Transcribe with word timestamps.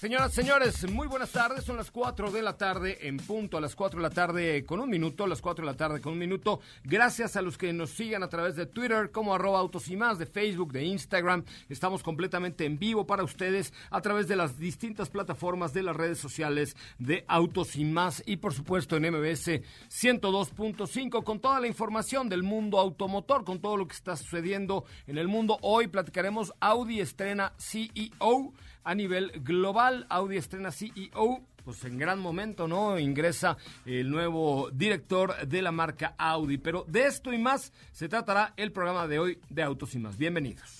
Señoras, 0.00 0.32
señores, 0.32 0.88
muy 0.88 1.08
buenas 1.08 1.32
tardes. 1.32 1.64
Son 1.64 1.76
las 1.76 1.90
4 1.90 2.30
de 2.30 2.40
la 2.40 2.56
tarde 2.56 3.08
en 3.08 3.16
punto, 3.16 3.56
a 3.56 3.60
las 3.60 3.74
4 3.74 3.98
de 3.98 4.02
la 4.08 4.14
tarde 4.14 4.64
con 4.64 4.78
un 4.78 4.88
minuto, 4.88 5.24
a 5.24 5.26
las 5.26 5.42
4 5.42 5.66
de 5.66 5.72
la 5.72 5.76
tarde 5.76 6.00
con 6.00 6.12
un 6.12 6.20
minuto. 6.20 6.60
Gracias 6.84 7.34
a 7.34 7.42
los 7.42 7.58
que 7.58 7.72
nos 7.72 7.90
sigan 7.90 8.22
a 8.22 8.28
través 8.28 8.54
de 8.54 8.66
Twitter, 8.66 9.10
como 9.10 9.34
arroba 9.34 9.58
autos 9.58 9.88
y 9.88 9.96
más, 9.96 10.16
de 10.20 10.26
Facebook, 10.26 10.70
de 10.70 10.84
Instagram. 10.84 11.44
Estamos 11.68 12.04
completamente 12.04 12.64
en 12.64 12.78
vivo 12.78 13.08
para 13.08 13.24
ustedes 13.24 13.72
a 13.90 14.00
través 14.00 14.28
de 14.28 14.36
las 14.36 14.56
distintas 14.56 15.10
plataformas 15.10 15.72
de 15.72 15.82
las 15.82 15.96
redes 15.96 16.18
sociales 16.18 16.76
de 17.00 17.24
Autos 17.26 17.74
y 17.74 17.84
más 17.84 18.22
y 18.24 18.36
por 18.36 18.54
supuesto 18.54 18.96
en 18.96 19.02
MBS 19.02 19.62
102.5 19.90 21.24
con 21.24 21.40
toda 21.40 21.58
la 21.58 21.66
información 21.66 22.28
del 22.28 22.44
mundo 22.44 22.78
automotor, 22.78 23.42
con 23.42 23.60
todo 23.60 23.76
lo 23.76 23.88
que 23.88 23.96
está 23.96 24.16
sucediendo 24.16 24.84
en 25.08 25.18
el 25.18 25.26
mundo. 25.26 25.58
Hoy 25.60 25.88
platicaremos 25.88 26.54
Audi 26.60 27.00
estrena 27.00 27.52
CEO 27.58 28.52
a 28.88 28.94
nivel 28.94 29.32
global. 29.44 30.06
Audi 30.08 30.38
estrena 30.38 30.72
CEO, 30.72 31.42
pues 31.62 31.84
en 31.84 31.98
gran 31.98 32.18
momento, 32.18 32.66
¿no? 32.66 32.98
Ingresa 32.98 33.58
el 33.84 34.10
nuevo 34.10 34.70
director 34.72 35.46
de 35.46 35.60
la 35.60 35.72
marca 35.72 36.14
Audi. 36.16 36.56
Pero 36.56 36.86
de 36.88 37.06
esto 37.06 37.30
y 37.34 37.38
más 37.38 37.74
se 37.92 38.08
tratará 38.08 38.54
el 38.56 38.72
programa 38.72 39.06
de 39.06 39.18
hoy 39.18 39.38
de 39.50 39.62
Autos 39.62 39.94
y 39.94 39.98
más. 39.98 40.16
Bienvenidos. 40.16 40.78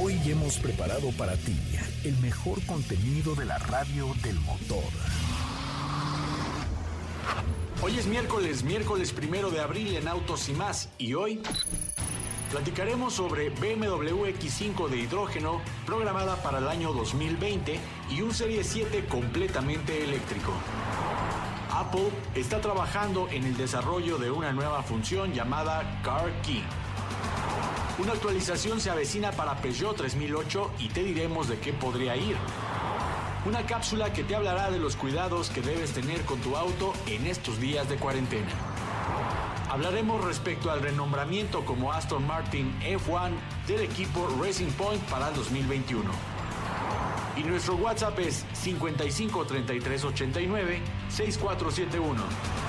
Hoy 0.00 0.16
hemos 0.26 0.58
preparado 0.58 1.10
para 1.18 1.34
ti 1.36 1.56
el 2.04 2.16
mejor 2.18 2.64
contenido 2.66 3.34
de 3.34 3.46
la 3.46 3.58
radio 3.58 4.14
del 4.22 4.38
motor. 4.40 4.84
Hoy 7.82 7.98
es 7.98 8.06
miércoles, 8.06 8.62
miércoles 8.62 9.12
primero 9.12 9.50
de 9.50 9.58
abril 9.58 9.96
en 9.96 10.06
Autos 10.06 10.48
y 10.48 10.52
más. 10.52 10.88
Y 10.98 11.14
hoy 11.14 11.40
Platicaremos 12.50 13.12
sobre 13.12 13.50
BMW 13.50 14.24
X5 14.24 14.88
de 14.88 14.96
hidrógeno 14.96 15.60
programada 15.84 16.36
para 16.36 16.58
el 16.58 16.68
año 16.68 16.94
2020 16.94 17.78
y 18.10 18.22
un 18.22 18.32
Serie 18.32 18.64
7 18.64 19.04
completamente 19.04 20.02
eléctrico. 20.02 20.52
Apple 21.70 22.08
está 22.34 22.62
trabajando 22.62 23.28
en 23.28 23.44
el 23.44 23.54
desarrollo 23.54 24.16
de 24.16 24.30
una 24.30 24.52
nueva 24.52 24.82
función 24.82 25.34
llamada 25.34 26.00
Car 26.02 26.32
Key. 26.40 26.64
Una 27.98 28.12
actualización 28.12 28.80
se 28.80 28.88
avecina 28.88 29.30
para 29.32 29.56
Peugeot 29.56 29.96
3008 29.96 30.70
y 30.78 30.88
te 30.88 31.04
diremos 31.04 31.48
de 31.48 31.58
qué 31.58 31.74
podría 31.74 32.16
ir. 32.16 32.36
Una 33.44 33.66
cápsula 33.66 34.14
que 34.14 34.24
te 34.24 34.34
hablará 34.34 34.70
de 34.70 34.78
los 34.78 34.96
cuidados 34.96 35.50
que 35.50 35.60
debes 35.60 35.92
tener 35.92 36.22
con 36.22 36.40
tu 36.40 36.56
auto 36.56 36.94
en 37.06 37.26
estos 37.26 37.60
días 37.60 37.88
de 37.90 37.96
cuarentena. 37.96 38.48
Hablaremos 39.70 40.24
respecto 40.24 40.70
al 40.70 40.80
renombramiento 40.80 41.62
como 41.64 41.92
Aston 41.92 42.26
Martin 42.26 42.72
F1 42.80 43.32
del 43.66 43.82
equipo 43.82 44.26
Racing 44.42 44.70
Point 44.70 45.02
para 45.04 45.28
el 45.28 45.34
2021. 45.34 46.10
Y 47.36 47.42
nuestro 47.42 47.76
WhatsApp 47.76 48.18
es 48.18 48.46
55 48.54 49.44
33 49.44 50.04
89 50.04 50.80
6471. 51.10 52.67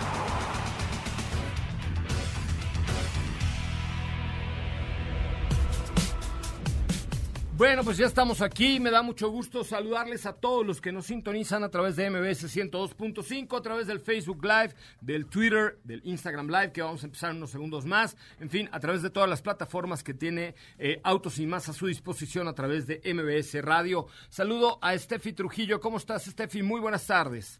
Bueno, 7.60 7.84
pues 7.84 7.98
ya 7.98 8.06
estamos 8.06 8.42
aquí. 8.42 8.80
Me 8.80 8.90
da 8.90 9.02
mucho 9.02 9.30
gusto 9.30 9.66
saludarles 9.66 10.26
a 10.26 10.32
todos 10.32 10.66
los 10.66 10.80
que 10.80 10.94
nos 10.94 11.08
sintonizan 11.08 11.62
a 11.66 11.70
través 11.70 11.98
de 11.98 12.10
MBS 12.10 12.46
102.5, 12.56 13.58
a 13.58 13.62
través 13.62 13.86
del 13.86 14.00
Facebook 14.00 14.42
Live, 14.46 14.74
del 15.02 15.26
Twitter, 15.26 15.78
del 15.84 16.00
Instagram 16.06 16.48
Live, 16.48 16.72
que 16.72 16.82
vamos 16.82 17.04
a 17.04 17.08
empezar 17.08 17.32
en 17.32 17.36
unos 17.36 17.52
segundos 17.52 17.86
más. 17.86 18.16
En 18.40 18.50
fin, 18.50 18.70
a 18.72 18.80
través 18.80 19.02
de 19.02 19.10
todas 19.10 19.30
las 19.30 19.42
plataformas 19.42 20.06
que 20.06 20.14
tiene 20.14 20.56
eh, 20.78 21.02
Autos 21.04 21.38
y 21.38 21.48
más 21.48 21.68
a 21.68 21.74
su 21.74 21.88
disposición 21.88 22.48
a 22.48 22.54
través 22.54 22.88
de 22.88 23.02
MBS 23.04 23.62
Radio. 23.62 24.08
Saludo 24.30 24.80
a 24.82 24.98
Steffi 24.98 25.34
Trujillo. 25.34 25.82
¿Cómo 25.82 25.98
estás, 25.98 26.24
Steffi? 26.24 26.64
Muy 26.64 26.80
buenas 26.80 27.06
tardes. 27.06 27.60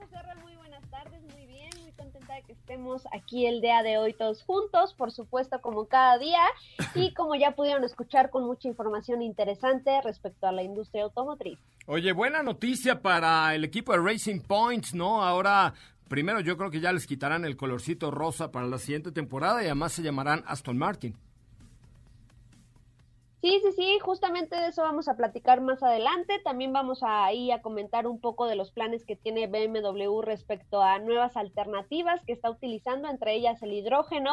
que 0.00 0.06
estemos 2.70 3.02
aquí 3.12 3.46
el 3.46 3.60
día 3.60 3.82
de 3.82 3.98
hoy 3.98 4.12
todos 4.12 4.44
juntos, 4.44 4.94
por 4.94 5.10
supuesto 5.10 5.60
como 5.60 5.86
cada 5.86 6.18
día, 6.18 6.38
y 6.94 7.12
como 7.14 7.34
ya 7.34 7.50
pudieron 7.56 7.82
escuchar 7.82 8.30
con 8.30 8.44
mucha 8.44 8.68
información 8.68 9.22
interesante 9.22 10.00
respecto 10.04 10.46
a 10.46 10.52
la 10.52 10.62
industria 10.62 11.02
automotriz. 11.02 11.58
Oye, 11.86 12.12
buena 12.12 12.44
noticia 12.44 13.02
para 13.02 13.56
el 13.56 13.64
equipo 13.64 13.90
de 13.90 13.98
Racing 13.98 14.38
Points, 14.42 14.94
¿no? 14.94 15.24
Ahora 15.24 15.74
primero 16.06 16.38
yo 16.38 16.56
creo 16.56 16.70
que 16.70 16.78
ya 16.78 16.92
les 16.92 17.08
quitarán 17.08 17.44
el 17.44 17.56
colorcito 17.56 18.12
rosa 18.12 18.52
para 18.52 18.68
la 18.68 18.78
siguiente 18.78 19.10
temporada 19.10 19.62
y 19.62 19.66
además 19.66 19.90
se 19.90 20.02
llamarán 20.02 20.44
Aston 20.46 20.78
Martin. 20.78 21.16
Sí, 23.40 23.58
sí, 23.64 23.72
sí, 23.74 23.98
justamente 24.02 24.54
de 24.54 24.68
eso 24.68 24.82
vamos 24.82 25.08
a 25.08 25.16
platicar 25.16 25.62
más 25.62 25.82
adelante. 25.82 26.40
También 26.44 26.74
vamos 26.74 27.00
a 27.02 27.32
ir 27.32 27.52
a 27.54 27.62
comentar 27.62 28.06
un 28.06 28.20
poco 28.20 28.46
de 28.46 28.54
los 28.54 28.70
planes 28.70 29.06
que 29.06 29.16
tiene 29.16 29.46
BMW 29.46 30.20
respecto 30.20 30.82
a 30.82 30.98
nuevas 30.98 31.36
alternativas 31.38 32.20
que 32.26 32.34
está 32.34 32.50
utilizando, 32.50 33.08
entre 33.08 33.34
ellas 33.34 33.62
el 33.62 33.72
hidrógeno 33.72 34.32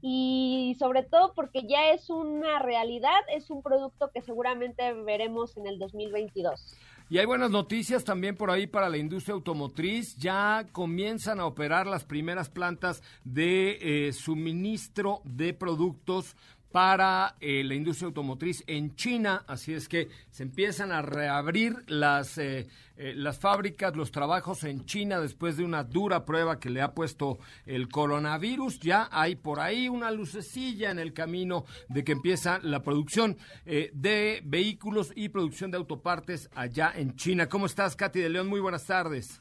y 0.00 0.76
sobre 0.78 1.02
todo 1.02 1.32
porque 1.34 1.66
ya 1.66 1.90
es 1.90 2.08
una 2.08 2.60
realidad, 2.60 3.18
es 3.34 3.50
un 3.50 3.62
producto 3.62 4.10
que 4.12 4.22
seguramente 4.22 4.92
veremos 4.92 5.56
en 5.56 5.66
el 5.66 5.80
2022. 5.80 6.76
Y 7.08 7.18
hay 7.18 7.26
buenas 7.26 7.50
noticias 7.50 8.04
también 8.04 8.36
por 8.36 8.50
ahí 8.50 8.66
para 8.66 8.88
la 8.88 8.96
industria 8.96 9.34
automotriz. 9.34 10.16
Ya 10.16 10.66
comienzan 10.72 11.38
a 11.38 11.46
operar 11.46 11.86
las 11.86 12.04
primeras 12.04 12.48
plantas 12.50 13.02
de 13.24 14.08
eh, 14.08 14.12
suministro 14.12 15.20
de 15.24 15.54
productos 15.54 16.36
para 16.76 17.36
eh, 17.40 17.64
la 17.64 17.74
industria 17.74 18.08
automotriz 18.08 18.62
en 18.66 18.94
China, 18.96 19.44
así 19.46 19.72
es 19.72 19.88
que 19.88 20.10
se 20.30 20.42
empiezan 20.42 20.92
a 20.92 21.00
reabrir 21.00 21.74
las, 21.86 22.36
eh, 22.36 22.68
eh, 22.98 23.14
las 23.16 23.38
fábricas, 23.38 23.96
los 23.96 24.10
trabajos 24.10 24.62
en 24.62 24.84
China 24.84 25.18
después 25.18 25.56
de 25.56 25.64
una 25.64 25.84
dura 25.84 26.26
prueba 26.26 26.60
que 26.60 26.68
le 26.68 26.82
ha 26.82 26.92
puesto 26.92 27.38
el 27.64 27.88
coronavirus. 27.88 28.78
Ya 28.80 29.08
hay 29.10 29.36
por 29.36 29.58
ahí 29.58 29.88
una 29.88 30.10
lucecilla 30.10 30.90
en 30.90 30.98
el 30.98 31.14
camino 31.14 31.64
de 31.88 32.04
que 32.04 32.12
empieza 32.12 32.60
la 32.62 32.82
producción 32.82 33.38
de 33.64 34.42
vehículos 34.44 35.12
y 35.16 35.30
producción 35.30 35.70
de 35.70 35.78
autopartes 35.78 36.50
allá 36.54 36.92
en 36.94 37.16
China. 37.16 37.48
¿Cómo 37.48 37.64
estás, 37.64 37.96
Katy 37.96 38.20
de 38.20 38.28
León? 38.28 38.48
Muy 38.48 38.60
buenas 38.60 38.84
tardes. 38.84 39.40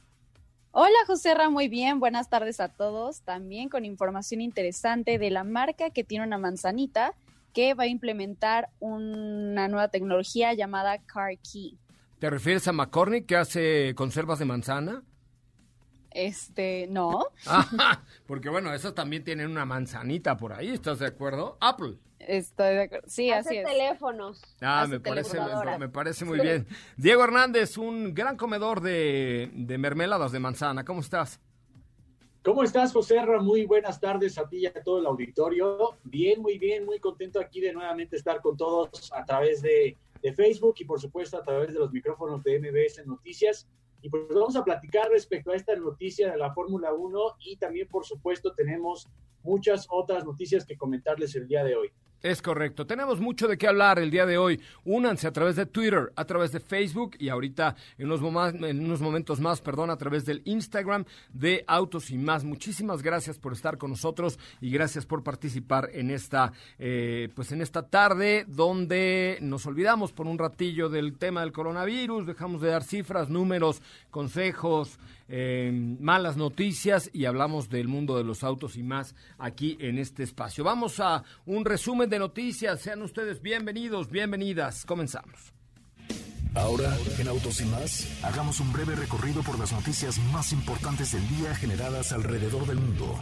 Hola 0.71 0.97
José 1.05 1.33
Ra, 1.33 1.49
muy 1.49 1.67
bien, 1.67 1.99
buenas 1.99 2.29
tardes 2.29 2.61
a 2.61 2.69
todos. 2.69 3.23
También 3.23 3.67
con 3.67 3.83
información 3.83 4.39
interesante 4.39 5.17
de 5.17 5.31
la 5.31 5.43
marca 5.43 5.89
que 5.89 6.05
tiene 6.05 6.25
una 6.25 6.37
manzanita 6.37 7.13
que 7.55 7.73
va 7.73 7.85
a 7.85 7.87
implementar 7.87 8.69
una 8.79 9.69
nueva 9.69 9.87
tecnología 9.87 10.53
llamada 10.53 11.01
Car 11.05 11.37
Key. 11.39 11.79
¿Te 12.19 12.29
refieres 12.29 12.67
a 12.67 12.73
McCormick 12.73 13.25
que 13.25 13.37
hace 13.37 13.95
conservas 13.95 14.39
de 14.39 14.45
manzana? 14.45 15.03
Este, 16.11 16.87
no. 16.89 17.27
porque 18.27 18.49
bueno, 18.49 18.73
esas 18.73 18.93
también 18.93 19.23
tienen 19.23 19.49
una 19.49 19.65
manzanita 19.65 20.35
por 20.35 20.51
ahí, 20.51 20.69
¿estás 20.69 20.99
de 20.99 21.07
acuerdo? 21.07 21.57
Apple. 21.61 21.97
Estoy 22.19 22.75
de 22.75 22.83
acuerdo. 22.83 23.07
Sí, 23.07 23.31
así 23.31 23.55
es. 23.57 23.65
teléfonos. 23.65 24.41
Ah, 24.61 24.85
me 24.89 24.99
parece, 24.99 25.39
me, 25.79 25.87
parece 25.87 26.25
muy 26.25 26.39
bien. 26.41 26.67
Diego 26.97 27.23
Hernández, 27.23 27.77
un 27.77 28.13
gran 28.13 28.35
comedor 28.35 28.81
de, 28.81 29.49
de 29.53 29.77
mermeladas 29.77 30.33
de 30.33 30.39
manzana. 30.39 30.83
¿Cómo 30.83 30.99
estás? 30.99 31.39
¿Cómo 32.45 32.61
estás, 32.61 32.93
José 32.93 33.19
Muy 33.41 33.65
buenas 33.65 33.99
tardes 33.99 34.37
a 34.37 34.47
ti 34.47 34.57
y 34.57 34.65
a 34.67 34.71
todo 34.71 34.99
el 34.99 35.07
auditorio. 35.07 35.97
Bien, 36.03 36.39
muy 36.43 36.59
bien, 36.59 36.85
muy 36.85 36.99
contento 36.99 37.39
aquí 37.39 37.59
de 37.59 37.73
nuevamente 37.73 38.17
estar 38.17 38.39
con 38.39 38.55
todos 38.55 39.11
a 39.13 39.25
través 39.25 39.63
de, 39.63 39.97
de 40.21 40.31
Facebook 40.31 40.75
y 40.77 40.85
por 40.85 41.01
supuesto 41.01 41.39
a 41.39 41.41
través 41.41 41.73
de 41.73 41.79
los 41.79 41.91
micrófonos 41.91 42.43
de 42.43 42.59
MBS 42.59 43.03
Noticias. 43.07 43.67
Y 44.03 44.11
pues 44.11 44.27
vamos 44.29 44.55
a 44.55 44.63
platicar 44.63 45.09
respecto 45.09 45.49
a 45.49 45.55
esta 45.55 45.75
noticia 45.75 46.31
de 46.31 46.37
la 46.37 46.53
Fórmula 46.53 46.93
1 46.93 47.19
y 47.47 47.57
también 47.57 47.87
por 47.87 48.05
supuesto 48.05 48.53
tenemos 48.53 49.09
muchas 49.41 49.87
otras 49.89 50.23
noticias 50.23 50.67
que 50.67 50.77
comentarles 50.77 51.33
el 51.33 51.47
día 51.47 51.63
de 51.63 51.75
hoy. 51.75 51.91
Es 52.25 52.41
correcto. 52.41 52.87
Tenemos 52.87 53.19
mucho 53.19 53.47
de 53.47 53.55
qué 53.55 53.67
hablar 53.67 53.99
el 53.99 54.09
día 54.09 54.25
de 54.25 54.39
hoy. 54.39 54.59
Únanse 54.83 55.27
a 55.27 55.31
través 55.31 55.55
de 55.57 55.67
Twitter, 55.67 56.11
a 56.15 56.25
través 56.25 56.51
de 56.51 56.59
Facebook 56.59 57.15
y 57.19 57.29
ahorita 57.29 57.75
en 57.99 58.11
unos, 58.11 58.55
en 58.63 58.83
unos 58.83 58.99
momentos 58.99 59.39
más, 59.39 59.61
perdón, 59.61 59.91
a 59.91 59.97
través 59.97 60.25
del 60.25 60.41
Instagram 60.45 61.05
de 61.31 61.63
Autos 61.67 62.09
y 62.09 62.17
más. 62.17 62.43
Muchísimas 62.43 63.03
gracias 63.03 63.37
por 63.37 63.53
estar 63.53 63.77
con 63.77 63.91
nosotros 63.91 64.39
y 64.59 64.71
gracias 64.71 65.05
por 65.05 65.21
participar 65.21 65.91
en 65.93 66.09
esta, 66.09 66.51
eh, 66.79 67.29
pues 67.35 67.51
en 67.51 67.61
esta 67.61 67.87
tarde 67.87 68.45
donde 68.47 69.37
nos 69.41 69.67
olvidamos 69.67 70.11
por 70.11 70.25
un 70.25 70.39
ratillo 70.39 70.89
del 70.89 71.19
tema 71.19 71.41
del 71.41 71.51
coronavirus, 71.51 72.25
dejamos 72.25 72.59
de 72.59 72.69
dar 72.69 72.83
cifras, 72.83 73.29
números, 73.29 73.83
consejos, 74.09 74.97
eh, 75.27 75.71
malas 75.99 76.37
noticias 76.37 77.09
y 77.13 77.25
hablamos 77.25 77.69
del 77.69 77.87
mundo 77.87 78.17
de 78.17 78.23
los 78.23 78.43
autos 78.43 78.75
y 78.77 78.83
más 78.83 79.15
aquí 79.37 79.77
en 79.79 79.97
este 79.97 80.23
espacio. 80.23 80.63
Vamos 80.63 80.99
a 80.99 81.23
un 81.45 81.65
resumen 81.65 82.09
de 82.09 82.19
noticias. 82.19 82.81
Sean 82.81 83.01
ustedes 83.01 83.41
bienvenidos, 83.41 84.09
bienvenidas. 84.09 84.85
Comenzamos. 84.85 85.53
Ahora, 86.55 86.95
en 87.19 87.27
Autos 87.27 87.59
y 87.59 87.65
más, 87.65 88.23
hagamos 88.23 88.61
un 88.61 88.71
breve 88.71 88.95
recorrido 88.95 89.43
por 89.43 89.59
las 89.59 89.73
noticias 89.73 90.17
más 90.31 90.53
importantes 90.53 91.11
del 91.11 91.27
día 91.27 91.53
generadas 91.53 92.13
alrededor 92.13 92.65
del 92.65 92.77
mundo. 92.77 93.19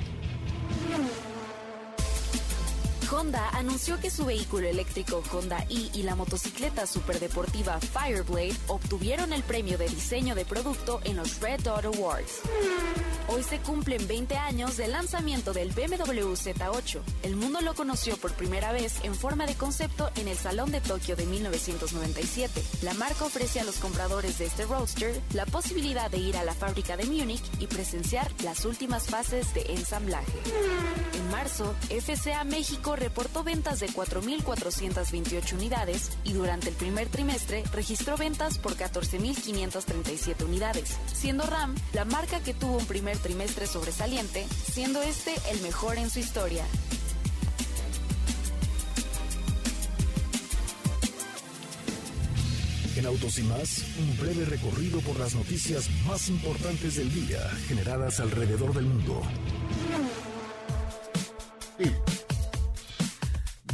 Honda 3.14 3.50
anunció 3.50 4.00
que 4.00 4.10
su 4.10 4.26
vehículo 4.26 4.68
eléctrico 4.68 5.22
Honda 5.32 5.60
e 5.70 5.92
y 5.94 6.02
la 6.02 6.16
motocicleta 6.16 6.88
superdeportiva 6.88 7.80
Fireblade 7.80 8.56
obtuvieron 8.68 9.34
el 9.34 9.44
premio 9.44 9.78
de 9.78 9.88
diseño 9.88 10.34
de 10.34 10.46
producto 10.46 11.00
en 11.04 11.18
los 11.18 11.40
Red 11.40 11.62
Dot 11.62 11.86
Awards. 11.86 12.42
Hoy 13.30 13.44
se 13.44 13.60
cumplen 13.60 14.06
20 14.08 14.36
años 14.36 14.78
del 14.78 14.92
lanzamiento 14.92 15.54
del 15.54 15.72
BMW 15.72 16.34
Z8. 16.34 17.02
El 17.24 17.36
mundo 17.36 17.62
lo 17.62 17.74
conoció 17.74 18.18
por 18.18 18.34
primera 18.34 18.72
vez 18.72 18.96
en 19.04 19.16
forma 19.16 19.46
de 19.46 19.56
concepto 19.56 20.10
en 20.16 20.28
el 20.28 20.38
Salón 20.38 20.72
de 20.72 20.82
Tokio 20.82 21.16
de 21.16 21.26
1997. 21.26 22.62
La 22.82 22.94
marca 22.96 23.26
ofrece 23.26 23.60
a 23.60 23.64
los 23.64 23.78
compradores 23.78 24.40
de 24.40 24.46
este 24.46 24.66
roadster 24.66 25.22
la 25.34 25.46
posibilidad 25.46 26.12
de 26.12 26.18
ir 26.18 26.36
a 26.36 26.44
la 26.44 26.54
fábrica 26.54 26.98
de 26.98 27.06
Múnich 27.06 27.44
y 27.60 27.68
presenciar 27.68 28.30
las 28.44 28.66
últimas 28.66 29.08
fases 29.08 29.54
de 29.54 29.62
ensamblaje. 29.74 30.34
En 31.14 31.32
marzo, 31.32 31.74
FCA 31.90 32.44
México 32.44 32.96
reportó 33.04 33.44
ventas 33.44 33.82
de 33.82 33.88
4.428 33.88 35.54
unidades 35.56 36.12
y 36.24 36.32
durante 36.32 36.70
el 36.70 36.76
primer 36.76 37.10
trimestre 37.10 37.62
registró 37.74 38.16
ventas 38.16 38.58
por 38.58 38.78
14.537 38.78 40.46
unidades, 40.46 40.98
siendo 41.14 41.46
RAM 41.46 41.76
la 41.92 42.06
marca 42.06 42.40
que 42.40 42.54
tuvo 42.54 42.78
un 42.78 42.86
primer 42.86 43.18
trimestre 43.18 43.68
sobresaliente, 43.68 44.48
siendo 44.72 45.02
este 45.02 45.34
el 45.52 45.60
mejor 45.60 45.98
en 45.98 46.10
su 46.10 46.20
historia. 46.20 46.64
En 52.96 53.06
Autos 53.06 53.38
y 53.38 53.44
más, 53.44 53.84
un 54.00 54.18
breve 54.18 54.46
recorrido 54.46 55.02
por 55.02 55.20
las 55.20 55.36
noticias 55.36 55.90
más 56.08 56.30
importantes 56.30 56.96
del 56.96 57.14
día 57.14 57.50
generadas 57.68 58.22
alrededor 58.22 58.74
del 58.74 58.86
mundo. 58.86 59.22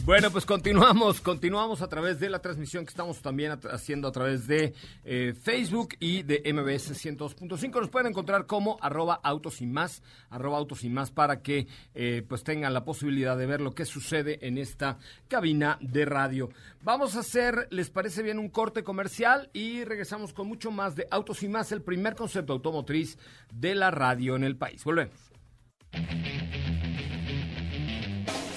Bueno, 0.10 0.32
pues 0.32 0.44
continuamos, 0.44 1.22
continuamos 1.22 1.84
a 1.84 1.88
través 1.88 2.20
de 2.20 2.32
la 2.32 2.40
transmisión 2.40 2.84
que 2.84 2.90
estamos 2.90 3.22
también 3.22 3.60
haciendo 3.70 4.08
a 4.08 4.12
través 4.12 4.48
de 4.48 4.74
eh, 5.06 5.36
Facebook 5.40 5.90
y 6.00 6.24
de 6.24 6.42
MBS 6.52 6.94
102.5. 7.06 7.80
Nos 7.80 7.90
pueden 7.92 8.08
encontrar 8.08 8.48
como 8.48 8.80
arroba 8.82 9.20
autos 9.22 9.62
y 9.62 9.68
más, 9.68 10.02
autos 10.32 10.84
y 10.84 10.90
más 10.90 11.12
para 11.12 11.44
que 11.44 11.68
eh, 11.94 12.26
pues 12.28 12.44
tengan 12.44 12.74
la 12.74 12.84
posibilidad 12.84 13.38
de 13.38 13.46
ver 13.46 13.62
lo 13.62 13.76
que 13.76 13.86
sucede 13.86 14.40
en 14.48 14.58
esta 14.58 14.98
cabina 15.28 15.78
de 15.80 16.06
radio. 16.06 16.50
Vamos 16.82 17.16
a 17.16 17.20
hacer, 17.20 17.68
¿les 17.70 17.92
parece 17.92 18.24
bien 18.24 18.40
un 18.40 18.50
corte 18.50 18.84
comercial? 18.84 19.52
Y 19.54 19.84
regresamos 19.84 20.34
con 20.34 20.48
mucho 20.48 20.72
más 20.72 20.96
de 20.96 21.06
Autos 21.12 21.44
y 21.44 21.50
más, 21.50 21.72
el 21.72 21.84
primer 21.84 22.16
concepto 22.16 22.54
automotriz 22.54 23.20
de 23.54 23.76
la 23.76 23.92
radio 23.92 24.36
en 24.36 24.44
el 24.44 24.58
país. 24.58 24.84
Volvemos. 24.84 25.30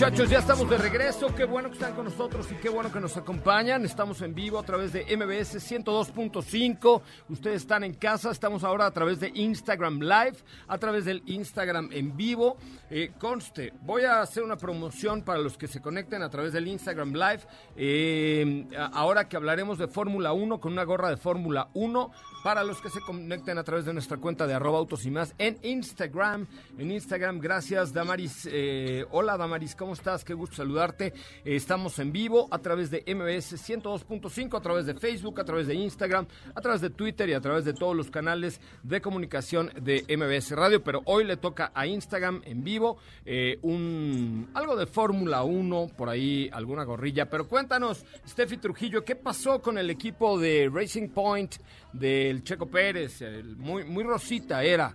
muchachos, 0.00 0.30
ya 0.30 0.38
estamos 0.38 0.70
de 0.70 0.78
regreso. 0.78 1.34
Qué 1.34 1.44
bueno 1.44 1.70
que 1.70 1.74
están 1.74 1.92
con 1.92 2.04
nosotros 2.04 2.46
y 2.52 2.54
qué 2.54 2.68
bueno 2.68 2.92
que 2.92 3.00
nos 3.00 3.16
acompañan. 3.16 3.84
Estamos 3.84 4.22
en 4.22 4.32
vivo 4.32 4.60
a 4.60 4.62
través 4.62 4.92
de 4.92 5.00
MBS 5.16 5.56
102.5. 5.56 7.02
Ustedes 7.28 7.62
están 7.62 7.82
en 7.82 7.94
casa. 7.94 8.30
Estamos 8.30 8.62
ahora 8.62 8.86
a 8.86 8.92
través 8.92 9.18
de 9.18 9.32
Instagram 9.34 9.98
Live, 9.98 10.36
a 10.68 10.78
través 10.78 11.04
del 11.04 11.24
Instagram 11.26 11.90
en 11.92 12.16
vivo. 12.16 12.58
Eh, 12.90 13.10
conste, 13.18 13.72
voy 13.82 14.04
a 14.04 14.20
hacer 14.20 14.44
una 14.44 14.56
promoción 14.56 15.22
para 15.22 15.40
los 15.40 15.58
que 15.58 15.66
se 15.66 15.80
conecten 15.80 16.22
a 16.22 16.30
través 16.30 16.52
del 16.52 16.68
Instagram 16.68 17.14
Live. 17.14 17.40
Eh, 17.74 18.68
ahora 18.92 19.28
que 19.28 19.36
hablaremos 19.36 19.78
de 19.78 19.88
Fórmula 19.88 20.32
1 20.32 20.60
con 20.60 20.74
una 20.74 20.84
gorra 20.84 21.10
de 21.10 21.16
Fórmula 21.16 21.70
1 21.74 22.12
para 22.44 22.62
los 22.62 22.80
que 22.80 22.88
se 22.88 23.00
conecten 23.00 23.58
a 23.58 23.64
través 23.64 23.84
de 23.84 23.92
nuestra 23.92 24.16
cuenta 24.18 24.46
de 24.46 24.54
arroba 24.54 24.78
autos 24.78 25.04
y 25.06 25.10
más 25.10 25.34
en 25.38 25.58
Instagram. 25.62 26.46
En 26.78 26.92
Instagram, 26.92 27.40
gracias 27.40 27.92
Damaris. 27.92 28.48
Eh, 28.48 29.04
hola 29.10 29.36
Damaris. 29.36 29.48
Damaris, 29.48 29.74
¿cómo 29.88 29.94
estás? 29.94 30.22
Qué 30.22 30.34
gusto 30.34 30.56
saludarte. 30.56 31.06
Eh, 31.06 31.56
estamos 31.56 31.98
en 31.98 32.12
vivo 32.12 32.46
a 32.50 32.58
través 32.58 32.90
de 32.90 33.02
MBS 33.06 33.56
102.5, 33.56 34.58
a 34.58 34.60
través 34.60 34.84
de 34.84 34.92
Facebook, 34.92 35.40
a 35.40 35.44
través 35.44 35.66
de 35.66 35.76
Instagram, 35.76 36.26
a 36.54 36.60
través 36.60 36.82
de 36.82 36.90
Twitter 36.90 37.26
y 37.30 37.32
a 37.32 37.40
través 37.40 37.64
de 37.64 37.72
todos 37.72 37.96
los 37.96 38.10
canales 38.10 38.60
de 38.82 39.00
comunicación 39.00 39.72
de 39.80 40.04
MBS 40.14 40.50
Radio. 40.50 40.84
Pero 40.84 41.00
hoy 41.06 41.24
le 41.24 41.38
toca 41.38 41.72
a 41.74 41.86
Instagram 41.86 42.42
en 42.44 42.62
vivo 42.62 42.98
eh, 43.24 43.58
un 43.62 44.50
algo 44.52 44.76
de 44.76 44.84
Fórmula 44.84 45.42
1, 45.42 45.92
por 45.96 46.10
ahí 46.10 46.50
alguna 46.52 46.84
gorrilla. 46.84 47.30
Pero 47.30 47.48
cuéntanos, 47.48 48.04
Steffi 48.28 48.58
Trujillo, 48.58 49.02
¿qué 49.06 49.16
pasó 49.16 49.62
con 49.62 49.78
el 49.78 49.88
equipo 49.88 50.38
de 50.38 50.70
Racing 50.70 51.08
Point 51.08 51.54
del 51.94 52.44
Checo 52.44 52.66
Pérez? 52.66 53.24
muy, 53.56 53.84
muy 53.84 54.04
rosita 54.04 54.62
era. 54.62 54.94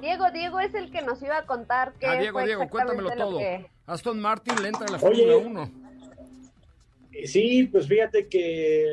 Diego, 0.00 0.30
Diego 0.30 0.60
es 0.60 0.74
el 0.74 0.90
que 0.90 1.02
nos 1.02 1.22
iba 1.22 1.38
a 1.38 1.46
contar 1.46 1.92
que. 1.94 2.06
Ah, 2.06 2.16
Diego, 2.16 2.42
Diego, 2.42 2.68
cuéntamelo 2.68 3.10
todo. 3.10 3.40
Aston 3.86 4.20
Martin 4.20 4.60
le 4.62 4.68
entra 4.68 4.86
en 4.86 4.92
la 4.92 4.98
Fórmula 4.98 5.36
1. 5.36 5.70
Eh, 7.12 7.26
sí, 7.26 7.64
pues 7.70 7.88
fíjate 7.88 8.28
que 8.28 8.84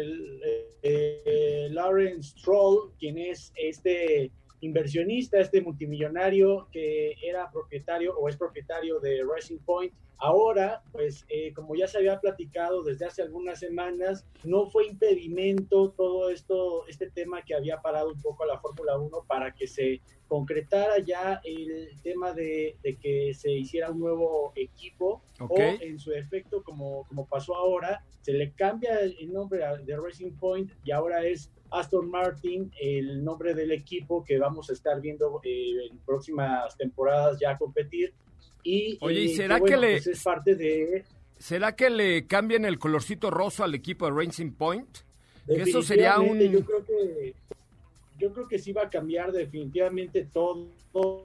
eh, 0.81 1.67
Lawrence 1.71 2.29
Stroll, 2.37 2.91
quien 2.99 3.17
es 3.17 3.51
este 3.55 4.31
inversionista, 4.61 5.39
este 5.39 5.61
multimillonario 5.61 6.67
que 6.71 7.15
era 7.23 7.49
propietario 7.51 8.17
o 8.17 8.27
es 8.29 8.37
propietario 8.37 8.99
de 8.99 9.23
Racing 9.23 9.59
Point, 9.59 9.93
Ahora, 10.19 10.81
pues 10.91 11.25
eh, 11.29 11.53
como 11.53 11.75
ya 11.75 11.87
se 11.87 11.99
había 11.99 12.19
platicado 12.19 12.81
desde 12.81 13.05
hace 13.05 13.21
algunas 13.21 13.59
semanas, 13.59 14.25
no 14.43 14.65
fue 14.67 14.87
impedimento 14.87 15.91
todo 15.91 16.31
esto, 16.31 16.87
este 16.87 17.11
tema 17.11 17.43
que 17.43 17.53
había 17.53 17.81
parado 17.81 18.09
un 18.09 18.21
poco 18.21 18.43
a 18.43 18.47
la 18.47 18.59
Fórmula 18.59 18.97
1 18.97 19.25
para 19.27 19.53
que 19.53 19.67
se 19.67 20.01
concretara 20.27 20.99
ya 20.99 21.39
el 21.43 21.89
tema 22.01 22.33
de, 22.33 22.77
que 22.99 23.33
se 23.35 23.51
hiciera 23.51 23.91
un 23.91 23.99
nuevo 23.99 24.53
equipo 24.55 25.21
o 25.39 25.55
en 25.59 25.99
su 25.99 26.11
efecto, 26.11 26.63
como, 26.63 27.05
como 27.07 27.27
pasó 27.27 27.55
ahora, 27.55 28.03
se 28.21 28.33
le 28.33 28.51
cambia 28.53 28.99
el 28.99 29.31
nombre 29.31 29.63
de 29.85 29.97
Racing 29.97 30.31
Point 30.31 30.71
y 30.83 30.91
ahora 30.91 31.25
es 31.25 31.51
Aston 31.71 32.09
Martin, 32.09 32.71
el 32.79 33.23
nombre 33.23 33.53
del 33.53 33.71
equipo 33.71 34.23
que 34.23 34.37
vamos 34.37 34.69
a 34.69 34.73
estar 34.73 34.99
viendo 35.01 35.39
eh, 35.43 35.87
en 35.89 35.97
próximas 35.99 36.75
temporadas 36.77 37.39
ya 37.39 37.57
competir 37.57 38.13
y, 38.63 38.97
Oye, 39.01 39.21
¿y 39.21 39.29
será 39.35 39.59
que, 39.59 39.77
le 39.77 39.91
pues, 39.93 40.07
es 40.07 40.23
parte 40.23 40.55
de 40.55 41.05
será 41.37 41.75
que 41.75 41.89
le 41.89 42.25
cambien 42.25 42.65
el 42.65 42.79
colorcito 42.79 43.29
rosa 43.29 43.65
al 43.65 43.75
equipo 43.75 44.05
de 44.05 44.11
Racing 44.11 44.51
Point? 44.51 44.97
eso 45.47 45.81
sería 45.81 46.19
un 46.19 46.39
yo 46.39 46.63
creo 46.65 46.85
que 46.85 47.33
yo 48.17 48.33
creo 48.33 48.47
que 48.47 48.59
sí 48.59 48.73
va 48.73 48.83
a 48.83 48.89
cambiar 48.89 49.31
definitivamente 49.31 50.27
todo, 50.33 50.71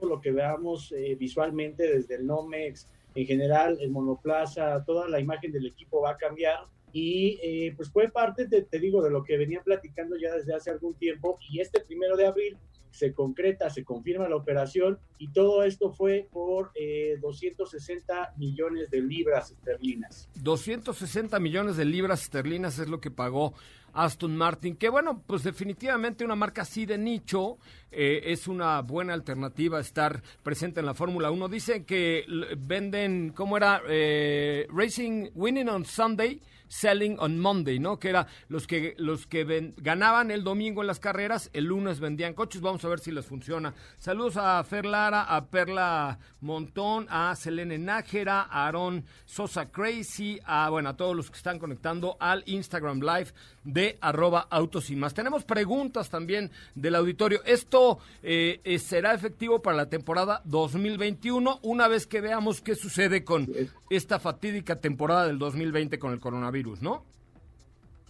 lo 0.03 0.21
que 0.21 0.31
veamos 0.31 0.91
eh, 0.91 1.15
visualmente 1.15 1.91
desde 1.91 2.15
el 2.15 2.27
Nomex 2.27 2.87
en 3.15 3.25
general, 3.25 3.77
el 3.79 3.91
monoplaza, 3.91 4.83
toda 4.85 5.07
la 5.07 5.19
imagen 5.19 5.51
del 5.51 5.67
equipo 5.67 6.01
va 6.01 6.11
a 6.11 6.17
cambiar 6.17 6.65
y 6.93 7.39
eh, 7.41 7.73
pues 7.75 7.89
fue 7.89 8.09
parte, 8.09 8.47
de, 8.47 8.61
te 8.61 8.79
digo, 8.79 9.01
de 9.01 9.09
lo 9.09 9.23
que 9.23 9.35
venía 9.35 9.61
platicando 9.61 10.15
ya 10.15 10.33
desde 10.33 10.55
hace 10.55 10.69
algún 10.69 10.93
tiempo 10.93 11.39
y 11.49 11.59
este 11.59 11.81
primero 11.81 12.15
de 12.15 12.27
abril 12.27 12.57
se 12.91 13.11
concreta, 13.11 13.71
se 13.71 13.83
confirma 13.83 14.29
la 14.29 14.35
operación 14.35 14.99
y 15.17 15.29
todo 15.29 15.63
esto 15.63 15.91
fue 15.91 16.27
por 16.31 16.71
260 17.19 18.23
eh, 18.23 18.27
millones 18.37 18.91
de 18.91 19.01
libras 19.01 19.49
esterlinas. 19.49 20.29
260 20.35 21.39
millones 21.39 21.75
de 21.75 21.85
libras 21.85 22.21
esterlinas 22.21 22.77
es 22.77 22.87
lo 22.87 23.01
que 23.01 23.09
pagó 23.09 23.55
Aston 23.93 24.35
Martin, 24.35 24.75
que 24.75 24.89
bueno, 24.89 25.23
pues 25.25 25.43
definitivamente 25.43 26.23
una 26.23 26.35
marca 26.35 26.63
así 26.63 26.85
de 26.85 26.99
nicho 26.99 27.57
eh, 27.91 28.21
es 28.25 28.47
una 28.47 28.81
buena 28.81 29.13
alternativa 29.13 29.79
estar 29.79 30.21
presente 30.43 30.79
en 30.79 30.85
la 30.85 30.93
Fórmula 30.93 31.31
1. 31.31 31.47
Dicen 31.47 31.85
que 31.85 32.25
venden, 32.57 33.31
¿cómo 33.35 33.57
era? 33.57 33.81
Eh, 33.87 34.67
Racing 34.69 35.29
Winning 35.33 35.69
on 35.69 35.85
Sunday 35.85 36.41
Selling 36.73 37.17
on 37.19 37.39
Monday, 37.39 37.77
¿no? 37.77 37.99
Que 37.99 38.09
era 38.09 38.25
los 38.47 38.65
que 38.65 38.95
los 38.97 39.27
que 39.27 39.73
ganaban 39.77 40.31
el 40.31 40.43
domingo 40.43 40.81
en 40.81 40.87
las 40.87 40.99
carreras, 40.99 41.51
el 41.53 41.65
lunes 41.65 41.99
vendían 41.99 42.33
coches. 42.33 42.61
Vamos 42.61 42.83
a 42.83 42.89
ver 42.89 42.99
si 42.99 43.11
les 43.11 43.25
funciona. 43.27 43.75
Saludos 43.99 44.37
a 44.37 44.63
Fer 44.63 44.85
Lara, 44.85 45.21
a 45.23 45.45
Perla 45.45 46.17
Montón, 46.41 47.05
a 47.09 47.35
Selene 47.35 47.77
Nájera, 47.77 48.41
a 48.41 48.67
Aaron 48.67 49.05
Sosa 49.23 49.69
Crazy, 49.69 50.39
a 50.45 50.71
bueno, 50.71 50.89
a 50.89 50.97
todos 50.97 51.15
los 51.15 51.29
que 51.29 51.37
están 51.37 51.59
conectando 51.59 52.17
al 52.19 52.41
Instagram 52.47 53.01
Live 53.01 53.33
de 53.63 53.99
arroba 54.01 54.47
autos 54.49 54.89
y 54.89 54.95
más. 54.95 55.13
Tenemos 55.13 55.43
preguntas 55.43 56.09
también 56.09 56.49
del 56.73 56.95
auditorio. 56.95 57.43
Esto 57.45 57.99
eh, 58.23 58.61
eh, 58.63 58.79
será 58.79 59.13
efectivo 59.13 59.61
para 59.61 59.77
la 59.77 59.89
temporada 59.89 60.41
2021, 60.45 61.59
una 61.61 61.87
vez 61.87 62.07
que 62.07 62.19
veamos 62.19 62.61
qué 62.61 62.73
sucede 62.73 63.23
con 63.23 63.47
esta 63.95 64.19
fatídica 64.19 64.79
temporada 64.79 65.27
del 65.27 65.39
2020 65.39 65.99
con 65.99 66.13
el 66.13 66.19
coronavirus, 66.19 66.81
¿no? 66.81 67.05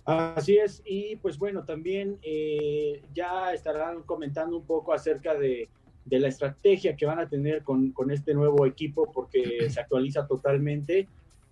Así 0.05 0.57
es, 0.57 0.81
y 0.85 1.15
pues 1.17 1.37
bueno, 1.37 1.63
también 1.63 2.19
eh, 2.23 3.01
ya 3.13 3.53
estarán 3.53 4.03
comentando 4.03 4.57
un 4.57 4.65
poco 4.65 4.91
acerca 4.93 5.33
de, 5.33 5.69
de, 6.03 6.19
la 6.19 6.27
estrategia 6.27 6.97
que 6.97 7.05
van 7.05 7.19
a 7.19 7.29
tener 7.29 7.63
con, 7.63 7.91
con 7.91 8.11
este 8.11 8.33
nuevo 8.33 8.65
equipo, 8.65 9.09
porque 9.13 9.41
se 9.69 9.79
actualiza 9.79 10.27
totalmente. 10.27 11.07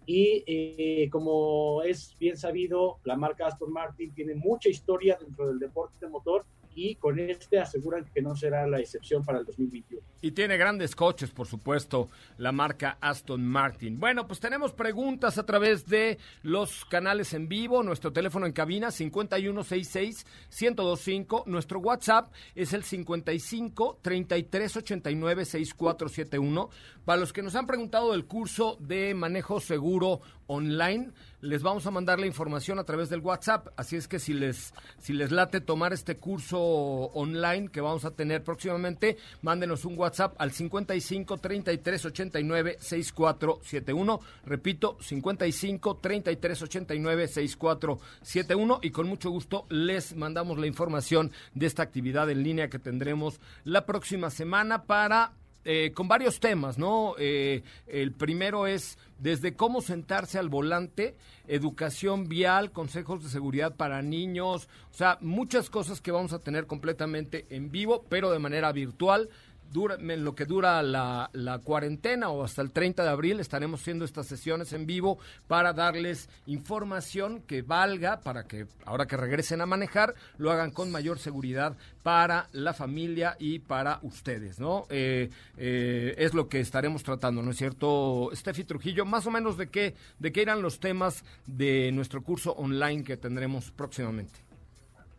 Y 0.05 0.43
eh, 0.47 1.09
como 1.11 1.81
es 1.83 2.17
bien 2.19 2.35
sabido, 2.35 2.97
la 3.05 3.15
marca 3.15 3.47
Aston 3.47 3.71
Martin 3.71 4.13
tiene 4.13 4.35
mucha 4.35 4.67
historia 4.67 5.17
dentro 5.21 5.47
del 5.47 5.59
deporte 5.59 6.05
de 6.05 6.11
motor 6.11 6.43
y 6.75 6.95
con 6.95 7.19
este 7.19 7.59
aseguran 7.59 8.05
que 8.13 8.21
no 8.21 8.35
será 8.35 8.67
la 8.67 8.79
excepción 8.79 9.23
para 9.23 9.39
el 9.39 9.45
2021. 9.45 10.01
Y 10.23 10.31
tiene 10.31 10.57
grandes 10.57 10.95
coches, 10.95 11.31
por 11.31 11.47
supuesto, 11.47 12.07
la 12.37 12.51
marca 12.51 12.99
Aston 13.01 13.43
Martin. 13.43 13.99
Bueno, 13.99 14.27
pues 14.27 14.39
tenemos 14.39 14.71
preguntas 14.71 15.39
a 15.39 15.45
través 15.45 15.87
de 15.87 16.19
los 16.43 16.85
canales 16.85 17.33
en 17.33 17.47
vivo, 17.47 17.81
nuestro 17.81 18.13
teléfono 18.13 18.45
en 18.45 18.51
cabina 18.51 18.89
5166-1025, 18.89 21.47
nuestro 21.47 21.79
WhatsApp 21.79 22.31
es 22.53 22.73
el 22.73 22.83
55 22.83 23.97
3389 24.01 25.45
6471. 25.45 26.69
Para 27.03 27.19
los 27.19 27.33
que 27.33 27.41
nos 27.41 27.55
han 27.55 27.65
preguntado 27.65 28.11
del 28.11 28.25
curso 28.25 28.77
de 28.79 29.15
manejo 29.15 29.59
seguro 29.59 30.21
online, 30.51 31.11
les 31.39 31.63
vamos 31.63 31.87
a 31.87 31.91
mandar 31.91 32.19
la 32.19 32.27
información 32.27 32.77
a 32.77 32.83
través 32.83 33.09
del 33.09 33.21
WhatsApp. 33.21 33.69
Así 33.77 33.95
es 33.95 34.07
que 34.07 34.19
si 34.19 34.33
les, 34.33 34.73
si 34.99 35.13
les 35.13 35.31
late 35.31 35.61
tomar 35.61 35.93
este 35.93 36.17
curso 36.17 36.59
online 36.59 37.69
que 37.69 37.79
vamos 37.79 38.03
a 38.05 38.11
tener 38.11 38.43
próximamente, 38.43 39.17
mándenos 39.41 39.85
un 39.85 39.97
WhatsApp 39.97 40.35
al 40.37 40.51
55 40.51 41.37
33 41.37 42.05
89 42.05 42.77
6471. 42.79 44.19
Repito, 44.45 44.97
55 44.99 45.97
33 45.97 46.61
89 46.61 47.27
6471. 47.27 48.79
Y 48.83 48.91
con 48.91 49.07
mucho 49.07 49.29
gusto 49.29 49.65
les 49.69 50.15
mandamos 50.15 50.59
la 50.59 50.67
información 50.67 51.31
de 51.53 51.65
esta 51.65 51.83
actividad 51.83 52.29
en 52.29 52.43
línea 52.43 52.69
que 52.69 52.77
tendremos 52.77 53.39
la 53.63 53.85
próxima 53.85 54.29
semana 54.29 54.83
para 54.83 55.31
eh, 55.63 55.91
con 55.93 56.07
varios 56.07 56.39
temas, 56.39 56.77
¿no? 56.77 57.15
Eh, 57.19 57.63
el 57.87 58.11
primero 58.13 58.65
es 58.65 58.97
desde 59.19 59.55
cómo 59.55 59.81
sentarse 59.81 60.39
al 60.39 60.49
volante, 60.49 61.15
educación 61.47 62.27
vial, 62.27 62.71
consejos 62.71 63.23
de 63.23 63.29
seguridad 63.29 63.75
para 63.75 64.01
niños, 64.01 64.67
o 64.91 64.93
sea, 64.93 65.17
muchas 65.21 65.69
cosas 65.69 66.01
que 66.01 66.11
vamos 66.11 66.33
a 66.33 66.39
tener 66.39 66.65
completamente 66.65 67.45
en 67.49 67.71
vivo, 67.71 68.05
pero 68.09 68.31
de 68.31 68.39
manera 68.39 68.71
virtual 68.71 69.29
dura, 69.71 69.95
en 69.95 70.23
lo 70.23 70.35
que 70.35 70.45
dura 70.45 70.81
la, 70.83 71.29
la, 71.33 71.59
cuarentena 71.59 72.29
o 72.29 72.43
hasta 72.43 72.61
el 72.61 72.71
30 72.71 73.03
de 73.03 73.09
abril 73.09 73.39
estaremos 73.39 73.81
haciendo 73.81 74.05
estas 74.05 74.27
sesiones 74.27 74.73
en 74.73 74.85
vivo 74.85 75.17
para 75.47 75.73
darles 75.73 76.29
información 76.45 77.41
que 77.41 77.61
valga 77.61 78.21
para 78.21 78.43
que 78.43 78.67
ahora 78.85 79.05
que 79.05 79.17
regresen 79.17 79.61
a 79.61 79.65
manejar 79.65 80.15
lo 80.37 80.51
hagan 80.51 80.71
con 80.71 80.91
mayor 80.91 81.19
seguridad 81.19 81.75
para 82.03 82.47
la 82.51 82.73
familia 82.73 83.35
y 83.39 83.59
para 83.59 83.99
ustedes, 84.01 84.59
¿no? 84.59 84.85
Eh, 84.89 85.29
eh, 85.57 86.15
es 86.17 86.33
lo 86.33 86.49
que 86.49 86.59
estaremos 86.59 87.03
tratando, 87.03 87.41
¿no 87.41 87.51
es 87.51 87.57
cierto, 87.57 88.29
Steffi 88.33 88.63
Trujillo? 88.63 89.05
Más 89.05 89.25
o 89.27 89.31
menos 89.31 89.57
de 89.57 89.67
qué, 89.67 89.95
de 90.19 90.31
qué 90.31 90.41
irán 90.41 90.61
los 90.61 90.79
temas 90.79 91.23
de 91.45 91.91
nuestro 91.91 92.23
curso 92.23 92.53
online 92.53 93.03
que 93.03 93.17
tendremos 93.17 93.71
próximamente. 93.71 94.50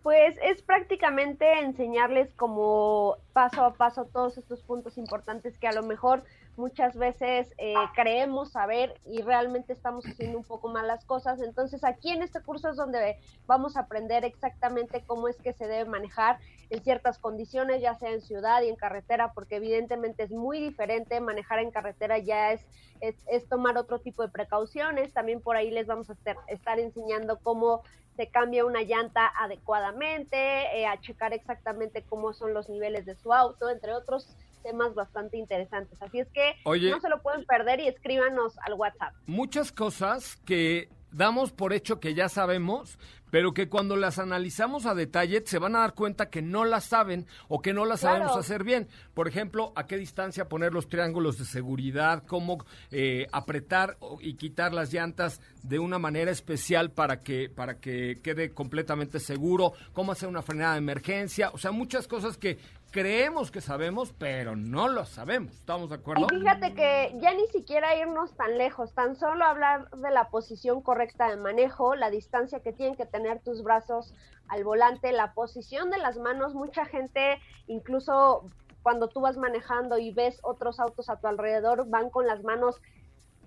Pues 0.03 0.37
es 0.43 0.63
prácticamente 0.63 1.61
enseñarles 1.61 2.33
como 2.35 3.19
paso 3.33 3.65
a 3.65 3.75
paso 3.75 4.05
todos 4.07 4.37
estos 4.37 4.61
puntos 4.63 4.99
importantes 4.99 5.59
que 5.59 5.69
a 5.69 5.73
lo 5.73 5.85
mejor 5.85 6.25
muchas 6.57 6.97
veces 6.97 7.53
eh, 7.57 7.75
creemos 7.95 8.51
saber 8.51 9.01
y 9.07 9.23
realmente 9.23 9.73
estamos 9.73 10.05
haciendo 10.05 10.39
un 10.39 10.45
poco 10.45 10.69
mal 10.69 10.89
las 10.89 11.05
cosas. 11.05 11.41
Entonces 11.41 11.85
aquí 11.85 12.11
en 12.11 12.23
este 12.23 12.43
curso 12.43 12.71
es 12.71 12.77
donde 12.77 13.17
vamos 13.47 13.77
a 13.77 13.81
aprender 13.81 14.25
exactamente 14.25 15.05
cómo 15.07 15.29
es 15.29 15.37
que 15.37 15.53
se 15.53 15.69
debe 15.69 15.89
manejar 15.89 16.39
en 16.71 16.83
ciertas 16.83 17.19
condiciones, 17.19 17.81
ya 17.81 17.95
sea 17.95 18.11
en 18.11 18.23
ciudad 18.23 18.63
y 18.63 18.69
en 18.71 18.77
carretera, 18.77 19.33
porque 19.35 19.57
evidentemente 19.57 20.25
es 20.25 20.33
muy 20.33 20.59
diferente. 20.59 21.21
Manejar 21.21 21.61
en 21.61 21.71
carretera 21.71 22.19
ya 22.19 22.53
es, 22.53 22.67
es, 23.01 23.49
tomar 23.49 23.79
otro 23.79 24.01
tipo 24.01 24.23
de 24.23 24.31
precauciones. 24.31 25.13
También 25.13 25.41
por 25.41 25.57
ahí 25.57 25.71
les 25.71 25.87
vamos 25.87 26.11
a 26.11 26.17
estar 26.49 26.81
enseñando 26.81 27.39
cómo 27.39 27.83
se 28.17 28.29
cambia 28.29 28.65
una 28.65 28.83
llanta 28.83 29.33
adecuadamente, 29.39 30.37
eh, 30.37 30.87
a 30.87 31.01
checar 31.01 31.33
exactamente 31.33 32.03
cómo 32.03 32.33
son 32.33 32.55
los 32.55 32.69
niveles 32.69 33.07
de 33.07 33.17
su 33.17 33.33
auto, 33.33 33.71
entre 33.71 33.93
otros 33.93 34.37
temas 34.63 34.95
bastante 34.95 35.37
interesantes. 35.37 36.01
Así 36.01 36.21
es 36.21 36.29
que 36.29 36.55
Oye. 36.65 36.91
no 36.91 37.01
se 37.01 37.09
lo 37.09 37.21
pueden 37.21 37.45
perder 37.45 37.81
y 37.81 37.89
escríbanos 37.89 38.59
al 38.61 38.75
WhatsApp. 38.75 39.13
Muchas 39.27 39.73
cosas 39.73 40.37
que 40.45 40.89
damos 41.11 41.53
por 41.53 41.73
hecho 41.73 42.01
que 42.01 42.15
ya 42.15 42.29
sabemos, 42.29 42.99
pero 43.33 43.55
que 43.55 43.71
cuando 43.71 43.97
las 43.97 44.19
analizamos 44.19 44.85
a 44.85 44.95
detalle 44.95 45.43
se 45.47 45.59
van 45.59 45.75
a 45.75 45.79
dar 45.79 45.95
cuenta 45.95 46.29
que 46.29 46.43
no 46.43 46.67
las 46.67 46.85
saben 46.85 47.27
o 47.49 47.63
que 47.63 47.73
no 47.73 47.87
las 47.87 48.01
Claro. 48.01 48.19
sabemos 48.27 48.37
hacer 48.37 48.63
bien. 48.63 48.89
Por 49.15 49.27
ejemplo, 49.27 49.73
a 49.75 49.87
qué 49.87 49.97
distancia 49.97 50.51
poner 50.51 50.75
los 50.75 50.87
triángulos 50.87 51.39
de 51.39 51.47
seguridad, 51.47 52.25
cómo 52.27 52.63
eh, 52.91 53.27
apretar 53.33 53.97
y 54.21 54.35
quitar 54.35 54.75
las 54.75 54.93
llantas 54.93 55.41
de 55.63 55.79
una 55.79 55.99
manera 55.99 56.31
especial 56.31 56.91
para 56.91 57.23
que, 57.23 57.49
para 57.49 57.81
que 57.81 58.21
quede 58.23 58.53
completamente 58.53 59.19
seguro, 59.19 59.73
cómo 59.95 60.13
hacer 60.13 60.29
una 60.29 60.43
frenada 60.43 60.75
de 60.75 60.79
emergencia, 60.79 61.49
o 61.55 61.59
sea, 61.59 61.73
muchas 61.73 62.07
cosas 62.07 62.37
que 62.37 62.59
creemos 62.93 63.51
que 63.51 63.61
sabemos, 63.61 64.13
pero 64.19 64.55
no 64.55 64.87
lo 64.87 65.05
sabemos. 65.07 65.53
¿Estamos 65.55 65.89
de 65.89 65.97
acuerdo? 65.97 66.27
Y 66.31 66.39
fíjate 66.39 66.75
que 66.75 67.17
ya 67.21 67.33
ni 67.33 67.47
siquiera 67.47 67.97
irnos 67.97 68.37
tan 68.37 68.59
lejos, 68.59 68.93
tan 68.93 69.17
solo 69.17 69.45
hablar 69.47 69.89
de 69.91 70.11
la 70.11 70.29
posición 70.29 70.83
correcta 70.83 71.29
de 71.31 71.39
manejo, 71.39 71.95
la 71.97 72.11
distancia 72.11 72.61
que 72.61 72.73
tienen 72.73 72.95
que 72.95 73.07
tener 73.07 73.22
tus 73.41 73.63
brazos 73.63 74.15
al 74.49 74.65
volante, 74.65 75.13
la 75.13 75.33
posición 75.35 75.91
de 75.91 75.99
las 75.99 76.17
manos. 76.19 76.55
Mucha 76.55 76.85
gente, 76.85 77.39
incluso 77.67 78.51
cuando 78.83 79.09
tú 79.09 79.21
vas 79.21 79.37
manejando 79.37 79.99
y 79.99 80.13
ves 80.13 80.41
otros 80.43 80.81
autos 80.81 81.09
a 81.09 81.17
tu 81.17 81.27
alrededor, 81.29 81.89
van 81.89 82.11
con 82.11 82.27
las 82.27 82.43
manos 82.43 82.81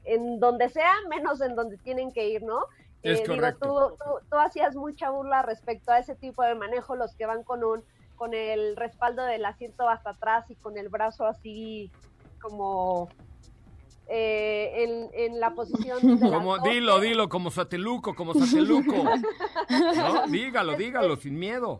en 0.03 0.39
donde 0.39 0.69
sea, 0.69 0.93
menos 1.09 1.41
en 1.41 1.55
donde 1.55 1.77
tienen 1.77 2.11
que 2.11 2.27
ir, 2.29 2.43
¿no? 2.43 2.59
Eh, 3.03 3.13
Es 3.21 3.27
correcto. 3.27 3.97
tú, 3.97 3.97
tú- 3.97 4.19
tú 4.29 4.37
hacías 4.37 4.75
mucha 4.75 5.09
burla 5.09 5.41
respecto 5.41 5.91
a 5.91 5.99
ese 5.99 6.15
tipo 6.15 6.43
de 6.43 6.55
manejo, 6.55 6.95
los 6.95 7.15
que 7.15 7.25
van 7.25 7.43
con 7.43 7.63
un 7.63 7.83
con 8.15 8.33
el 8.33 8.77
respaldo 8.77 9.23
del 9.23 9.43
asiento 9.43 9.89
hasta 9.89 10.11
atrás 10.11 10.49
y 10.49 10.55
con 10.55 10.77
el 10.77 10.87
brazo 10.87 11.25
así 11.25 11.91
como 12.41 13.09
eh, 14.07 14.83
en, 14.83 15.09
en 15.13 15.39
la 15.39 15.51
posición 15.51 16.19
de 16.19 16.29
Como, 16.29 16.59
dilo, 16.59 16.99
dilo, 16.99 17.29
como 17.29 17.51
sateluco, 17.51 18.15
como 18.15 18.33
sateluco. 18.33 18.93
¿No? 19.69 20.27
Dígalo, 20.27 20.75
dígalo, 20.75 21.15
sin 21.15 21.37
miedo. 21.39 21.79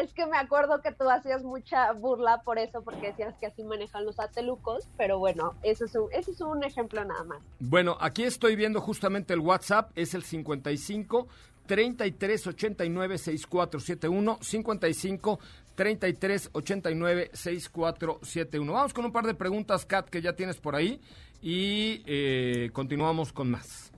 Es 0.00 0.14
que 0.14 0.24
me 0.26 0.38
acuerdo 0.38 0.80
que 0.80 0.90
tú 0.92 1.08
hacías 1.10 1.42
mucha 1.42 1.92
burla 1.92 2.42
por 2.44 2.58
eso, 2.58 2.82
porque 2.82 3.08
decías 3.08 3.34
que 3.38 3.46
así 3.46 3.62
manejan 3.62 4.06
los 4.06 4.18
atelucos, 4.18 4.88
pero 4.96 5.18
bueno, 5.18 5.54
eso 5.62 5.84
es 5.84 5.94
un, 5.94 6.08
ese 6.12 6.30
es 6.30 6.40
un 6.40 6.64
ejemplo 6.64 7.04
nada 7.04 7.24
más. 7.24 7.42
Bueno, 7.60 7.98
aquí 8.00 8.22
estoy 8.24 8.56
viendo 8.56 8.80
justamente 8.80 9.34
el 9.34 9.40
WhatsApp, 9.40 9.90
es 9.94 10.14
el 10.14 10.22
55 10.22 11.28
33 11.66 12.46
89 12.46 13.18
6471, 13.18 14.38
55 14.40 15.38
33 15.74 16.50
89 16.52 17.30
6471. 17.34 18.72
Vamos 18.72 18.94
con 18.94 19.04
un 19.04 19.12
par 19.12 19.26
de 19.26 19.34
preguntas, 19.34 19.84
Kat, 19.84 20.08
que 20.08 20.22
ya 20.22 20.32
tienes 20.34 20.56
por 20.56 20.74
ahí 20.74 21.00
y 21.42 22.02
eh, 22.06 22.70
continuamos 22.72 23.32
con 23.32 23.50
más. 23.50 23.92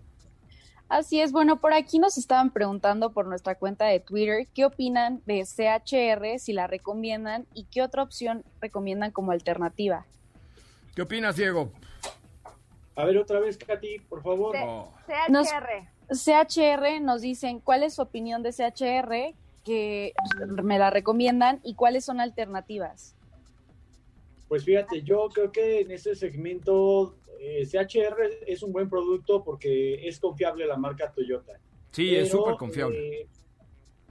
Así 0.89 1.21
es, 1.21 1.33
bueno, 1.33 1.61
por 1.61 1.73
aquí 1.73 1.99
nos 1.99 2.19
estaban 2.19 2.51
preguntando 2.53 3.13
por 3.13 3.27
nuestra 3.27 3.55
cuenta 3.57 3.87
de 3.87 4.01
Twitter 4.01 4.49
qué 4.55 4.65
opinan 4.65 5.23
de 5.27 5.43
CHR, 5.45 6.39
si 6.39 6.53
la 6.53 6.67
recomiendan 6.67 7.47
y 7.55 7.65
qué 7.65 7.83
otra 7.83 8.03
opción 8.03 8.45
recomiendan 8.61 9.11
como 9.11 9.33
alternativa. 9.33 10.07
¿Qué 10.95 11.03
opinas, 11.03 11.37
Diego? 11.37 11.73
A 12.97 13.05
ver, 13.05 13.19
otra 13.19 13.41
vez, 13.41 13.57
Katy, 13.59 13.99
por 14.09 14.23
favor. 14.23 14.55
C- 14.57 14.63
Oh. 14.65 14.93
Nos- 15.29 15.49
CHR. 15.49 15.89
CHR 16.11 17.01
nos 17.01 17.23
dicen 17.23 17.61
cuál 17.61 17.83
es 17.83 17.95
su 17.95 18.03
opinión 18.03 18.43
de 18.43 18.53
CHR, 18.53 19.35
que 19.65 20.13
me 20.63 20.79
la 20.79 20.91
recomiendan 20.91 21.61
y 21.65 21.75
cuáles 21.75 22.05
son 22.05 22.21
alternativas. 22.21 23.17
Pues 24.49 24.65
fíjate, 24.65 25.03
yo 25.03 25.29
creo 25.31 25.51
que 25.51 25.81
en 25.81 25.91
este 25.91 26.15
segmento 26.15 27.17
eh, 27.45 27.67
CHR 27.67 28.17
es 28.47 28.63
un 28.63 28.73
buen 28.73 28.89
producto 28.89 29.43
porque 29.45 30.07
es 30.07 30.19
confiable 30.21 30.67
la 30.67 30.77
marca 30.77 31.13
Toyota. 31.13 31.53
Sí, 31.91 32.15
es 32.15 32.29
Pero, 32.29 32.39
súper 32.39 32.57
confiable. 32.57 33.21
eh, 33.23 33.29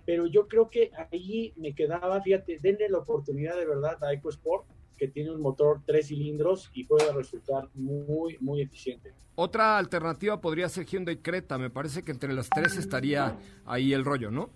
pero 0.05 0.25
yo 0.27 0.47
creo 0.47 0.69
que 0.69 0.91
ahí 1.11 1.53
me 1.55 1.73
quedaba, 1.73 2.21
fíjate, 2.21 2.59
denle 2.61 2.89
la 2.89 2.99
oportunidad 2.99 3.55
de 3.57 3.65
verdad 3.65 4.03
a 4.03 4.13
EcoSport, 4.13 4.65
que 4.97 5.07
tiene 5.07 5.31
un 5.31 5.41
motor 5.41 5.81
tres 5.85 6.07
cilindros 6.07 6.69
y 6.73 6.83
puede 6.85 7.11
resultar 7.13 7.67
muy, 7.73 8.37
muy 8.39 8.61
eficiente. 8.61 9.13
Otra 9.35 9.77
alternativa 9.77 10.39
podría 10.39 10.69
ser 10.69 10.85
Hyundai 10.85 11.17
Creta. 11.17 11.57
Me 11.57 11.69
parece 11.69 12.03
que 12.03 12.11
entre 12.11 12.33
las 12.33 12.49
tres 12.49 12.77
estaría 12.77 13.37
ahí 13.65 13.93
el 13.93 14.05
rollo, 14.05 14.29
¿no? 14.29 14.49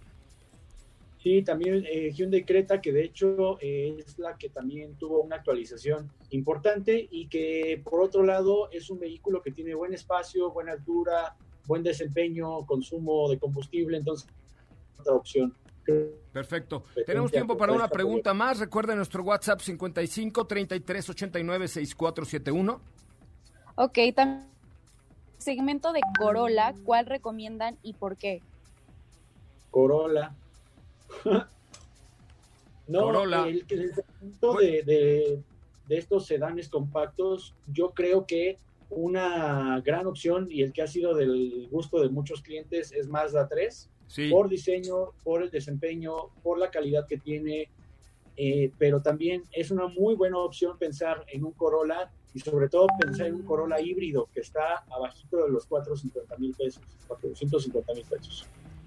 Sí, 1.27 1.41
también 1.41 1.83
eh, 1.85 2.13
Hyundai 2.13 2.45
Creta, 2.45 2.79
que 2.79 2.93
de 2.93 3.03
hecho 3.03 3.57
eh, 3.59 3.97
es 3.99 4.17
la 4.17 4.37
que 4.37 4.47
también 4.47 4.95
tuvo 4.95 5.19
una 5.19 5.35
actualización 5.35 6.09
importante 6.29 7.05
y 7.11 7.27
que 7.27 7.81
por 7.83 7.99
otro 7.99 8.23
lado 8.23 8.71
es 8.71 8.89
un 8.89 8.97
vehículo 8.97 9.41
que 9.41 9.51
tiene 9.51 9.75
buen 9.75 9.93
espacio, 9.93 10.51
buena 10.51 10.71
altura, 10.71 11.35
buen 11.65 11.83
desempeño, 11.83 12.65
consumo 12.65 13.29
de 13.29 13.37
combustible, 13.39 13.97
entonces 13.97 14.29
otra 14.97 15.15
opción. 15.15 15.53
Perfecto. 16.31 16.85
Tenemos 17.05 17.29
tiempo 17.29 17.57
para 17.57 17.73
una 17.73 17.89
pregunta 17.89 18.33
más. 18.33 18.59
Recuerden 18.59 18.95
nuestro 18.95 19.21
WhatsApp 19.21 19.59
55 19.59 20.47
33 20.47 21.09
89 21.09 21.67
6471. 21.67 22.81
Ok, 23.75 23.99
también 24.15 24.47
segmento 25.39 25.91
de 25.91 25.99
Corolla, 26.17 26.73
¿cuál 26.85 27.05
recomiendan 27.05 27.77
y 27.83 27.95
por 27.95 28.15
qué? 28.15 28.41
Corolla. 29.71 30.33
no, 32.87 33.01
Corolla. 33.01 33.47
el, 33.47 33.65
el 33.69 33.93
segmento 33.95 34.53
de, 34.55 34.83
de- 34.83 35.43
de 35.87 35.97
estos 35.97 36.25
sedanes 36.25 36.67
compactos, 36.67 37.55
yo 37.67 37.91
creo 37.91 38.25
que 38.27 38.57
una 38.89 39.79
gran 39.85 40.05
opción 40.05 40.47
y 40.51 40.61
el 40.61 40.73
que 40.73 40.81
ha 40.81 40.87
sido 40.87 41.15
del 41.15 41.67
gusto 41.71 42.01
de 42.01 42.09
muchos 42.09 42.41
clientes 42.41 42.91
es 42.91 43.07
Mazda 43.07 43.47
3. 43.47 43.89
Sí. 44.09 44.29
por 44.29 44.47
diseño, 44.47 45.11
por 45.25 45.43
el 45.43 45.49
desempeño, 45.49 46.13
por 46.41 46.57
la 46.59 46.71
calidad 46.71 47.05
que 47.07 47.17
tiene, 47.17 47.69
eh, 48.37 48.71
pero 48.77 49.01
también 49.01 49.43
es 49.51 49.69
una 49.69 49.87
muy 49.87 50.15
buena 50.15 50.37
opción 50.37 50.77
pensar 50.77 51.25
en 51.27 51.43
un 51.43 51.51
Corolla 51.51 52.09
y 52.33 52.39
sobre 52.39 52.69
todo 52.69 52.87
pensar 52.99 53.27
en 53.27 53.35
un 53.35 53.43
Corolla 53.43 53.81
híbrido 53.81 54.29
que 54.33 54.39
está 54.39 54.85
abajito 54.89 55.43
de 55.43 55.49
los 55.51 55.65
450 55.65 56.37
mil 56.37 56.53
pesos, 56.55 56.81
450 57.07 57.93
mil 57.95 58.05
pesos. 58.05 58.45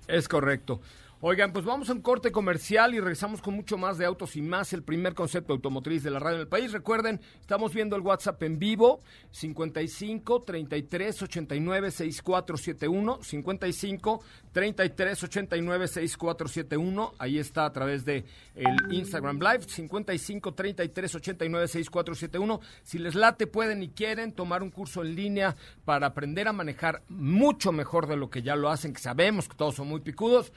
Es 0.09 0.27
correcto. 0.27 0.81
Oigan, 1.23 1.53
pues 1.53 1.67
vamos 1.67 1.91
a 1.91 1.93
un 1.93 2.01
corte 2.01 2.33
comercial 2.33 2.95
y 2.95 2.99
regresamos 2.99 3.43
con 3.43 3.53
mucho 3.53 3.77
más 3.77 3.99
de 3.99 4.07
autos 4.07 4.37
y 4.37 4.41
más, 4.41 4.73
el 4.73 4.83
primer 4.83 5.15
concepto 5.15 5.53
automotriz 5.53 6.03
de 6.03 6.11
la 6.11 6.19
radio 6.19 6.37
en 6.37 6.41
el 6.41 6.49
país. 6.49 6.73
Recuerden, 6.73 7.21
estamos 7.39 7.75
viendo 7.75 7.95
el 7.95 8.01
WhatsApp 8.01 8.43
en 8.43 8.59
vivo, 8.59 9.03
55 9.31 10.45
33 10.45 11.23
89 11.23 11.91
6471, 11.91 13.19
55 13.23 14.25
33 14.51 15.23
89 15.25 15.89
6471, 15.89 17.13
ahí 17.19 17.39
está 17.39 17.67
a 17.67 17.73
través 17.75 18.07
de 18.07 18.25
el 18.55 18.77
Instagram 18.91 19.41
Live, 19.41 19.65
55 19.69 20.55
33 20.55 21.15
89 21.17 21.69
6471. 21.69 22.61
Si 22.83 22.99
les 22.99 23.15
late, 23.15 23.47
pueden 23.47 23.83
y 23.83 23.91
quieren 23.91 24.33
tomar 24.33 24.63
un 24.63 24.71
curso 24.71 25.03
en 25.03 25.15
línea 25.15 25.55
para 25.85 26.07
aprender 26.07 26.49
a 26.49 26.55
manejar 26.55 27.03
mucho 27.09 27.73
mejor 27.73 28.07
de 28.07 28.17
lo 28.17 28.31
que 28.31 28.41
ya 28.41 28.57
lo 28.57 28.71
hacen, 28.71 28.95
que 28.95 29.01
sabemos 29.01 29.49
que 29.49 29.55
todos 29.55 29.75
son 29.75 29.87
muy 29.87 30.01
picudos. 30.01 30.55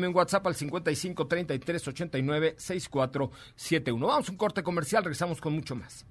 Mándenme 0.00 0.08
un 0.08 0.16
WhatsApp 0.16 0.46
al 0.46 0.54
55 0.54 1.26
33 1.26 1.88
89 1.88 2.54
6471. 2.56 4.06
Vamos 4.06 4.28
a 4.28 4.32
un 4.32 4.38
corte 4.38 4.62
comercial, 4.62 5.04
regresamos 5.04 5.40
con 5.42 5.52
mucho 5.52 5.76
más. 5.76 6.06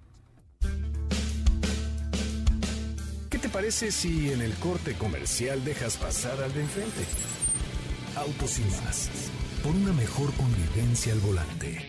¿Qué 3.30 3.40
te 3.40 3.50
parece 3.50 3.92
si 3.92 4.32
en 4.32 4.42
el 4.42 4.54
corte 4.56 4.94
comercial 4.94 5.64
dejas 5.66 5.98
pasar 5.98 6.42
al 6.44 6.54
de 6.54 6.62
enfrente? 6.62 7.04
Autos 8.16 8.60
y 8.60 8.64
más. 8.64 9.10
Por 9.64 9.76
una 9.76 9.94
mejor 9.94 10.32
convivencia 10.34 11.14
al 11.14 11.20
volante. 11.20 11.89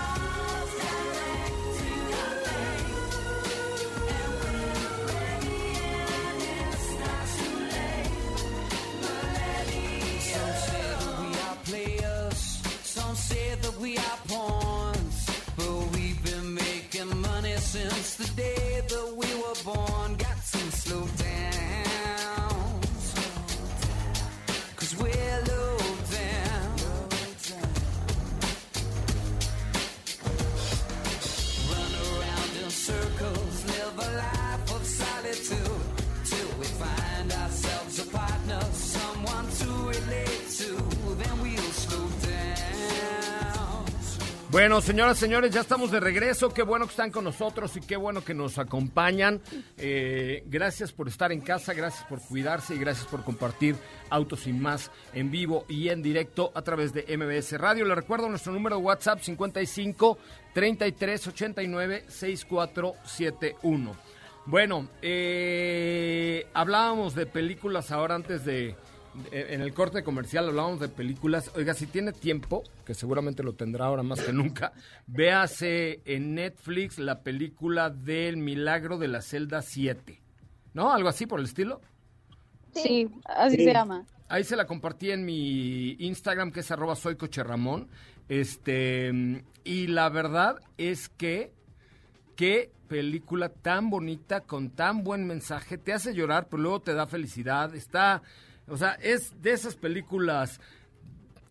Bueno, 44.61 44.79
señoras, 44.79 45.17
señores, 45.17 45.51
ya 45.51 45.61
estamos 45.61 45.89
de 45.89 45.99
regreso. 45.99 46.53
Qué 46.53 46.61
bueno 46.61 46.85
que 46.85 46.91
están 46.91 47.09
con 47.09 47.23
nosotros 47.23 47.75
y 47.77 47.81
qué 47.81 47.95
bueno 47.95 48.23
que 48.23 48.35
nos 48.35 48.59
acompañan. 48.59 49.41
Eh, 49.75 50.43
gracias 50.45 50.91
por 50.91 51.07
estar 51.07 51.31
en 51.31 51.41
casa, 51.41 51.73
gracias 51.73 52.05
por 52.07 52.21
cuidarse 52.21 52.75
y 52.75 52.77
gracias 52.77 53.07
por 53.07 53.23
compartir 53.23 53.75
Autos 54.11 54.45
y 54.45 54.53
Más 54.53 54.91
en 55.15 55.31
vivo 55.31 55.65
y 55.67 55.89
en 55.89 56.03
directo 56.03 56.51
a 56.53 56.61
través 56.61 56.93
de 56.93 57.07
MBS 57.17 57.59
Radio. 57.59 57.85
Le 57.85 57.95
recuerdo 57.95 58.29
nuestro 58.29 58.53
número 58.53 58.75
de 58.75 58.83
WhatsApp 58.83 59.21
55 59.21 60.19
33 60.53 61.27
89 61.29 62.05
6471. 62.07 63.95
Bueno, 64.45 64.89
eh, 65.01 66.45
hablábamos 66.53 67.15
de 67.15 67.25
películas 67.25 67.91
ahora 67.91 68.13
antes 68.13 68.45
de 68.45 68.75
en 69.31 69.61
el 69.61 69.73
corte 69.73 70.03
comercial 70.03 70.49
hablábamos 70.49 70.79
de 70.79 70.89
películas. 70.89 71.51
Oiga, 71.55 71.73
si 71.73 71.85
tiene 71.85 72.13
tiempo, 72.13 72.63
que 72.85 72.93
seguramente 72.93 73.43
lo 73.43 73.53
tendrá 73.53 73.85
ahora 73.85 74.03
más 74.03 74.21
que 74.21 74.33
nunca, 74.33 74.73
véase 75.07 76.01
en 76.05 76.35
Netflix 76.35 76.97
la 76.99 77.21
película 77.21 77.89
del 77.89 78.37
Milagro 78.37 78.97
de 78.97 79.07
la 79.07 79.21
Celda 79.21 79.61
7. 79.61 80.21
¿No? 80.73 80.93
¿Algo 80.93 81.09
así 81.09 81.25
por 81.25 81.39
el 81.39 81.45
estilo? 81.45 81.81
Sí, 82.73 83.09
así 83.25 83.57
se 83.57 83.73
llama. 83.73 84.05
Ahí 84.29 84.45
se 84.45 84.55
la 84.55 84.65
compartí 84.65 85.11
en 85.11 85.25
mi 85.25 85.91
Instagram, 85.99 86.51
que 86.51 86.61
es 86.61 86.71
arroba 86.71 86.95
soy 86.95 87.15
Ramón. 87.15 87.89
Este, 88.29 89.43
y 89.65 89.87
la 89.87 90.07
verdad 90.07 90.55
es 90.77 91.09
que 91.09 91.51
qué 92.37 92.71
película 92.87 93.49
tan 93.49 93.89
bonita, 93.89 94.41
con 94.41 94.69
tan 94.69 95.03
buen 95.03 95.27
mensaje, 95.27 95.77
te 95.77 95.91
hace 95.91 96.13
llorar, 96.13 96.47
pero 96.49 96.63
luego 96.63 96.81
te 96.81 96.93
da 96.93 97.07
felicidad. 97.07 97.75
Está 97.75 98.21
o 98.71 98.77
sea, 98.77 98.93
es 99.01 99.41
de 99.41 99.51
esas 99.51 99.75
películas 99.75 100.59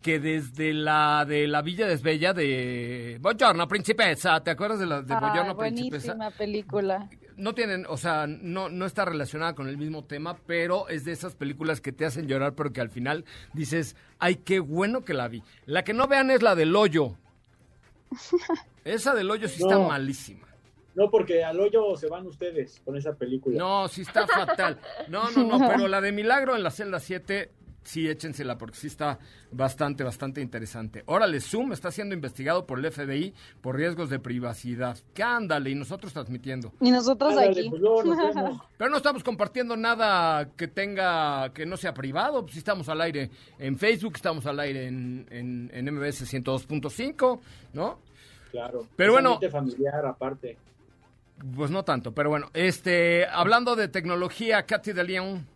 que 0.00 0.18
desde 0.18 0.72
la 0.72 1.26
de 1.28 1.46
la 1.46 1.60
Villa 1.60 1.86
Desbella 1.86 2.32
de 2.32 3.18
Buongiorno 3.20 3.68
Principessa, 3.68 4.42
¿te 4.42 4.50
acuerdas 4.50 4.80
de 4.80 4.86
la 4.86 5.02
de 5.02 5.14
Buongiorno 5.14 5.56
Principessa? 5.56 6.14
Buenísima 6.14 6.30
película. 6.30 7.10
No 7.36 7.54
tienen, 7.54 7.84
o 7.88 7.98
sea, 7.98 8.26
no, 8.26 8.70
no 8.70 8.86
está 8.86 9.04
relacionada 9.04 9.54
con 9.54 9.68
el 9.68 9.76
mismo 9.76 10.04
tema, 10.04 10.36
pero 10.46 10.88
es 10.88 11.04
de 11.04 11.12
esas 11.12 11.34
películas 11.34 11.82
que 11.82 11.92
te 11.92 12.06
hacen 12.06 12.26
llorar, 12.26 12.54
pero 12.54 12.72
que 12.72 12.80
al 12.80 12.90
final 12.90 13.24
dices, 13.52 13.96
ay, 14.18 14.36
qué 14.36 14.58
bueno 14.58 15.04
que 15.04 15.14
la 15.14 15.28
vi. 15.28 15.42
La 15.66 15.84
que 15.84 15.92
no 15.92 16.06
vean 16.06 16.30
es 16.30 16.42
la 16.42 16.54
del 16.54 16.74
hoyo. 16.74 17.16
Esa 18.84 19.14
del 19.14 19.30
hoyo 19.30 19.46
sí 19.48 19.62
está 19.62 19.78
malísima. 19.78 20.49
No, 20.94 21.10
porque 21.10 21.44
al 21.44 21.60
hoyo 21.60 21.96
se 21.96 22.08
van 22.08 22.26
ustedes 22.26 22.80
con 22.84 22.96
esa 22.96 23.14
película. 23.14 23.56
No, 23.58 23.88
sí 23.88 24.02
está 24.02 24.26
fatal. 24.26 24.78
No, 25.08 25.30
no, 25.30 25.44
no, 25.44 25.58
pero 25.68 25.88
la 25.88 26.00
de 26.00 26.12
Milagro 26.12 26.56
en 26.56 26.62
la 26.62 26.70
celda 26.70 26.98
7, 26.98 27.50
sí 27.82 28.08
échensela 28.08 28.58
porque 28.58 28.76
sí 28.76 28.86
está 28.88 29.18
bastante, 29.50 30.04
bastante 30.04 30.40
interesante. 30.40 31.02
Órale, 31.06 31.40
Zoom 31.40 31.72
está 31.72 31.90
siendo 31.90 32.14
investigado 32.14 32.66
por 32.66 32.78
el 32.78 32.90
FBI 32.90 33.34
por 33.60 33.76
riesgos 33.76 34.10
de 34.10 34.18
privacidad. 34.18 34.98
¿Qué 35.14 35.22
ándale? 35.22 35.70
Y 35.70 35.74
nosotros 35.74 36.12
transmitiendo. 36.12 36.72
Y 36.80 36.90
nosotros 36.90 37.36
aquí. 37.38 37.70
Pues, 37.70 37.82
pero 38.76 38.90
no 38.90 38.96
estamos 38.96 39.22
compartiendo 39.22 39.76
nada 39.76 40.50
que 40.56 40.68
tenga, 40.68 41.52
que 41.52 41.66
no 41.66 41.76
sea 41.76 41.94
privado. 41.94 42.42
Pues 42.42 42.54
sí 42.54 42.58
estamos 42.58 42.88
al 42.88 43.00
aire 43.00 43.30
en 43.58 43.78
Facebook, 43.78 44.14
estamos 44.16 44.46
al 44.46 44.60
aire 44.60 44.86
en, 44.86 45.26
en, 45.30 45.70
en 45.72 45.94
MBS 45.94 46.32
102.5, 46.32 47.40
¿no? 47.74 47.98
Claro. 48.50 48.86
Pero 48.96 49.12
bueno. 49.12 49.38
familiar 49.50 50.04
aparte. 50.04 50.58
Pues 51.56 51.70
no 51.70 51.84
tanto, 51.84 52.12
pero 52.12 52.28
bueno, 52.28 52.50
este, 52.54 53.26
hablando 53.26 53.76
de 53.76 53.88
tecnología, 53.88 54.66
Katy 54.66 54.92
de 54.92 55.04
León. 55.04 55.46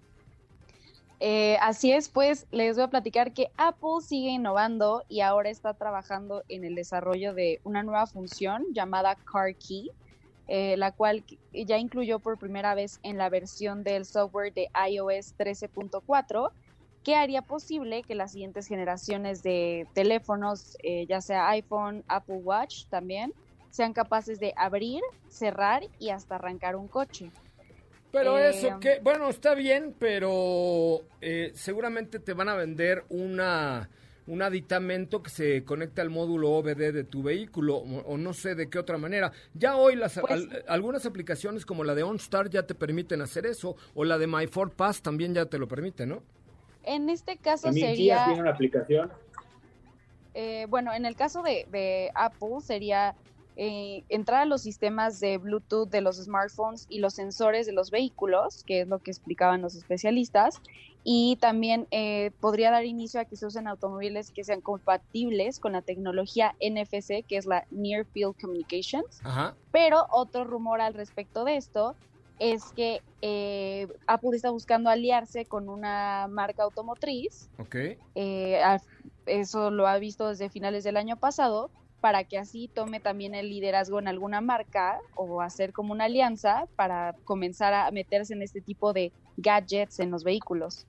Eh, 1.20 1.56
así 1.60 1.92
es, 1.92 2.08
pues 2.08 2.46
les 2.50 2.76
voy 2.76 2.84
a 2.84 2.88
platicar 2.88 3.32
que 3.32 3.50
Apple 3.56 4.00
sigue 4.02 4.30
innovando 4.30 5.04
y 5.08 5.20
ahora 5.20 5.50
está 5.50 5.74
trabajando 5.74 6.42
en 6.48 6.64
el 6.64 6.74
desarrollo 6.74 7.34
de 7.34 7.60
una 7.64 7.82
nueva 7.82 8.06
función 8.06 8.64
llamada 8.72 9.16
Car 9.30 9.54
Key, 9.54 9.90
eh, 10.48 10.76
la 10.76 10.92
cual 10.92 11.24
ya 11.52 11.78
incluyó 11.78 12.18
por 12.18 12.38
primera 12.38 12.74
vez 12.74 12.98
en 13.02 13.16
la 13.16 13.28
versión 13.28 13.84
del 13.84 14.04
software 14.04 14.52
de 14.52 14.68
iOS 14.90 15.34
13.4 15.38 16.50
que 17.04 17.14
haría 17.14 17.42
posible 17.42 18.02
que 18.02 18.14
las 18.14 18.32
siguientes 18.32 18.66
generaciones 18.66 19.42
de 19.42 19.86
teléfonos, 19.92 20.76
eh, 20.82 21.06
ya 21.06 21.20
sea 21.20 21.50
iPhone, 21.50 22.02
Apple 22.08 22.40
Watch 22.42 22.86
también, 22.86 23.32
sean 23.74 23.92
capaces 23.92 24.38
de 24.38 24.54
abrir, 24.56 25.02
cerrar 25.26 25.82
y 25.98 26.10
hasta 26.10 26.36
arrancar 26.36 26.76
un 26.76 26.86
coche. 26.86 27.32
Pero 28.12 28.38
eh, 28.38 28.50
eso 28.50 28.78
que, 28.78 29.00
bueno, 29.02 29.28
está 29.28 29.56
bien, 29.56 29.96
pero 29.98 31.00
eh, 31.20 31.50
seguramente 31.54 32.20
te 32.20 32.34
van 32.34 32.48
a 32.48 32.54
vender 32.54 33.04
una 33.08 33.90
un 34.28 34.42
aditamento 34.42 35.24
que 35.24 35.28
se 35.28 35.64
conecte 35.64 36.00
al 36.00 36.08
módulo 36.08 36.52
OBD 36.52 36.92
de 36.92 37.02
tu 37.02 37.24
vehículo 37.24 37.78
o, 37.78 38.16
no 38.16 38.32
sé 38.32 38.54
de 38.54 38.70
qué 38.70 38.78
otra 38.78 38.96
manera. 38.96 39.32
Ya 39.54 39.76
hoy 39.76 39.96
las 39.96 40.20
pues 40.20 40.48
algunas 40.68 41.04
aplicaciones 41.04 41.66
como 41.66 41.82
la 41.82 41.96
de 41.96 42.04
OnStar 42.04 42.48
ya 42.48 42.62
te 42.62 42.76
permiten 42.76 43.22
hacer 43.22 43.44
eso 43.44 43.74
o 43.94 44.04
la 44.04 44.18
de 44.18 44.28
My 44.28 44.46
Ford 44.46 44.70
Pass 44.70 45.02
también 45.02 45.34
ya 45.34 45.46
te 45.46 45.58
lo 45.58 45.66
permite, 45.66 46.06
¿no? 46.06 46.22
En 46.84 47.10
este 47.10 47.38
caso 47.38 47.72
sería 47.72 48.26
tiene 48.26 48.40
una 48.40 48.52
aplicación. 48.52 49.12
Eh, 50.32 50.66
bueno, 50.70 50.94
en 50.94 51.06
el 51.06 51.16
caso 51.16 51.42
de, 51.42 51.66
de 51.70 52.10
Apple 52.14 52.60
sería 52.62 53.14
eh, 53.56 54.02
entrar 54.08 54.42
a 54.42 54.46
los 54.46 54.62
sistemas 54.62 55.20
de 55.20 55.38
Bluetooth 55.38 55.88
de 55.88 56.00
los 56.00 56.16
smartphones 56.16 56.86
y 56.88 56.98
los 56.98 57.14
sensores 57.14 57.66
de 57.66 57.72
los 57.72 57.92
vehículos, 57.92 58.64
que 58.64 58.80
es 58.80 58.88
lo 58.88 58.98
que 58.98 59.12
explicaban 59.12 59.62
los 59.62 59.76
especialistas, 59.76 60.60
y 61.04 61.36
también 61.40 61.86
eh, 61.92 62.32
podría 62.40 62.72
dar 62.72 62.84
inicio 62.84 63.20
a 63.20 63.26
que 63.26 63.36
se 63.36 63.46
usen 63.46 63.68
automóviles 63.68 64.32
que 64.32 64.42
sean 64.42 64.60
compatibles 64.60 65.60
con 65.60 65.72
la 65.72 65.82
tecnología 65.82 66.56
NFC, 66.60 67.24
que 67.26 67.36
es 67.36 67.46
la 67.46 67.64
Near 67.70 68.06
Field 68.06 68.34
Communications. 68.40 69.20
Pero 69.70 70.06
otro 70.10 70.44
rumor 70.44 70.80
al 70.80 70.94
respecto 70.94 71.44
de 71.44 71.56
esto 71.56 71.94
es 72.40 72.64
que 72.74 73.02
eh, 73.22 73.86
Apple 74.08 74.30
está 74.34 74.50
buscando 74.50 74.90
aliarse 74.90 75.44
con 75.44 75.68
una 75.68 76.26
marca 76.28 76.64
automotriz. 76.64 77.48
Okay. 77.58 77.98
eso 79.26 79.70
lo 79.70 79.86
ha 79.86 79.98
visto 79.98 80.28
desde 80.28 80.48
finales 80.48 80.82
del 80.82 80.96
año 80.96 81.16
pasado 81.16 81.70
para 82.04 82.24
que 82.24 82.36
así 82.36 82.68
tome 82.68 83.00
también 83.00 83.34
el 83.34 83.48
liderazgo 83.48 83.98
en 83.98 84.08
alguna 84.08 84.42
marca 84.42 85.00
o 85.14 85.40
hacer 85.40 85.72
como 85.72 85.94
una 85.94 86.04
alianza 86.04 86.66
para 86.76 87.14
comenzar 87.24 87.72
a 87.72 87.90
meterse 87.92 88.34
en 88.34 88.42
este 88.42 88.60
tipo 88.60 88.92
de 88.92 89.10
gadgets 89.38 90.00
en 90.00 90.10
los 90.10 90.22
vehículos. 90.22 90.86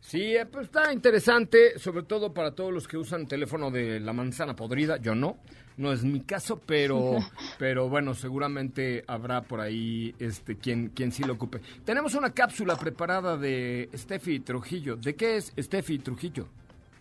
Sí, 0.00 0.36
eh, 0.36 0.46
pues 0.46 0.66
está 0.66 0.92
interesante, 0.92 1.76
sobre 1.80 2.04
todo 2.04 2.32
para 2.32 2.52
todos 2.52 2.72
los 2.72 2.86
que 2.86 2.96
usan 2.96 3.26
teléfono 3.26 3.72
de 3.72 3.98
la 3.98 4.12
manzana 4.12 4.54
podrida. 4.54 4.98
Yo 4.98 5.16
no, 5.16 5.38
no 5.76 5.92
es 5.92 6.04
mi 6.04 6.20
caso, 6.20 6.62
pero, 6.64 7.16
pero 7.58 7.88
bueno, 7.88 8.14
seguramente 8.14 9.02
habrá 9.08 9.42
por 9.42 9.60
ahí 9.60 10.14
este 10.20 10.56
quien, 10.56 10.90
quien 10.90 11.10
sí 11.10 11.24
lo 11.24 11.32
ocupe. 11.32 11.60
Tenemos 11.84 12.14
una 12.14 12.32
cápsula 12.32 12.76
preparada 12.76 13.36
de 13.36 13.88
Steffi 13.92 14.38
Trujillo. 14.38 14.94
¿De 14.94 15.16
qué 15.16 15.38
es 15.38 15.52
Steffi 15.58 15.98
Trujillo? 15.98 16.46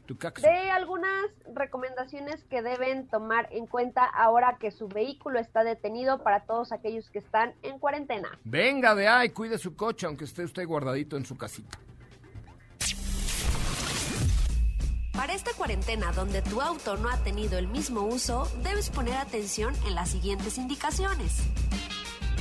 De 0.08 0.72
algunas 0.72 1.30
recomendaciones 1.54 2.44
que 2.46 2.62
deben 2.62 3.08
tomar 3.08 3.48
en 3.52 3.68
cuenta 3.68 4.06
ahora 4.06 4.58
que 4.60 4.72
su 4.72 4.88
vehículo 4.88 5.40
está 5.40 5.64
detenido 5.64 6.24
para 6.24 6.42
todos 6.46 6.72
aquellos 6.72 7.10
que 7.10 7.20
están 7.20 7.54
en 7.62 7.80
cuarentena. 7.80 8.30
Venga 8.44 8.96
de 8.96 9.08
ahí, 9.08 9.30
cuide 9.30 9.58
su 9.58 9.76
coche 9.76 10.06
aunque 10.06 10.26
esté 10.26 10.44
usted 10.44 10.66
guardadito 10.66 11.18
en 11.18 11.26
su 11.26 11.38
casita. 11.38 11.78
Para 15.14 15.34
esta 15.34 15.52
cuarentena 15.54 16.12
donde 16.12 16.44
tu 16.44 16.62
auto 16.62 16.96
no 16.96 17.10
ha 17.10 17.18
tenido 17.24 17.58
el 17.58 17.68
mismo 17.68 18.02
uso, 18.02 18.48
debes 18.64 18.92
poner 18.92 19.16
atención 19.16 19.74
en 19.88 19.96
las 19.96 20.10
siguientes 20.10 20.60
indicaciones. 20.60 21.42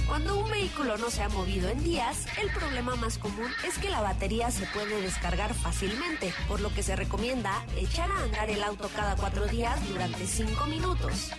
Cuando 0.07 0.39
un 0.39 0.49
vehículo 0.49 0.97
no 0.99 1.11
se 1.11 1.23
ha 1.23 1.29
movido 1.29 1.69
en 1.69 1.83
días, 1.83 2.27
el 2.41 2.49
problema 2.51 2.95
más 2.95 3.19
común 3.19 3.51
es 3.67 3.77
que 3.79 3.91
la 3.91 4.01
batería 4.01 4.53
se 4.53 4.65
puede 4.67 5.01
descargar 5.01 5.53
fácilmente, 5.53 6.33
por 6.47 6.61
lo 6.61 6.73
que 6.73 6.85
se 6.85 6.95
recomienda 6.95 7.65
echar 7.77 8.11
a 8.11 8.23
andar 8.23 8.49
el 8.49 8.63
auto 8.63 8.89
cada 8.95 9.17
cuatro 9.17 9.47
días 9.47 9.87
durante 9.89 10.27
cinco 10.27 10.67
minutos. 10.67 11.33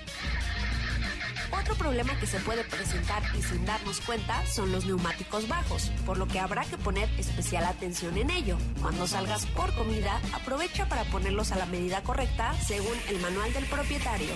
Otro 1.51 1.75
problema 1.75 2.19
que 2.19 2.27
se 2.27 2.39
puede 2.41 2.65
presentar 2.65 3.23
y 3.37 3.41
sin 3.41 3.65
darnos 3.65 4.01
cuenta 4.01 4.45
son 4.47 4.73
los 4.73 4.85
neumáticos 4.85 5.47
bajos, 5.47 5.89
por 6.05 6.17
lo 6.17 6.27
que 6.27 6.39
habrá 6.39 6.65
que 6.65 6.77
poner 6.77 7.09
especial 7.17 7.63
atención 7.65 8.17
en 8.17 8.29
ello. 8.29 8.57
Cuando 8.81 9.07
salgas 9.07 9.45
por 9.45 9.73
comida, 9.75 10.19
aprovecha 10.33 10.89
para 10.89 11.05
ponerlos 11.05 11.53
a 11.53 11.57
la 11.57 11.65
medida 11.67 12.03
correcta 12.03 12.53
según 12.61 12.97
el 13.07 13.19
manual 13.21 13.53
del 13.53 13.65
propietario. 13.65 14.33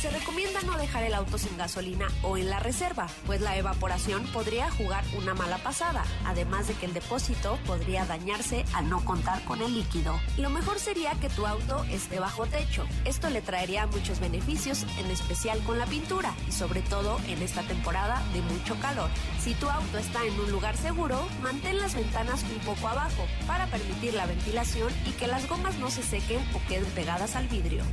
Se 0.00 0.08
recomienda 0.08 0.62
no 0.62 0.78
dejar 0.78 1.02
el 1.02 1.12
auto 1.12 1.36
sin 1.36 1.58
gasolina 1.58 2.08
o 2.22 2.38
en 2.38 2.48
la 2.48 2.58
reserva, 2.58 3.06
pues 3.26 3.42
la 3.42 3.58
evaporación 3.58 4.24
podría 4.32 4.70
jugar 4.70 5.04
una 5.18 5.34
mala 5.34 5.58
pasada, 5.58 6.04
además 6.24 6.68
de 6.68 6.72
que 6.72 6.86
el 6.86 6.94
depósito 6.94 7.58
podría 7.66 8.06
dañarse 8.06 8.64
al 8.72 8.88
no 8.88 9.04
contar 9.04 9.44
con 9.44 9.60
el 9.60 9.74
líquido. 9.74 10.18
Lo 10.38 10.48
mejor 10.48 10.78
sería 10.78 11.12
que 11.20 11.28
tu 11.28 11.46
auto 11.46 11.84
esté 11.90 12.18
bajo 12.18 12.46
techo. 12.46 12.86
Esto 13.04 13.28
le 13.28 13.42
traería 13.42 13.86
muchos 13.88 14.20
beneficios, 14.20 14.86
en 14.98 15.10
especial 15.10 15.62
con 15.64 15.78
la 15.78 15.84
pintura 15.84 16.32
y 16.48 16.52
sobre 16.52 16.80
todo 16.80 17.20
en 17.28 17.42
esta 17.42 17.60
temporada 17.64 18.22
de 18.32 18.40
mucho 18.40 18.80
calor. 18.80 19.10
Si 19.38 19.52
tu 19.52 19.68
auto 19.68 19.98
está 19.98 20.24
en 20.24 20.40
un 20.40 20.50
lugar 20.50 20.78
seguro, 20.78 21.28
mantén 21.42 21.78
las 21.78 21.94
ventanas 21.94 22.42
un 22.44 22.58
poco 22.60 22.88
abajo 22.88 23.26
para 23.46 23.66
permitir 23.66 24.14
la 24.14 24.24
ventilación 24.24 24.90
y 25.06 25.10
que 25.10 25.26
las 25.26 25.46
gomas 25.46 25.76
no 25.76 25.90
se 25.90 26.02
sequen 26.02 26.40
o 26.54 26.68
queden 26.68 26.90
pegadas 26.92 27.36
al 27.36 27.48
vidrio. 27.48 27.84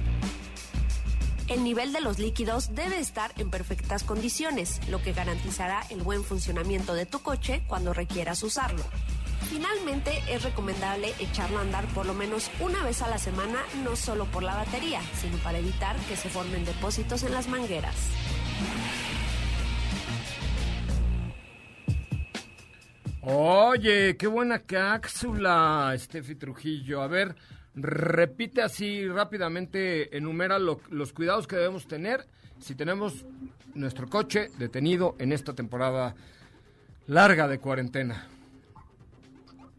El 1.47 1.63
nivel 1.63 1.93
de 1.93 2.01
los 2.01 2.19
líquidos 2.19 2.75
debe 2.75 2.99
estar 2.99 3.31
en 3.37 3.49
perfectas 3.49 4.03
condiciones, 4.03 4.81
lo 4.89 5.01
que 5.01 5.13
garantizará 5.13 5.81
el 5.89 6.01
buen 6.01 6.25
funcionamiento 6.25 6.93
de 6.93 7.05
tu 7.05 7.19
coche 7.19 7.63
cuando 7.67 7.93
requieras 7.93 8.43
usarlo. 8.43 8.83
Finalmente, 9.49 10.11
es 10.29 10.43
recomendable 10.43 11.13
echarlo 11.19 11.59
a 11.59 11.61
andar 11.61 11.85
por 11.93 12.05
lo 12.05 12.13
menos 12.13 12.51
una 12.59 12.83
vez 12.83 13.01
a 13.01 13.07
la 13.07 13.17
semana, 13.17 13.59
no 13.81 13.95
solo 13.95 14.25
por 14.25 14.43
la 14.43 14.55
batería, 14.55 14.99
sino 15.21 15.37
para 15.37 15.59
evitar 15.59 15.95
que 16.09 16.17
se 16.17 16.27
formen 16.27 16.65
depósitos 16.65 17.23
en 17.23 17.31
las 17.31 17.47
mangueras. 17.47 17.95
Oye, 23.21 24.17
qué 24.17 24.27
buena 24.27 24.59
cápsula, 24.59 25.93
Steffi 25.97 26.35
Trujillo. 26.35 27.01
A 27.01 27.07
ver, 27.07 27.35
repite 27.79 28.61
así 28.63 29.07
rápidamente, 29.07 30.17
enumera 30.17 30.57
lo- 30.57 30.81
los 30.89 31.13
cuidados 31.13 31.45
que 31.47 31.55
debemos 31.55 31.87
tener 31.87 32.25
si 32.59 32.73
tenemos 32.73 33.23
nuestro 33.75 34.07
coche 34.09 34.49
detenido 34.57 35.15
en 35.19 35.31
esta 35.31 35.53
temporada 35.53 36.15
larga 37.05 37.47
de 37.47 37.59
cuarentena. 37.59 38.27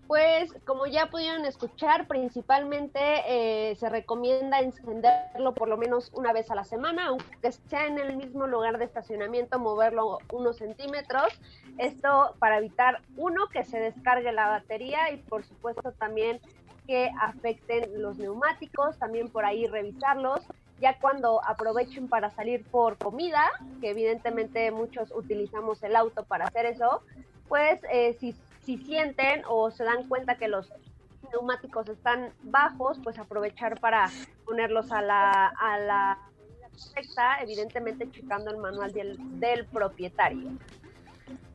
Pues 0.07 0.51
como 0.65 0.87
ya 0.87 1.07
pudieron 1.11 1.45
escuchar, 1.45 2.07
principalmente 2.07 2.99
eh, 3.27 3.77
se 3.77 3.91
recomienda 3.91 4.61
encenderlo 4.61 5.53
por 5.53 5.69
lo 5.69 5.77
menos 5.77 6.11
una 6.15 6.33
vez 6.33 6.51
a 6.51 6.55
la 6.55 6.65
semana, 6.65 7.09
aunque 7.09 7.53
sea 7.53 7.87
en 7.87 7.99
el 7.99 8.17
mismo 8.17 8.47
lugar 8.47 8.79
de 8.79 8.87
estacionamiento, 8.87 9.59
moverlo 9.59 10.19
unos 10.33 10.57
centímetros. 10.57 11.39
Esto 11.77 12.35
para 12.39 12.57
evitar, 12.57 13.03
uno, 13.19 13.49
que 13.49 13.65
se 13.65 13.81
descargue 13.81 14.33
la 14.33 14.49
batería 14.49 15.11
y 15.13 15.19
por 15.19 15.45
supuesto 15.45 15.93
también 15.93 16.41
que 16.89 17.13
afecten 17.21 18.03
los 18.03 18.17
neumáticos, 18.17 18.99
también 18.99 19.29
por 19.29 19.45
ahí 19.45 19.67
revisarlos. 19.67 20.41
Ya 20.81 20.99
cuando 20.99 21.45
aprovechen 21.45 22.09
para 22.09 22.31
salir 22.31 22.65
por 22.65 22.97
comida, 22.97 23.43
que 23.83 23.91
evidentemente 23.91 24.71
muchos 24.71 25.13
utilizamos 25.15 25.83
el 25.83 25.95
auto 25.95 26.25
para 26.25 26.47
hacer 26.47 26.65
eso, 26.65 27.03
pues 27.47 27.79
eh, 27.93 28.17
si, 28.19 28.35
si 28.65 28.79
sienten 28.79 29.43
o 29.49 29.71
se 29.71 29.85
dan 29.85 30.09
cuenta 30.09 30.39
que 30.39 30.49
los 30.49 30.73
neumáticos 31.31 31.89
están 31.91 32.31
bajos, 32.43 32.99
pues 33.05 33.19
aprovechar 33.19 33.79
para 33.81 34.11
ponerlos 34.47 34.91
a 34.91 35.03
la, 35.03 35.49
a 35.49 35.79
la 35.79 36.19
correcta, 36.95 37.43
evidentemente 37.43 38.11
checando 38.11 38.51
el 38.51 38.57
manual 38.57 38.93
del, 38.93 39.19
del 39.39 39.67
propietario. 39.67 40.53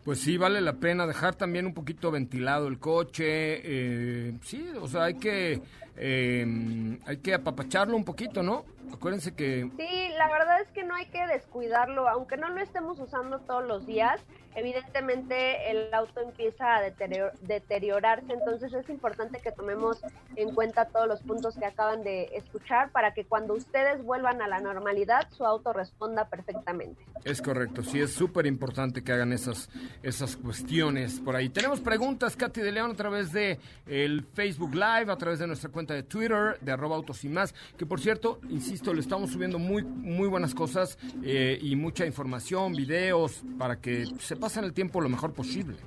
Pues 0.04 0.20
sí, 0.20 0.38
vale 0.38 0.60
la 0.60 0.74
pena 0.74 1.08
dejar 1.08 1.36
también 1.36 1.66
un 1.66 1.74
poquito 1.74 2.12
ventilado 2.12 2.68
el 2.68 2.78
coche. 2.80 3.24
eh, 3.64 4.34
sí, 4.44 4.66
o 4.82 4.88
sea, 4.88 5.06
hay 5.06 5.16
que, 5.16 5.62
eh, 5.96 7.00
hay 7.06 7.18
que 7.18 7.34
apapacharlo 7.34 7.96
un 7.96 8.04
poquito, 8.04 8.44
¿no? 8.44 8.66
Acuérdense 8.92 9.36
que 9.36 9.70
Sí, 9.78 10.10
la 10.18 10.28
verdad 10.32 10.62
es 10.62 10.68
que 10.70 10.84
no 10.84 10.96
hay 10.96 11.06
que 11.08 11.26
descuidarlo, 11.28 12.08
aunque 12.10 12.38
no 12.38 12.50
lo 12.50 12.62
estemos 12.62 13.00
usando 13.00 13.40
todos 13.40 13.66
los 13.66 13.86
días, 13.86 14.20
evidentemente 14.56 15.72
el 15.72 15.94
auto 15.94 16.22
empieza 16.22 16.76
a 16.76 16.82
deterior- 16.82 17.34
deteriorarse, 17.42 18.32
entonces 18.34 18.74
es 18.74 18.90
importante 18.90 19.40
que 19.40 19.52
tomemos 19.52 20.02
en 20.36 20.54
cuenta 20.54 20.86
todos 20.86 21.08
los 21.08 21.22
puntos 21.22 21.56
que 21.58 21.66
acaban 21.66 22.04
de 22.04 22.30
escuchar 22.36 22.92
para 22.92 23.14
que 23.14 23.26
cuando 23.26 23.54
ustedes 23.54 24.04
vuelvan 24.04 24.42
a 24.42 24.48
la 24.48 24.60
normalidad 24.60 25.28
su 25.32 25.46
auto 25.46 25.74
responda 25.74 26.26
perfectamente. 26.26 27.04
Es 27.24 27.42
correcto, 27.42 27.84
sí, 27.84 28.00
es 28.02 28.14
súper 28.14 28.46
importante 28.46 29.04
que 29.04 29.12
hagan 29.12 29.32
esas, 29.34 29.70
esas 30.02 30.36
cuestiones 30.38 31.20
por 31.20 31.36
ahí. 31.36 31.50
Tenemos 31.50 31.80
preguntas, 31.80 32.36
Katy 32.36 32.62
de 32.62 32.72
León, 32.72 32.92
a 32.92 32.96
través 32.96 33.32
de 33.32 33.60
el 33.88 34.24
Facebook 34.34 34.74
Live, 34.74 35.12
a 35.12 35.18
través 35.18 35.40
de 35.40 35.48
nuestra 35.48 35.70
cuenta 35.72 35.94
de 35.94 36.04
Twitter, 36.04 36.58
de 36.62 36.72
arroba 36.72 36.96
autos 36.96 37.24
y 37.24 37.30
más, 37.30 37.54
que 37.78 37.86
por 37.86 38.00
cierto, 38.00 38.40
insisto, 38.50 38.73
le 38.82 39.00
estamos 39.00 39.32
subiendo 39.32 39.60
muy, 39.60 39.84
muy 39.84 40.28
buenas 40.28 40.56
cosas 40.56 40.98
eh, 41.24 41.60
y 41.62 41.76
mucha 41.76 42.06
información, 42.06 42.74
videos, 42.74 43.44
para 43.60 43.80
que 43.80 44.08
se 44.20 44.36
pasen 44.36 44.64
el 44.64 44.74
tiempo 44.74 45.00
lo 45.00 45.10
mejor 45.10 45.34
posible. 45.34 45.78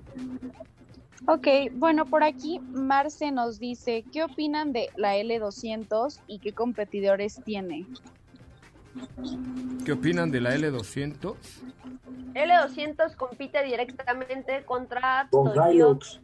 Ok, 1.26 1.48
bueno, 1.72 2.06
por 2.06 2.22
aquí 2.22 2.60
Marce 2.60 3.32
nos 3.32 3.58
dice, 3.58 4.04
¿qué 4.12 4.22
opinan 4.22 4.72
de 4.72 4.90
la 4.96 5.16
L200 5.16 6.20
y 6.28 6.38
qué 6.38 6.52
competidores 6.52 7.40
tiene? 7.44 7.86
¿Qué 9.84 9.92
opinan 9.92 10.30
de 10.30 10.40
la 10.40 10.54
L200? 10.54 11.34
L200 12.34 13.16
compite 13.16 13.64
directamente 13.64 14.64
contra 14.64 15.26
Con 15.30 15.52
Toyota, 15.52 15.72
Hilux. 15.72 16.20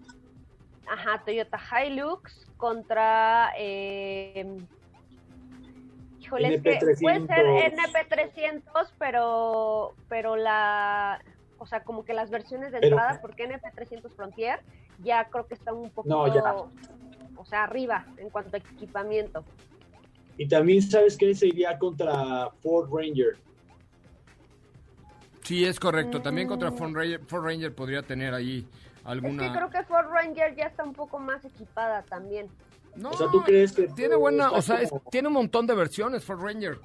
ajá, 0.86 1.22
Toyota 1.24 1.58
Hilux, 1.84 2.46
contra... 2.56 3.52
Eh, 3.58 4.58
híjole, 6.38 6.54
es 6.54 6.62
que 6.62 6.94
puede 7.00 7.26
ser 7.26 7.46
NP300. 7.46 8.62
NP300, 8.72 8.90
pero, 8.98 9.94
pero 10.08 10.36
la... 10.36 11.20
O 11.58 11.66
sea, 11.66 11.84
como 11.84 12.04
que 12.04 12.12
las 12.12 12.30
versiones 12.30 12.72
de 12.72 12.80
Pero- 12.80 12.96
entrada, 12.96 13.20
porque 13.20 13.48
NP300 13.48 14.10
Frontier 14.16 14.60
ya 15.02 15.24
creo 15.26 15.46
que 15.46 15.54
está 15.54 15.72
un 15.72 15.90
poco... 15.90 16.08
No, 16.08 16.32
ya. 16.32 16.54
O 17.36 17.44
sea, 17.44 17.64
arriba 17.64 18.04
en 18.18 18.30
cuanto 18.30 18.56
a 18.56 18.58
equipamiento. 18.58 19.44
Y 20.38 20.48
también 20.48 20.82
sabes 20.82 21.16
que 21.16 21.34
se 21.34 21.48
iría 21.48 21.78
contra 21.78 22.50
Ford 22.62 22.88
Ranger. 22.92 23.36
Sí, 25.42 25.64
es 25.64 25.78
correcto. 25.78 26.20
También 26.22 26.48
contra 26.48 26.70
Mm. 26.70 26.76
Ford 26.76 26.94
Ranger, 26.94 27.20
Ford 27.26 27.44
Ranger 27.44 27.74
podría 27.74 28.02
tener 28.02 28.32
ahí 28.34 28.66
alguna... 29.04 29.44
Es 29.46 29.50
que 29.52 29.58
creo 29.58 29.70
que 29.70 29.82
Ford 29.84 30.06
Ranger 30.10 30.54
ya 30.56 30.66
está 30.66 30.84
un 30.84 30.92
poco 30.94 31.18
más 31.18 31.44
equipada 31.44 32.02
también. 32.02 32.48
No, 32.94 33.10
O 33.10 33.14
sea, 33.14 33.28
¿tú 33.30 33.42
crees 33.42 33.72
que 33.72 33.88
tiene 33.88 34.16
buena, 34.16 34.50
o 34.52 34.60
sea, 34.62 34.80
es- 34.82 34.92
tiene 35.10 35.28
un 35.28 35.34
montón 35.34 35.66
de 35.66 35.74
versiones 35.74 36.24
Ford 36.24 36.40
Ranger. 36.42 36.78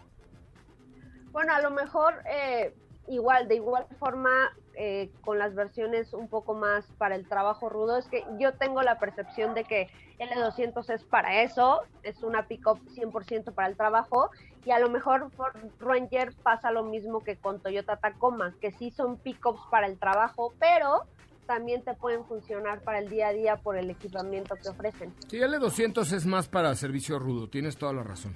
Bueno, 1.32 1.54
a 1.54 1.62
lo 1.62 1.70
mejor 1.72 2.15
eh, 2.32 2.74
igual, 3.08 3.48
de 3.48 3.56
igual 3.56 3.86
forma, 4.00 4.32
eh, 4.74 5.12
con 5.22 5.38
las 5.38 5.54
versiones 5.56 6.13
un 6.13 6.28
poco 6.30 6.54
más 6.54 6.86
para 6.98 7.15
el 7.15 7.28
trabajo 7.28 7.70
rudo, 7.70 7.98
es 7.98 8.08
que 8.08 8.24
yo 8.39 8.54
tengo 8.54 8.82
la 8.84 9.00
percepción 9.00 9.54
de 9.54 9.63
que 9.63 9.89
L200 10.20 10.89
es 10.89 11.04
para 11.04 11.41
eso, 11.43 11.82
es 12.04 12.24
una 12.24 12.48
pick-up 12.48 12.80
100% 12.96 13.54
para 13.54 13.67
el 13.67 13.76
trabajo, 13.76 14.30
y 14.65 14.72
a 14.72 14.80
lo 14.80 14.89
mejor 14.89 15.30
Ford 15.32 15.56
Ranger 15.80 16.34
pasa 16.41 16.72
lo 16.72 16.84
mismo 16.84 17.24
que 17.24 17.38
con 17.38 17.60
Toyota 17.62 17.98
Tacoma, 17.98 18.56
que 18.62 18.72
sí 18.72 18.91
son 18.91 19.17
pick-ups 19.17 19.62
para 19.70 19.88
el 19.88 19.98
trabajo, 20.00 20.54
pero 20.60 21.04
también 21.47 21.81
te 21.83 21.93
pueden 21.95 22.23
funcionar 22.25 22.81
para 22.81 22.99
el 22.99 23.10
día 23.10 23.29
a 23.29 23.33
día 23.33 23.55
por 23.55 23.77
el 23.77 23.89
equipamiento 23.89 24.55
que 24.62 24.69
ofrecen. 24.69 25.13
Sí, 25.29 25.38
L200 25.38 26.12
es 26.12 26.25
más 26.27 26.47
para 26.47 26.75
servicio 26.75 27.17
rudo, 27.17 27.47
tienes 27.49 27.77
toda 27.77 27.93
la 27.93 28.03
razón. 28.03 28.36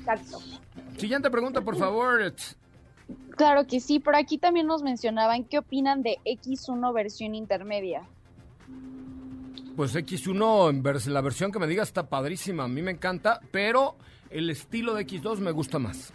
Exacto. 0.00 0.38
Siguiente 0.96 1.30
pregunta, 1.30 1.60
por 1.60 1.76
favor. 1.76 2.20
Claro 3.36 3.66
que 3.66 3.80
sí, 3.80 4.00
por 4.00 4.16
aquí 4.16 4.38
también 4.38 4.66
nos 4.66 4.82
mencionaban 4.82 5.44
qué 5.44 5.58
opinan 5.58 6.02
de 6.02 6.18
X1 6.24 6.92
versión 6.92 7.34
intermedia. 7.34 8.02
Pues 9.76 9.94
X1, 9.94 10.70
en 10.70 10.82
vers- 10.82 11.06
la 11.06 11.20
versión 11.20 11.52
que 11.52 11.58
me 11.58 11.66
digas 11.66 11.88
está 11.88 12.08
padrísima, 12.08 12.64
a 12.64 12.68
mí 12.68 12.82
me 12.82 12.90
encanta, 12.90 13.40
pero 13.50 13.96
el 14.30 14.50
estilo 14.50 14.94
de 14.94 15.06
X2 15.06 15.38
me 15.38 15.52
gusta 15.52 15.78
más. 15.78 16.12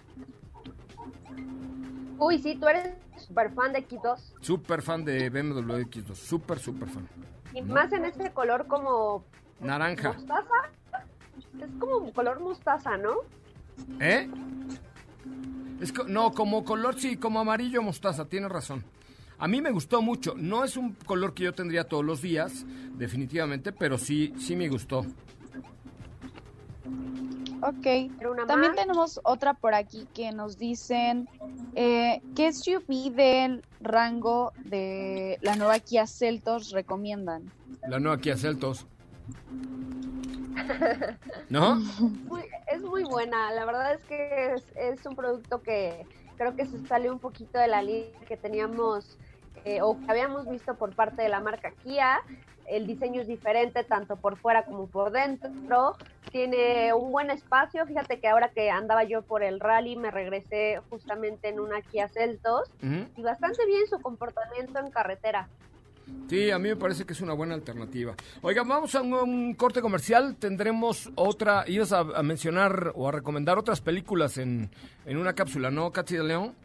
Uy, 2.18 2.40
sí, 2.40 2.56
tú 2.56 2.68
eres 2.68 2.94
súper 3.28 3.52
fan 3.54 3.74
de 3.74 3.88
X2. 3.88 4.34
Súper 4.42 4.82
fan 4.82 5.06
de 5.06 5.30
BMW 5.30 5.74
X2, 5.90 6.16
súper, 6.16 6.60
súper 6.60 6.90
fan. 6.90 7.08
Y 7.54 7.62
¿No? 7.62 7.74
más 7.74 7.92
en 7.94 8.06
ese 8.06 8.32
color 8.32 8.68
como 8.68 9.26
Naranja. 9.60 10.14
mostaza. 10.14 10.54
Es 11.60 11.70
como 11.80 12.12
color 12.14 12.40
mostaza, 12.42 12.98
¿no? 12.98 13.14
¿Eh? 14.00 14.30
Es 15.82 15.92
co- 15.92 16.04
no, 16.06 16.32
como 16.32 16.64
color, 16.64 17.00
sí, 17.00 17.18
como 17.18 17.40
amarillo 17.40 17.82
mostaza, 17.82 18.26
tienes 18.26 18.50
razón. 18.52 18.84
A 19.38 19.48
mí 19.48 19.62
me 19.62 19.72
gustó 19.72 20.02
mucho. 20.02 20.34
No 20.38 20.64
es 20.64 20.78
un 20.78 20.94
color 20.94 21.34
que 21.34 21.44
yo 21.44 21.54
tendría 21.54 21.86
todos 21.86 22.06
los 22.06 22.22
días, 22.22 22.66
definitivamente, 22.98 23.72
pero 23.74 23.98
sí, 23.98 24.34
sí 24.38 24.56
me 24.56 24.70
gustó. 24.70 25.06
Ok. 27.68 27.86
Era 28.20 28.32
una 28.32 28.46
También 28.46 28.74
más. 28.74 28.82
tenemos 28.82 29.20
otra 29.24 29.54
por 29.56 29.74
aquí 29.74 30.08
que 30.14 30.32
nos 30.32 30.58
dicen 30.58 31.28
eh, 31.76 32.22
qué 32.36 32.52
SUV 32.54 33.12
del 33.14 33.64
rango 33.82 34.52
de 34.66 35.38
la 35.42 35.56
nueva 35.56 35.80
Kia 35.80 36.06
Celtos 36.08 36.72
recomiendan. 36.72 37.52
La 37.88 38.00
nueva 38.00 38.20
Kia 38.20 38.38
Celtos. 38.38 38.86
¿No? 41.50 41.76
Muy- 42.28 42.46
es 42.72 42.82
muy 42.82 43.04
buena. 43.04 43.52
La 43.52 43.66
verdad 43.66 43.94
es 43.94 44.04
que 44.06 44.54
es, 44.54 44.64
es 44.76 45.06
un 45.06 45.16
producto 45.16 45.62
que 45.62 46.06
creo 46.38 46.56
que 46.56 46.66
se 46.66 46.86
sale 46.88 47.10
un 47.10 47.20
poquito 47.20 47.58
de 47.60 47.68
la 47.68 47.82
línea 47.82 48.20
que 48.28 48.38
teníamos 48.38 49.18
eh, 49.64 49.82
o 49.82 49.98
que 50.00 50.06
habíamos 50.12 50.48
visto 50.50 50.76
por 50.76 50.94
parte 50.96 51.22
de 51.22 51.30
la 51.30 51.40
marca 51.40 51.72
Kia. 51.84 52.20
El 52.68 52.88
diseño 52.88 53.22
es 53.22 53.28
diferente 53.28 53.84
tanto 53.84 54.16
por 54.16 54.38
fuera 54.38 54.66
como 54.66 54.88
por 54.88 55.12
dentro. 55.12 55.96
Tiene 56.32 56.94
un 56.94 57.12
buen 57.12 57.30
espacio. 57.30 57.86
Fíjate 57.86 58.20
que 58.20 58.28
ahora 58.28 58.50
que 58.50 58.70
andaba 58.70 59.04
yo 59.04 59.22
por 59.22 59.44
el 59.44 59.60
rally 59.60 59.96
me 59.96 60.12
regresé 60.12 60.82
justamente 60.90 61.50
en 61.50 61.60
una 61.60 61.82
Kia 61.82 62.08
Celtos 62.10 62.70
y 62.82 63.22
bastante 63.22 63.66
bien 63.66 63.88
su 63.88 64.00
comportamiento 64.02 64.80
en 64.80 64.92
carretera. 64.92 65.48
Sí, 66.30 66.52
a 66.52 66.60
mí 66.60 66.70
me 66.70 66.76
parece 66.76 67.04
que 67.04 67.14
es 67.14 67.22
una 67.22 67.34
buena 67.34 67.56
alternativa. 67.56 68.14
Oiga, 68.44 68.64
vamos 68.64 68.94
a 68.94 69.02
un, 69.02 69.14
un 69.14 69.54
corte 69.56 69.82
comercial. 69.82 70.36
Tendremos 70.36 71.10
otra. 71.16 71.64
Ibas 71.68 71.94
a, 71.94 72.00
a 72.00 72.22
mencionar 72.22 72.92
o 72.96 73.08
a 73.08 73.12
recomendar 73.12 73.58
otras 73.58 73.82
películas 73.82 74.38
en, 74.38 74.70
en 75.06 75.18
una 75.18 75.34
cápsula, 75.34 75.72
¿no, 75.72 75.92
Katy 75.92 76.18
de 76.18 76.24
León? 76.24 76.56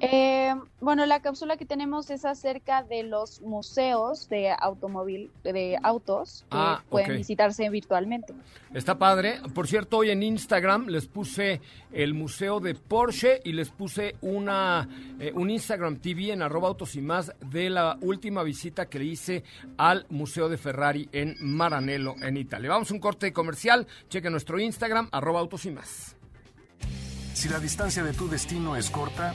Eh, 0.00 0.54
bueno, 0.80 1.06
la 1.06 1.20
cápsula 1.20 1.56
que 1.56 1.64
tenemos 1.64 2.10
es 2.10 2.24
acerca 2.24 2.82
de 2.82 3.04
los 3.04 3.40
museos 3.40 4.28
de 4.28 4.50
automóvil, 4.50 5.30
de 5.44 5.78
autos 5.82 6.42
que 6.50 6.56
Ah, 6.58 6.82
pueden 6.90 7.16
visitarse 7.16 7.68
virtualmente. 7.70 8.34
Está 8.74 8.98
padre. 8.98 9.40
Por 9.54 9.68
cierto, 9.68 9.98
hoy 9.98 10.10
en 10.10 10.22
Instagram 10.22 10.88
les 10.88 11.06
puse 11.06 11.60
el 11.92 12.12
museo 12.12 12.60
de 12.60 12.74
Porsche 12.74 13.40
y 13.44 13.52
les 13.52 13.70
puse 13.70 14.16
una 14.20 14.88
eh, 15.20 15.32
un 15.34 15.48
Instagram 15.48 15.96
TV 15.98 16.32
en 16.32 16.42
arroba 16.42 16.68
autos 16.68 16.96
y 16.96 17.00
más 17.00 17.32
de 17.40 17.70
la 17.70 17.96
última 18.00 18.42
visita 18.42 18.86
que 18.86 18.98
le 18.98 19.04
hice 19.06 19.44
al 19.76 20.06
Museo 20.10 20.48
de 20.48 20.58
Ferrari 20.58 21.08
en 21.12 21.36
Maranello, 21.40 22.14
en 22.20 22.36
Italia. 22.36 22.68
Vamos 22.70 22.90
a 22.90 22.94
un 22.94 23.00
corte 23.00 23.32
comercial. 23.32 23.86
Cheque 24.08 24.28
nuestro 24.28 24.58
Instagram, 24.58 25.08
arroba 25.12 25.40
autos 25.40 25.64
y 25.66 25.70
más. 25.70 26.16
Si 27.32 27.48
la 27.48 27.58
distancia 27.58 28.02
de 28.04 28.12
tu 28.12 28.28
destino 28.28 28.76
es 28.76 28.90
corta, 28.90 29.34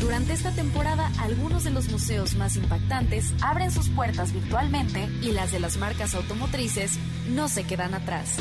Durante 0.00 0.32
esta 0.32 0.50
temporada, 0.50 1.12
algunos 1.18 1.62
de 1.62 1.70
los 1.70 1.90
museos 1.90 2.34
más 2.34 2.56
impactantes 2.56 3.34
abren 3.42 3.70
sus 3.70 3.90
puertas 3.90 4.32
virtualmente 4.32 5.08
y 5.20 5.32
las 5.32 5.52
de 5.52 5.60
las 5.60 5.76
marcas 5.76 6.14
automotrices 6.14 6.98
no 7.28 7.48
se 7.48 7.64
quedan 7.64 7.92
atrás. 7.94 8.36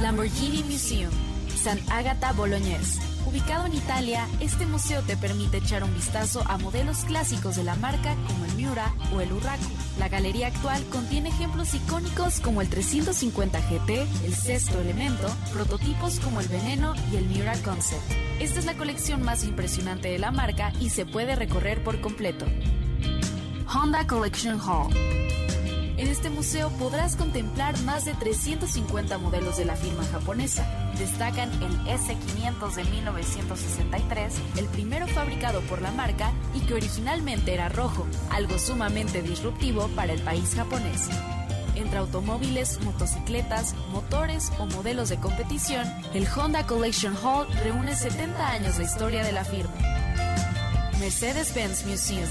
Lamborghini 0.00 0.64
Museum, 0.64 1.12
San 1.62 1.78
Agata 1.90 2.32
Bolognese. 2.32 3.07
Ubicado 3.28 3.66
en 3.66 3.74
Italia, 3.74 4.26
este 4.40 4.64
museo 4.64 5.02
te 5.02 5.14
permite 5.14 5.58
echar 5.58 5.84
un 5.84 5.92
vistazo 5.92 6.42
a 6.46 6.56
modelos 6.56 7.04
clásicos 7.04 7.56
de 7.56 7.64
la 7.64 7.74
marca 7.74 8.16
como 8.26 8.46
el 8.46 8.54
Miura 8.54 8.94
o 9.14 9.20
el 9.20 9.30
Urraco. 9.30 9.66
La 9.98 10.08
galería 10.08 10.46
actual 10.46 10.82
contiene 10.90 11.28
ejemplos 11.28 11.74
icónicos 11.74 12.40
como 12.40 12.62
el 12.62 12.70
350 12.70 13.60
GT, 13.60 13.90
el 14.24 14.34
sexto 14.34 14.80
elemento, 14.80 15.28
prototipos 15.52 16.20
como 16.20 16.40
el 16.40 16.48
Veneno 16.48 16.94
y 17.12 17.16
el 17.16 17.26
Miura 17.26 17.52
Concept. 17.58 18.00
Esta 18.40 18.60
es 18.60 18.64
la 18.64 18.78
colección 18.78 19.20
más 19.22 19.44
impresionante 19.44 20.08
de 20.08 20.18
la 20.18 20.30
marca 20.30 20.72
y 20.80 20.88
se 20.88 21.04
puede 21.04 21.36
recorrer 21.36 21.84
por 21.84 22.00
completo. 22.00 22.46
Honda 23.66 24.06
Collection 24.06 24.58
Hall. 24.58 24.88
En 25.98 26.06
este 26.06 26.30
museo 26.30 26.70
podrás 26.78 27.16
contemplar 27.16 27.76
más 27.80 28.04
de 28.04 28.14
350 28.14 29.18
modelos 29.18 29.56
de 29.56 29.64
la 29.64 29.74
firma 29.74 30.04
japonesa. 30.04 30.64
Destacan 30.96 31.50
el 31.60 31.76
S500 31.86 32.74
de 32.76 32.84
1963, 32.84 34.34
el 34.58 34.66
primero 34.66 35.08
fabricado 35.08 35.60
por 35.62 35.82
la 35.82 35.90
marca 35.90 36.32
y 36.54 36.60
que 36.60 36.74
originalmente 36.74 37.52
era 37.52 37.68
rojo, 37.68 38.06
algo 38.30 38.60
sumamente 38.60 39.22
disruptivo 39.22 39.88
para 39.96 40.12
el 40.12 40.22
país 40.22 40.54
japonés. 40.54 41.08
Entre 41.74 41.98
automóviles, 41.98 42.80
motocicletas, 42.82 43.74
motores 43.90 44.52
o 44.60 44.66
modelos 44.66 45.08
de 45.08 45.18
competición, 45.18 45.84
el 46.14 46.28
Honda 46.28 46.64
Collection 46.64 47.16
Hall 47.24 47.48
reúne 47.64 47.96
70 47.96 48.48
años 48.48 48.78
de 48.78 48.84
historia 48.84 49.24
de 49.24 49.32
la 49.32 49.44
firma. 49.44 49.74
Mercedes-Benz 51.00 51.86
Museum. 51.86 52.28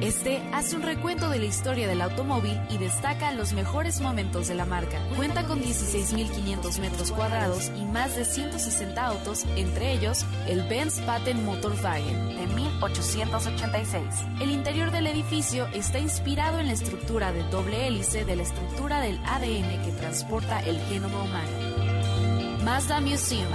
Este 0.00 0.38
hace 0.54 0.76
un 0.76 0.82
recuento 0.82 1.28
de 1.28 1.38
la 1.38 1.44
historia 1.44 1.86
del 1.86 2.00
automóvil 2.00 2.58
y 2.70 2.78
destaca 2.78 3.32
los 3.32 3.52
mejores 3.52 4.00
momentos 4.00 4.48
de 4.48 4.54
la 4.54 4.64
marca. 4.64 4.98
Cuenta 5.14 5.44
con 5.44 5.60
16.500 5.60 6.80
metros 6.80 7.12
cuadrados 7.12 7.70
y 7.76 7.84
más 7.84 8.16
de 8.16 8.24
160 8.24 9.04
autos, 9.04 9.44
entre 9.56 9.92
ellos 9.92 10.24
el 10.48 10.62
Benz 10.62 11.00
Patent 11.00 11.42
Motorwagen 11.42 12.28
de 12.28 12.46
1886. 12.46 14.04
El 14.40 14.50
interior 14.50 14.90
del 14.90 15.06
edificio 15.06 15.66
está 15.74 15.98
inspirado 15.98 16.58
en 16.60 16.68
la 16.68 16.72
estructura 16.72 17.32
de 17.32 17.42
doble 17.50 17.86
hélice 17.86 18.24
de 18.24 18.36
la 18.36 18.42
estructura 18.44 19.00
del 19.00 19.20
ADN 19.26 19.84
que 19.84 19.92
transporta 19.98 20.60
el 20.60 20.78
genoma 20.88 21.22
humano. 21.24 22.64
Mazda 22.64 23.00
Museum. 23.00 23.48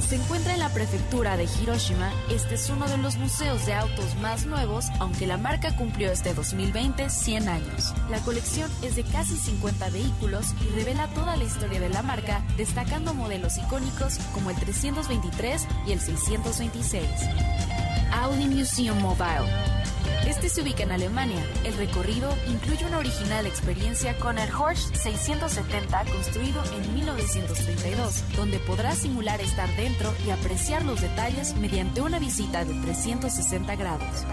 Se 0.00 0.16
encuentra 0.16 0.54
en 0.54 0.60
la 0.60 0.70
prefectura 0.70 1.36
de 1.36 1.44
Hiroshima. 1.44 2.10
Este 2.30 2.54
es 2.54 2.70
uno 2.70 2.88
de 2.88 2.96
los 2.98 3.16
museos 3.16 3.66
de 3.66 3.74
autos 3.74 4.16
más 4.22 4.46
nuevos, 4.46 4.86
aunque 5.00 5.26
la 5.26 5.36
marca 5.36 5.76
cumplió 5.76 6.10
este 6.10 6.32
2020 6.32 7.10
100 7.10 7.48
años. 7.48 7.94
La 8.10 8.18
colección 8.20 8.70
es 8.82 8.96
de 8.96 9.04
casi 9.04 9.36
50 9.36 9.90
vehículos 9.90 10.54
y 10.62 10.74
revela 10.74 11.08
toda 11.08 11.36
la 11.36 11.44
historia 11.44 11.80
de 11.80 11.90
la 11.90 12.02
marca, 12.02 12.42
destacando 12.56 13.12
modelos 13.12 13.58
icónicos 13.58 14.18
como 14.32 14.50
el 14.50 14.56
323 14.56 15.66
y 15.86 15.92
el 15.92 16.00
626. 16.00 17.04
Audi 18.12 18.46
Museum 18.46 18.98
Mobile. 19.00 19.77
Este 20.28 20.50
se 20.50 20.60
ubica 20.60 20.82
en 20.82 20.92
Alemania. 20.92 21.42
El 21.64 21.72
recorrido 21.78 22.28
incluye 22.48 22.84
una 22.84 22.98
original 22.98 23.46
experiencia 23.46 24.14
con 24.18 24.36
el 24.38 24.52
Horsch 24.54 24.92
670 24.92 26.04
construido 26.04 26.62
en 26.74 26.94
1932, 26.94 28.36
donde 28.36 28.58
podrás 28.58 28.98
simular 28.98 29.40
estar 29.40 29.74
dentro 29.76 30.12
y 30.26 30.30
apreciar 30.30 30.84
los 30.84 31.00
detalles 31.00 31.56
mediante 31.56 32.02
una 32.02 32.18
visita 32.18 32.62
de 32.66 32.74
360 32.74 33.74
grados. 33.76 34.26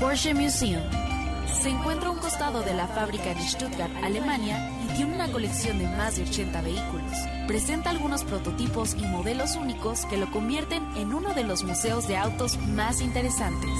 Porsche 0.00 0.32
Museum. 0.32 0.82
Se 1.60 1.68
encuentra 1.68 2.08
a 2.08 2.12
un 2.12 2.18
costado 2.18 2.62
de 2.62 2.72
la 2.72 2.86
fábrica 2.86 3.34
de 3.34 3.42
Stuttgart, 3.42 3.92
Alemania, 4.02 4.70
y 4.82 4.96
tiene 4.96 5.14
una 5.14 5.30
colección 5.30 5.78
de 5.78 5.88
más 5.88 6.16
de 6.16 6.22
80 6.22 6.62
vehículos. 6.62 7.12
Presenta 7.46 7.90
algunos 7.90 8.24
prototipos 8.24 8.94
y 8.94 9.02
modelos 9.02 9.56
únicos 9.56 10.06
que 10.06 10.16
lo 10.16 10.30
convierten 10.30 10.82
en 10.96 11.12
uno 11.12 11.34
de 11.34 11.44
los 11.44 11.64
museos 11.64 12.08
de 12.08 12.16
autos 12.16 12.56
más 12.68 13.02
interesantes. 13.02 13.70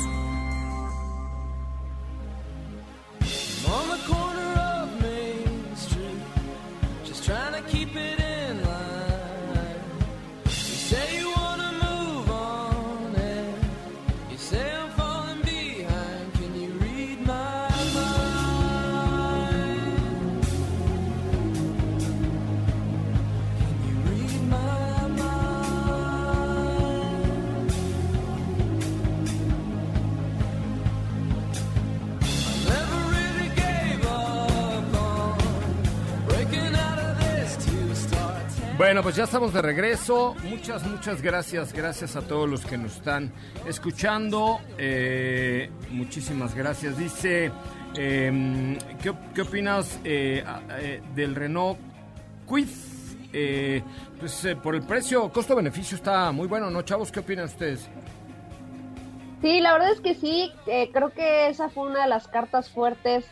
Bueno, 38.77 39.03
pues 39.03 39.17
ya 39.17 39.25
estamos 39.25 39.53
de 39.53 39.63
regreso. 39.63 40.35
Muchas, 40.45 40.83
muchas 40.85 41.21
gracias. 41.23 41.73
Gracias 41.73 42.17
a 42.17 42.23
todos 42.23 42.49
los 42.49 42.65
que 42.65 42.79
nos 42.79 42.97
están 42.97 43.33
escuchando. 43.67 44.61
Eh, 44.79 45.71
muchísimas 45.91 46.55
gracias. 46.55 46.97
Dice, 46.97 47.53
eh, 47.97 48.79
¿qué, 49.03 49.13
qué 49.35 49.43
opinas 49.43 50.01
eh, 50.05 50.43
eh, 50.81 51.03
del 51.15 51.35
Renault 51.35 51.79
Quid? 52.49 52.69
Eh, 53.35 53.83
pues 54.19 54.45
eh, 54.45 54.57
por 54.57 54.75
el 54.75 54.83
precio, 54.83 55.31
costo-beneficio 55.31 55.97
está 55.97 56.33
muy 56.33 56.49
bueno, 56.49 56.71
¿no, 56.71 56.83
chavos? 56.83 57.13
¿Qué 57.13 57.21
opinan 57.21 57.45
ustedes? 57.47 57.89
Sí, 59.43 59.61
la 59.61 59.73
verdad 59.73 59.93
es 59.93 60.01
que 60.01 60.15
sí, 60.15 60.53
creo 60.93 61.11
que 61.11 61.49
esa 61.49 61.69
fue 61.69 61.89
una 61.89 62.03
de 62.03 62.09
las 62.09 62.29
cartas 62.29 62.71
fuertes, 62.71 63.25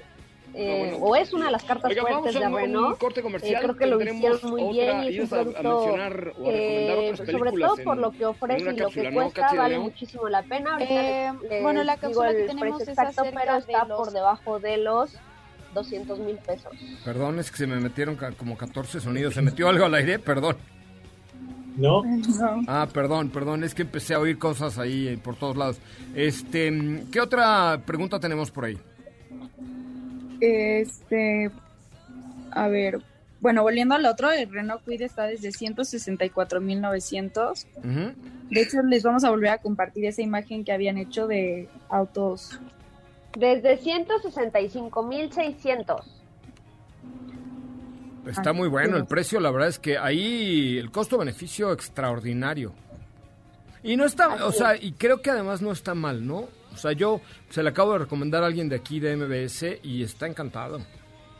eh, 0.54 0.72
Ah, 0.72 0.90
bueno. 0.90 1.06
o 1.06 1.16
es 1.16 1.32
una 1.32 1.46
de 1.46 1.52
las 1.52 1.64
cartas 1.64 1.90
Oiga, 1.90 2.02
vamos 2.02 2.20
fuertes 2.22 2.40
de 2.40 2.48
Renault. 2.48 2.88
un 2.88 2.94
corte 2.96 3.22
comercial, 3.22 3.54
Eh, 3.54 3.58
creo 3.62 3.76
que 3.76 3.86
lo 3.86 4.00
hicieron 4.02 4.40
muy 4.50 4.62
otra- 4.62 4.72
bien 4.72 5.02
y 5.04 5.06
es 5.06 5.10
un 5.10 5.14
ibas 5.14 5.32
a- 5.32 5.36
a 5.36 5.44
producto 5.44 5.76
mencionar 5.86 6.12
o 6.12 6.16
a 6.16 6.50
recomendar 6.52 6.96
que, 6.98 7.10
otras 7.12 7.18
sobre 7.18 7.38
películas 7.50 7.70
todo 7.74 7.84
por 7.84 7.94
en- 7.96 8.00
lo 8.02 8.10
que 8.12 8.26
ofrece 8.26 8.60
y 8.60 8.64
lo 8.76 8.88
que 8.90 9.02
¿no, 9.10 9.14
cuesta, 9.14 9.54
vale 9.54 9.78
muchísimo 9.78 10.28
la 10.28 10.42
pena. 10.42 10.72
Ahorita 10.72 10.92
Eh, 10.94 11.32
les 11.48 11.62
bueno, 11.62 11.84
la 11.84 11.96
digo 11.96 12.22
que 12.22 12.34
tenemos 12.46 12.82
es 12.82 12.88
exacto, 12.88 13.22
pero 13.34 13.52
de 13.54 13.58
está 13.60 13.84
los- 13.84 13.98
por 13.98 14.10
debajo 14.12 14.58
de 14.58 14.76
los 14.78 15.16
200 15.74 16.18
mil 16.18 16.36
pesos. 16.36 16.72
Perdón, 17.04 17.38
es 17.38 17.50
que 17.50 17.56
se 17.58 17.66
me 17.68 17.76
metieron 17.78 18.16
como 18.36 18.56
14 18.58 19.00
sonidos. 19.00 19.34
¿Se 19.34 19.42
metió 19.42 19.68
algo 19.68 19.84
al 19.84 19.94
aire? 19.94 20.18
Perdón. 20.18 20.56
¿No? 21.76 22.02
Ah, 22.66 22.88
perdón, 22.92 23.30
perdón, 23.30 23.62
es 23.64 23.74
que 23.74 23.82
empecé 23.82 24.14
a 24.14 24.18
oír 24.18 24.36
cosas 24.38 24.76
ahí 24.78 25.06
eh, 25.08 25.18
por 25.22 25.36
todos 25.36 25.56
lados. 25.56 25.78
Este, 26.14 26.70
¿qué 27.12 27.20
otra 27.20 27.80
pregunta 27.86 28.18
tenemos 28.18 28.50
por 28.50 28.64
ahí? 28.64 28.76
Este, 30.40 31.50
a 32.50 32.68
ver, 32.68 33.02
bueno, 33.40 33.62
volviendo 33.62 33.94
al 33.94 34.06
otro, 34.06 34.30
el 34.30 34.50
Renault 34.50 34.82
Kwid 34.84 35.02
está 35.02 35.24
desde 35.24 35.50
164.900. 35.50 37.66
Ujú. 37.76 38.14
De 38.50 38.60
hecho, 38.60 38.82
les 38.82 39.02
vamos 39.02 39.24
a 39.24 39.30
volver 39.30 39.50
a 39.50 39.58
compartir 39.58 40.04
esa 40.04 40.22
imagen 40.22 40.64
que 40.64 40.72
habían 40.72 40.96
hecho 40.98 41.26
de 41.26 41.68
autos. 41.88 42.60
Desde 43.38 43.78
165.600. 43.78 46.02
Está 48.26 48.52
muy 48.52 48.68
bueno 48.68 48.98
el 48.98 49.06
precio, 49.06 49.40
la 49.40 49.50
verdad 49.50 49.68
es 49.68 49.78
que 49.78 49.96
ahí 49.96 50.76
el 50.76 50.90
costo-beneficio 50.90 51.72
extraordinario. 51.72 52.74
Y 53.82 53.96
no 53.96 54.04
está, 54.04 54.44
o 54.44 54.52
sea, 54.52 54.76
y 54.76 54.92
creo 54.92 55.22
que 55.22 55.30
además 55.30 55.62
no 55.62 55.72
está 55.72 55.94
mal, 55.94 56.26
¿no? 56.26 56.48
O 56.80 56.82
sea, 56.82 56.92
yo 56.92 57.20
se 57.50 57.62
le 57.62 57.68
acabo 57.68 57.92
de 57.92 57.98
recomendar 58.00 58.42
a 58.42 58.46
alguien 58.46 58.68
de 58.68 58.76
aquí 58.76 59.00
de 59.00 59.14
MBS 59.16 59.78
y 59.82 60.02
está 60.02 60.26
encantado, 60.26 60.80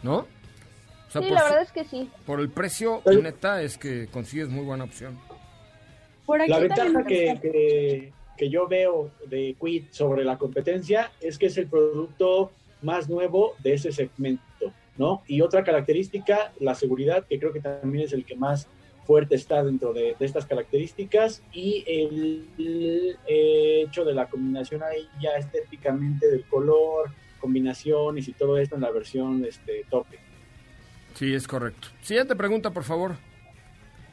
¿no? 0.03 0.19
O 0.19 1.11
sea, 1.11 1.23
Sí, 1.23 1.29
por, 1.29 1.31
la 1.33 1.41
su- 1.41 1.45
verdad 1.47 1.63
es 1.63 1.73
que 1.73 1.85
sí. 1.85 2.11
por 2.27 2.41
el 2.41 2.51
precio, 2.51 3.03
neta, 3.23 3.63
es 3.63 3.79
que 3.79 4.07
consigues 4.09 4.49
muy 4.49 4.65
buena 4.65 4.85
opción. 4.85 5.19
Por 6.27 6.41
aquí 6.43 6.51
La 6.51 6.59
ventaja 6.61 7.05
que, 7.05 7.39
que, 7.43 8.13
que 8.37 8.51
yo 8.51 8.69
veo 8.69 9.11
de 9.27 9.57
Quid 9.61 9.85
sobre 9.91 10.25
la 10.25 10.39
competencia 10.39 11.11
es 11.21 11.39
que 11.39 11.47
es 11.47 11.57
el 11.57 11.67
producto 11.67 12.53
más 12.83 13.09
nuevo 13.09 13.55
de 13.63 13.75
ese 13.75 13.91
segmento, 13.93 14.73
¿no? 14.97 15.23
Y 15.27 15.41
otra 15.41 15.65
característica, 15.65 16.53
la 16.61 16.75
seguridad, 16.75 17.25
que 17.27 17.39
creo 17.39 17.53
que 17.53 17.61
también 17.61 18.05
es 18.05 18.13
el 18.13 18.25
que 18.25 18.37
más 18.37 18.69
fuerte 19.11 19.35
está 19.35 19.65
dentro 19.65 19.93
de, 19.93 20.15
de 20.17 20.25
estas 20.25 20.47
características 20.47 21.43
y 21.53 21.83
el, 21.85 22.47
el 22.59 23.19
hecho 23.27 24.05
de 24.05 24.15
la 24.15 24.27
combinación 24.27 24.85
ahí 24.85 25.09
ya 25.21 25.31
estéticamente 25.31 26.31
del 26.31 26.45
color, 26.45 27.11
combinaciones 27.41 28.29
y 28.29 28.33
todo 28.35 28.57
esto 28.57 28.77
en 28.77 28.83
la 28.83 28.93
versión 28.93 29.45
este, 29.45 29.85
tope. 29.91 30.17
Sí, 31.17 31.35
es 31.35 31.49
correcto. 31.49 31.89
Siguiente 32.03 32.37
pregunta, 32.37 32.71
por 32.71 32.85
favor. 32.85 33.17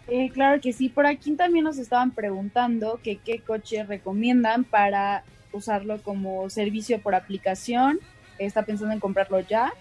Eh, 0.07 0.31
claro 0.33 0.59
que 0.59 0.73
sí, 0.73 0.89
por 0.89 1.05
aquí 1.05 1.35
también 1.35 1.65
nos 1.65 1.77
estaban 1.77 2.09
preguntando 2.15 2.99
que 3.03 3.17
qué 3.17 3.41
coche 3.41 3.83
recomiendan 3.83 4.63
para 4.63 5.23
usarlo 5.51 6.01
como 6.01 6.49
servicio 6.49 6.99
por 7.03 7.13
aplicación. 7.13 7.99
Está 8.39 8.65
pensando 8.65 8.95
en 8.95 8.99
comprarlo 8.99 9.41
ya 9.41 9.71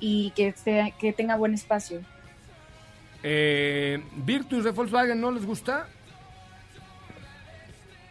y 0.00 0.32
que, 0.34 0.48
esté- 0.48 0.92
que 0.98 1.12
tenga 1.12 1.36
buen 1.36 1.54
espacio. 1.54 2.00
Eh, 3.22 4.02
Virtus 4.16 4.64
de 4.64 4.70
Volkswagen, 4.70 5.20
¿no 5.20 5.30
les 5.30 5.44
gusta? 5.44 5.88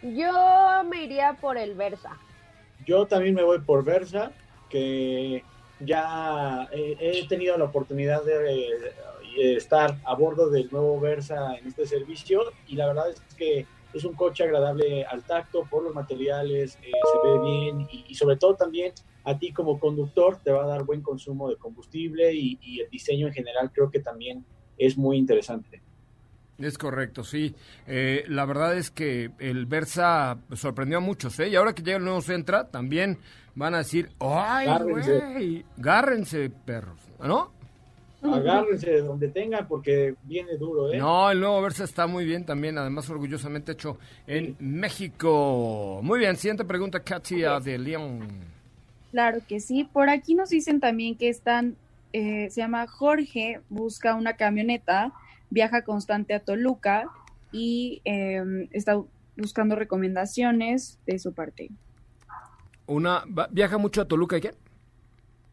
Yo 0.01 0.83
me 0.89 1.03
iría 1.03 1.33
por 1.33 1.57
el 1.57 1.73
Versa. 1.73 2.17
Yo 2.85 3.05
también 3.07 3.33
me 3.33 3.43
voy 3.43 3.59
por 3.59 3.83
Versa, 3.83 4.31
que 4.69 5.43
ya 5.79 6.67
eh, 6.71 6.97
he 6.99 7.27
tenido 7.27 7.57
la 7.57 7.65
oportunidad 7.65 8.23
de 8.23 8.67
eh, 9.37 9.55
estar 9.55 9.97
a 10.05 10.15
bordo 10.15 10.49
del 10.49 10.69
nuevo 10.71 10.99
Versa 10.99 11.55
en 11.57 11.67
este 11.67 11.85
servicio 11.85 12.41
y 12.67 12.75
la 12.75 12.87
verdad 12.87 13.09
es 13.09 13.21
que 13.35 13.65
es 13.93 14.03
un 14.03 14.13
coche 14.13 14.43
agradable 14.43 15.05
al 15.05 15.23
tacto 15.23 15.65
por 15.69 15.83
los 15.83 15.95
materiales, 15.95 16.77
eh, 16.83 16.91
se 17.11 17.27
ve 17.27 17.39
bien 17.39 17.87
y, 17.91 18.05
y 18.09 18.15
sobre 18.15 18.35
todo 18.35 18.55
también 18.55 18.93
a 19.23 19.39
ti 19.39 19.51
como 19.51 19.79
conductor 19.79 20.37
te 20.43 20.51
va 20.51 20.63
a 20.63 20.67
dar 20.67 20.83
buen 20.83 21.01
consumo 21.01 21.49
de 21.49 21.55
combustible 21.55 22.33
y, 22.33 22.59
y 22.61 22.81
el 22.81 22.89
diseño 22.89 23.27
en 23.27 23.33
general 23.33 23.71
creo 23.73 23.89
que 23.89 23.99
también 23.99 24.45
es 24.77 24.97
muy 24.97 25.17
interesante. 25.17 25.81
Es 26.57 26.77
correcto, 26.77 27.23
sí. 27.23 27.53
Eh, 27.85 28.23
la 28.29 28.45
verdad 28.45 28.77
es 28.77 28.89
que 28.89 29.31
el 29.39 29.65
Versa 29.65 30.37
sorprendió 30.53 30.99
a 30.99 31.01
muchos, 31.01 31.37
¿eh? 31.39 31.49
Y 31.49 31.55
ahora 31.55 31.73
que 31.73 31.83
llega 31.83 31.97
el 31.97 32.03
nuevo 32.05 32.21
Centra, 32.21 32.67
también 32.69 33.17
van 33.55 33.75
a 33.75 33.79
decir, 33.79 34.09
¡ay, 34.19 34.65
Gárrense. 34.67 35.19
güey! 35.19 35.65
Gárrense, 35.77 36.49
perros, 36.49 36.99
¿no? 37.19 37.51
Agárrense 38.21 38.89
de 38.89 39.01
donde 39.01 39.27
tengan 39.27 39.67
porque 39.67 40.15
viene 40.23 40.57
duro, 40.57 40.91
¿eh? 40.91 40.97
No, 40.97 41.29
el 41.29 41.39
nuevo 41.39 41.61
Versa 41.61 41.83
está 41.83 42.07
muy 42.07 42.25
bien 42.25 42.45
también, 42.45 42.77
además 42.77 43.09
orgullosamente 43.09 43.73
hecho 43.73 43.97
en 44.25 44.55
México. 44.59 45.99
Muy 46.01 46.19
bien, 46.19 46.35
siguiente 46.37 46.65
pregunta, 46.65 47.01
Katia 47.01 47.59
de 47.59 47.77
León. 47.77 48.27
Claro 49.11 49.39
que 49.47 49.59
sí. 49.59 49.83
Por 49.83 50.09
aquí 50.09 50.35
nos 50.35 50.49
dicen 50.49 50.79
también 50.79 51.15
que 51.15 51.29
están, 51.29 51.75
eh, 52.15 52.49
se 52.49 52.61
llama 52.61 52.87
Jorge, 52.87 53.59
busca 53.69 54.15
una 54.15 54.37
camioneta, 54.37 55.11
viaja 55.49 55.83
constante 55.83 56.33
a 56.33 56.39
Toluca 56.39 57.09
y 57.51 58.01
eh, 58.05 58.41
está 58.71 59.01
buscando 59.35 59.75
recomendaciones 59.75 60.97
de 61.05 61.19
su 61.19 61.33
parte. 61.33 61.71
Una, 62.87 63.23
¿Viaja 63.51 63.77
mucho 63.77 64.01
a 64.01 64.07
Toluca 64.07 64.37
y 64.37 64.41
qué? 64.41 64.53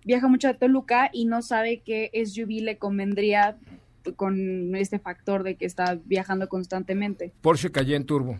Viaja 0.04 0.28
mucho 0.28 0.48
a 0.48 0.54
Toluca 0.54 1.10
y 1.12 1.24
no 1.24 1.42
sabe 1.42 1.80
qué 1.80 2.10
SUV 2.24 2.62
le 2.62 2.76
convendría 2.78 3.56
con 4.16 4.74
este 4.76 4.98
factor 4.98 5.42
de 5.42 5.56
que 5.56 5.64
está 5.66 5.98
viajando 6.04 6.48
constantemente. 6.48 7.32
Porsche 7.40 7.70
Cayenne 7.72 8.04
Turbo. 8.04 8.38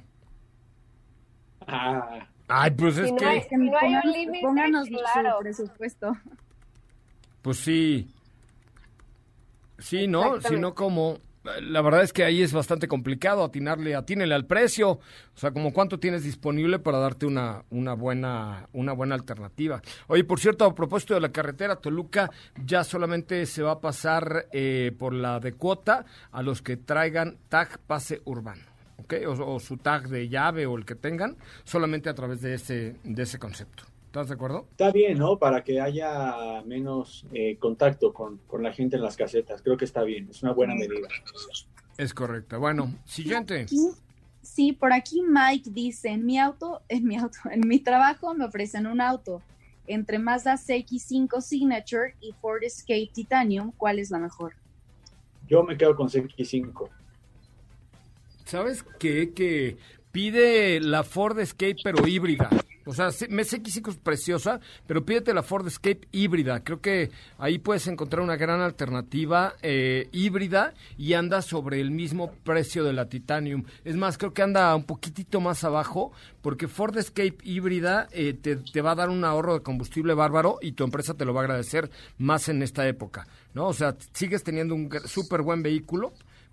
Ah, 1.66 2.26
Ay, 2.48 2.70
pues 2.72 2.98
es 2.98 3.06
Si 3.06 3.12
no 3.12 3.16
que... 3.18 3.24
hay- 3.24 3.42
si 3.48 3.56
no 3.56 3.76
hay 3.78 3.94
un 3.94 4.00
Pónganos- 4.02 4.16
límite, 4.16 4.40
pónganos 4.46 4.88
claro. 4.88 5.30
su 5.38 5.42
presupuesto. 5.42 6.16
Pues 7.42 7.58
sí. 7.58 8.08
Sí, 9.78 10.06
¿no? 10.06 10.22
Si 10.22 10.26
Exactamente. 10.28 10.60
no, 10.60 10.74
como... 10.74 11.18
La 11.60 11.82
verdad 11.82 12.04
es 12.04 12.12
que 12.12 12.22
ahí 12.22 12.40
es 12.40 12.52
bastante 12.52 12.86
complicado 12.86 13.42
atinarle, 13.42 13.96
atínele 13.96 14.32
al 14.32 14.46
precio. 14.46 14.90
O 14.90 15.00
sea, 15.34 15.50
como 15.50 15.72
cuánto 15.72 15.98
tienes 15.98 16.22
disponible 16.22 16.78
para 16.78 16.98
darte 16.98 17.26
una, 17.26 17.64
una, 17.70 17.94
buena, 17.94 18.68
una 18.72 18.92
buena 18.92 19.16
alternativa. 19.16 19.82
Oye, 20.06 20.22
por 20.22 20.38
cierto, 20.38 20.64
a 20.64 20.72
propósito 20.72 21.14
de 21.14 21.20
la 21.20 21.32
carretera 21.32 21.74
Toluca, 21.74 22.30
ya 22.64 22.84
solamente 22.84 23.44
se 23.46 23.64
va 23.64 23.72
a 23.72 23.80
pasar 23.80 24.46
eh, 24.52 24.92
por 24.96 25.14
la 25.14 25.40
de 25.40 25.54
cuota 25.54 26.04
a 26.30 26.42
los 26.42 26.62
que 26.62 26.76
traigan 26.76 27.38
tag 27.48 27.80
pase 27.88 28.22
urbano. 28.24 28.62
¿ok? 28.98 29.14
O, 29.26 29.54
o 29.54 29.58
su 29.58 29.78
tag 29.78 30.08
de 30.08 30.28
llave 30.28 30.66
o 30.66 30.78
el 30.78 30.84
que 30.84 30.94
tengan, 30.94 31.36
solamente 31.64 32.08
a 32.08 32.14
través 32.14 32.40
de 32.40 32.54
ese, 32.54 32.94
de 33.02 33.20
ese 33.20 33.40
concepto. 33.40 33.82
¿Estás 34.12 34.28
de 34.28 34.34
acuerdo? 34.34 34.66
Está 34.72 34.90
bien, 34.90 35.16
¿no? 35.16 35.38
Para 35.38 35.64
que 35.64 35.80
haya 35.80 36.62
menos 36.66 37.24
eh, 37.32 37.56
contacto 37.58 38.12
con, 38.12 38.36
con 38.46 38.62
la 38.62 38.70
gente 38.70 38.96
en 38.96 39.02
las 39.02 39.16
casetas. 39.16 39.62
Creo 39.62 39.78
que 39.78 39.86
está 39.86 40.02
bien, 40.02 40.28
es 40.30 40.42
una 40.42 40.52
buena 40.52 40.74
medida. 40.74 41.08
Es 41.96 42.12
correcto. 42.12 42.60
Bueno, 42.60 42.92
siguiente. 43.06 43.62
Aquí- 43.62 43.88
Sí, 44.42 44.72
por 44.72 44.92
aquí 44.92 45.22
Mike 45.26 45.70
dice, 45.72 46.10
en 46.10 46.26
mi 46.26 46.38
auto, 46.38 46.82
en 46.90 47.04
mi 47.06 47.16
auto, 47.16 47.38
en 47.50 47.66
mi 47.66 47.78
trabajo 47.78 48.34
me 48.34 48.44
ofrecen 48.44 48.86
un 48.86 49.00
auto. 49.00 49.40
Entre 49.86 50.18
Mazda 50.18 50.56
CX-5 50.58 51.40
Signature 51.40 52.14
y 52.20 52.32
Ford 52.38 52.62
Escape 52.64 53.08
Titanium, 53.14 53.72
¿cuál 53.78 53.98
es 53.98 54.10
la 54.10 54.18
mejor? 54.18 54.52
Yo 55.48 55.62
me 55.62 55.78
quedo 55.78 55.96
con 55.96 56.08
CX5. 56.10 56.86
¿Sabes 58.44 58.84
qué? 58.98 59.32
Que 59.32 59.78
pide 60.10 60.80
la 60.80 61.02
Ford 61.02 61.38
Escape 61.38 61.76
pero 61.82 62.06
híbrida. 62.06 62.50
O 62.84 62.92
sea, 62.92 63.10
me 63.28 63.42
CX5 63.42 63.90
es 63.90 63.96
preciosa, 63.96 64.60
pero 64.86 65.04
pídete 65.04 65.34
la 65.34 65.42
Ford 65.42 65.66
Escape 65.66 66.08
híbrida. 66.10 66.64
Creo 66.64 66.80
que 66.80 67.10
ahí 67.38 67.58
puedes 67.58 67.86
encontrar 67.86 68.22
una 68.22 68.36
gran 68.36 68.60
alternativa 68.60 69.54
eh, 69.62 70.08
híbrida 70.12 70.74
y 70.98 71.14
anda 71.14 71.42
sobre 71.42 71.80
el 71.80 71.90
mismo 71.90 72.32
precio 72.44 72.84
de 72.84 72.92
la 72.92 73.08
Titanium. 73.08 73.64
Es 73.84 73.96
más, 73.96 74.18
creo 74.18 74.32
que 74.32 74.42
anda 74.42 74.74
un 74.74 74.84
poquitito 74.84 75.40
más 75.40 75.64
abajo 75.64 76.12
porque 76.42 76.68
Ford 76.68 76.96
Escape 76.98 77.38
híbrida 77.44 78.08
eh, 78.10 78.34
te, 78.34 78.80
va 78.80 78.92
a 78.92 78.96
dar 78.96 79.10
un 79.10 79.24
ahorro 79.24 79.54
de 79.54 79.62
combustible 79.62 80.14
bárbaro 80.14 80.58
y 80.60 80.72
tu 80.72 80.84
empresa 80.84 81.14
te 81.14 81.24
lo 81.24 81.32
va 81.32 81.42
a 81.42 81.44
agradecer 81.44 81.90
más 82.18 82.48
en 82.48 82.62
esta 82.62 82.86
época, 82.88 83.26
¿no? 83.54 83.68
O 83.68 83.72
sea, 83.72 83.96
sigues 84.12 84.42
teniendo 84.42 84.74
un 84.74 84.90
súper 85.06 85.42
buen 85.42 85.62
vehículo, 85.62 86.12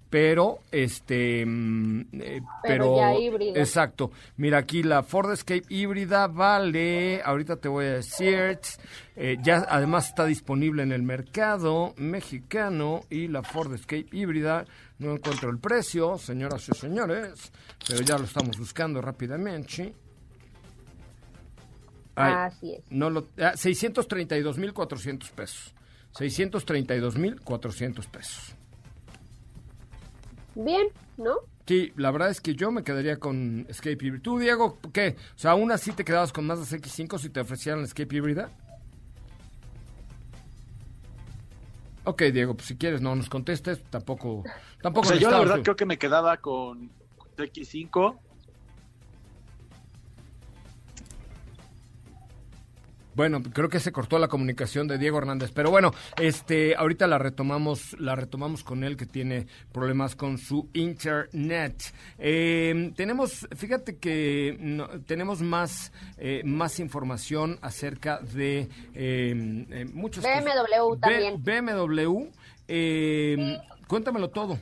pero 0.09 0.59
este 0.71 1.45
mm, 1.45 2.01
eh, 2.13 2.41
Pero 2.63 2.85
pero, 2.85 2.97
ya 2.97 3.13
híbrida. 3.15 3.59
exacto 3.59 4.11
mira 4.37 4.57
aquí 4.57 4.81
la 4.83 5.03
Ford 5.03 5.31
Escape 5.31 5.63
híbrida 5.69 6.27
vale 6.27 7.21
ahorita 7.23 7.57
te 7.57 7.67
voy 7.67 7.85
a 7.85 7.93
decir 7.93 8.59
eh, 9.15 9.37
ya 9.43 9.65
además 9.69 10.07
está 10.09 10.25
disponible 10.25 10.81
en 10.83 10.91
el 10.91 11.03
mercado 11.03 11.93
mexicano 11.97 13.01
y 13.09 13.27
la 13.27 13.43
Ford 13.43 13.73
Escape 13.73 14.07
híbrida 14.11 14.65
no 14.97 15.11
encuentro 15.13 15.49
el 15.51 15.59
precio 15.59 16.17
señoras 16.17 16.67
y 16.69 16.73
señores 16.75 17.51
pero 17.87 18.01
ya 18.01 18.17
lo 18.17 18.25
estamos 18.25 18.57
buscando 18.57 19.01
rápidamente 19.01 19.93
Ay, 22.15 22.33
Así 22.35 22.73
es. 22.73 22.81
no 22.89 23.09
lo 23.09 23.27
ah, 23.37 23.53
632.400 23.53 25.31
pesos 25.31 25.73
632.400 26.17 28.07
pesos 28.09 28.55
Bien, 30.55 30.87
¿no? 31.17 31.35
Sí, 31.65 31.93
la 31.97 32.09
verdad 32.11 32.31
es 32.31 32.41
que 32.41 32.55
yo 32.55 32.71
me 32.71 32.83
quedaría 32.83 33.17
con 33.17 33.65
Escape 33.69 33.97
Hybrid. 34.03 34.21
¿Tú, 34.21 34.39
Diego, 34.39 34.79
qué? 34.91 35.15
O 35.35 35.39
sea, 35.39 35.51
aún 35.51 35.71
así 35.71 35.91
te 35.91 36.03
quedabas 36.03 36.33
con 36.33 36.47
Mazda 36.47 36.65
X5 36.77 37.19
si 37.19 37.29
te 37.29 37.39
ofrecieran 37.39 37.81
la 37.81 37.85
Escape 37.85 38.15
híbrida. 38.15 38.49
Ok, 42.05 42.23
Diego, 42.23 42.55
pues 42.55 42.67
si 42.67 42.75
quieres 42.75 43.01
no 43.01 43.15
nos 43.15 43.29
contestes, 43.29 43.83
tampoco... 43.91 44.43
tampoco 44.81 45.07
O 45.07 45.11
sea, 45.11 45.19
yo 45.19 45.29
la 45.29 45.39
verdad 45.39 45.61
creo 45.61 45.75
que 45.75 45.85
me 45.85 45.99
quedaba 45.99 46.37
con 46.37 46.89
X5. 47.37 48.17
Bueno, 53.19 53.43
creo 53.43 53.67
que 53.67 53.81
se 53.81 53.91
cortó 53.91 54.17
la 54.17 54.29
comunicación 54.29 54.87
de 54.87 54.97
Diego 54.97 55.17
Hernández, 55.17 55.51
pero 55.53 55.69
bueno, 55.69 55.91
este, 56.21 56.77
ahorita 56.77 57.05
la 57.05 57.17
retomamos, 57.17 57.99
la 57.99 58.15
retomamos 58.15 58.63
con 58.63 58.85
él 58.85 58.95
que 58.95 59.05
tiene 59.05 59.45
problemas 59.73 60.15
con 60.15 60.37
su 60.37 60.69
internet. 60.71 61.83
Eh, 62.17 62.93
tenemos, 62.95 63.45
fíjate 63.57 63.97
que 63.97 64.55
no, 64.61 64.87
tenemos 65.05 65.41
más, 65.41 65.91
eh, 66.17 66.43
más 66.45 66.79
información 66.79 67.59
acerca 67.61 68.19
de 68.21 68.69
eh, 68.93 69.65
eh, 69.69 69.85
muchos 69.91 70.23
BMW 70.23 70.95
también. 71.01 71.43
BMW, 71.43 72.29
eh, 72.69 73.57
cuéntamelo 73.89 74.29
todo. 74.29 74.57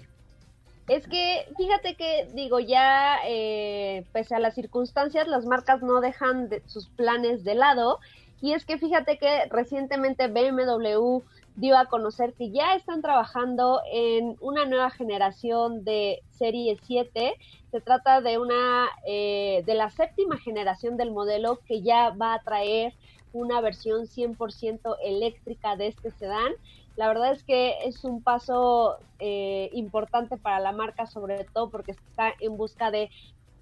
Es 0.87 1.05
que, 1.07 1.45
fíjate 1.55 1.93
que, 1.95 2.27
digo, 2.33 2.59
ya 2.59 3.17
eh, 3.27 4.03
pese 4.13 4.33
a 4.33 4.39
las 4.39 4.55
circunstancias, 4.55 5.27
las 5.27 5.45
marcas 5.45 5.83
no 5.83 6.01
dejan 6.01 6.49
de- 6.49 6.63
sus 6.65 6.89
planes 6.89 7.43
de 7.43 7.53
lado. 7.53 7.99
Y 8.41 8.53
es 8.53 8.65
que 8.65 8.77
fíjate 8.77 9.17
que 9.17 9.45
recientemente 9.49 10.27
BMW 10.27 11.21
dio 11.55 11.77
a 11.77 11.85
conocer 11.85 12.33
que 12.33 12.51
ya 12.51 12.75
están 12.75 13.01
trabajando 13.01 13.81
en 13.91 14.35
una 14.41 14.65
nueva 14.65 14.91
generación 14.91 15.83
de 15.83 16.21
Serie 16.29 16.77
7. 16.83 17.33
Se 17.71 17.81
trata 17.81 18.21
de 18.21 18.37
una 18.37 18.87
eh, 19.07 19.63
de 19.65 19.73
la 19.73 19.89
séptima 19.89 20.37
generación 20.37 20.97
del 20.97 21.11
modelo 21.11 21.59
que 21.65 21.81
ya 21.81 22.11
va 22.11 22.35
a 22.35 22.43
traer 22.43 22.93
una 23.33 23.59
versión 23.59 24.05
100% 24.05 24.97
eléctrica 25.03 25.75
de 25.75 25.87
este 25.87 26.11
sedán. 26.11 26.53
La 26.95 27.07
verdad 27.07 27.31
es 27.31 27.43
que 27.43 27.75
es 27.85 28.03
un 28.03 28.21
paso 28.21 28.97
eh, 29.19 29.69
importante 29.73 30.37
para 30.37 30.59
la 30.59 30.71
marca, 30.71 31.07
sobre 31.07 31.43
todo 31.43 31.69
porque 31.69 31.91
está 31.91 32.33
en 32.39 32.55
busca 32.57 32.91
de 32.91 33.09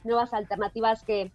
nuevas 0.04 0.34
alternativas 0.34 1.04
que 1.04 1.32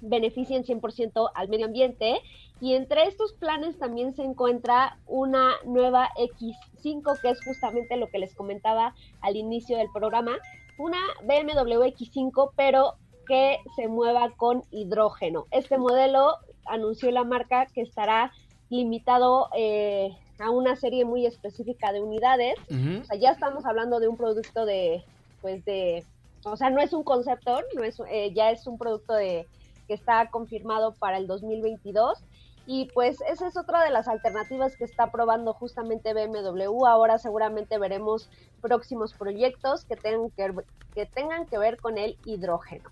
beneficien 0.00 0.64
100% 0.64 1.30
al 1.34 1.48
medio 1.48 1.66
ambiente. 1.66 2.20
Y 2.60 2.74
entre 2.74 3.06
estos 3.06 3.32
planes 3.32 3.78
también 3.78 4.14
se 4.14 4.22
encuentra 4.22 4.98
una 5.06 5.54
nueva 5.64 6.08
X5, 6.16 7.20
que 7.20 7.30
es 7.30 7.44
justamente 7.44 7.96
lo 7.96 8.08
que 8.08 8.18
les 8.18 8.34
comentaba 8.34 8.94
al 9.20 9.36
inicio 9.36 9.76
del 9.76 9.88
programa. 9.92 10.32
Una 10.78 10.98
BMW 11.24 11.82
X5, 11.82 12.52
pero 12.56 12.94
que 13.26 13.58
se 13.76 13.88
mueva 13.88 14.30
con 14.36 14.62
hidrógeno. 14.70 15.46
Este 15.50 15.78
modelo 15.78 16.36
anunció 16.66 17.10
la 17.10 17.24
marca 17.24 17.66
que 17.66 17.82
estará 17.82 18.32
limitado 18.70 19.48
eh, 19.56 20.16
a 20.38 20.50
una 20.50 20.76
serie 20.76 21.04
muy 21.04 21.26
específica 21.26 21.92
de 21.92 22.00
unidades. 22.02 22.56
O 23.02 23.04
sea, 23.04 23.18
ya 23.18 23.30
estamos 23.30 23.64
hablando 23.66 24.00
de 24.00 24.08
un 24.08 24.16
producto 24.16 24.64
de, 24.64 25.04
pues 25.42 25.64
de, 25.64 26.04
o 26.44 26.56
sea, 26.56 26.70
no 26.70 26.80
es 26.80 26.92
un 26.92 27.04
concepto, 27.04 27.60
no 27.74 27.84
es, 27.84 28.00
eh, 28.10 28.32
ya 28.34 28.50
es 28.50 28.66
un 28.66 28.78
producto 28.78 29.14
de 29.14 29.46
que 29.86 29.94
está 29.94 30.28
confirmado 30.30 30.92
para 30.94 31.18
el 31.18 31.26
2022. 31.26 32.24
Y 32.66 32.86
pues 32.94 33.18
esa 33.30 33.46
es 33.46 33.56
otra 33.56 33.84
de 33.84 33.90
las 33.90 34.08
alternativas 34.08 34.76
que 34.76 34.84
está 34.84 35.10
probando 35.10 35.52
justamente 35.52 36.14
BMW. 36.14 36.86
Ahora 36.86 37.18
seguramente 37.18 37.78
veremos 37.78 38.30
próximos 38.62 39.12
proyectos 39.12 39.84
que 39.84 39.96
tengan 39.96 40.30
que, 40.30 40.54
que 40.94 41.06
tengan 41.06 41.46
que 41.46 41.58
ver 41.58 41.76
con 41.76 41.98
el 41.98 42.16
hidrógeno. 42.24 42.90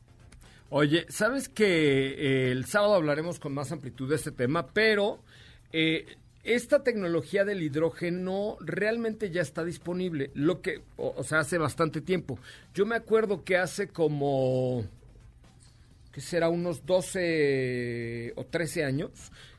Oye, 0.75 1.07
sabes 1.09 1.49
que 1.49 1.67
eh, 1.67 2.51
el 2.51 2.65
sábado 2.65 2.95
hablaremos 2.95 3.39
con 3.39 3.53
más 3.53 3.73
amplitud 3.73 4.09
de 4.09 4.17
este 4.17 4.31
tema, 4.31 4.69
pero 4.69 5.21
eh, 5.71 6.17
esta 6.45 6.83
tecnología 6.83 7.45
del 7.45 7.63
hidrógeno 7.63 8.57
realmente 8.61 9.31
ya 9.31 9.43
está 9.43 9.65
disponible, 9.65 10.31
lo 10.35 10.63
que, 10.63 10.83
o, 10.97 11.13
o 11.17 11.23
sea, 11.25 11.41
hace 11.41 11.59
bastante 11.59 12.01
tiempo. 12.01 12.39
Yo 12.75 12.87
me 12.87 12.97
acuerdo 12.97 13.45
que 13.45 13.59
hace 13.59 13.89
como, 13.89 14.85
¿qué 16.13 16.21
será? 16.21 16.49
Unos 16.49 16.87
12 16.87 18.35
o 18.37 18.45
13 18.45 18.85
años, 18.85 19.11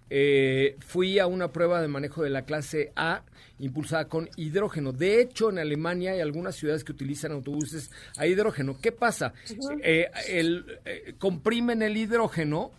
eh, 0.10 0.78
fui 0.80 1.20
a 1.20 1.28
una 1.28 1.52
prueba 1.52 1.82
de 1.82 1.88
manejo 1.88 2.24
de 2.24 2.30
la 2.30 2.44
clase 2.44 2.92
A 2.96 3.24
impulsada 3.60 4.08
con 4.08 4.30
hidrógeno. 4.36 4.92
De 4.92 5.22
hecho, 5.22 5.50
en 5.50 5.60
Alemania 5.60 6.12
hay 6.12 6.22
algunas 6.22 6.56
ciudades 6.56 6.84
que 6.84 6.92
utilizan 6.92 7.32
autobuses 7.32 7.92
a 8.18 8.28
hidrógeno. 8.28 8.78
¿Qué 8.82 8.92
pasa? 8.92 9.34
Eh, 9.82 10.10
el, 10.28 10.66
eh, 10.86 11.16
comprimen 11.18 11.82
el 11.82 11.96
hidrógeno 11.96 12.72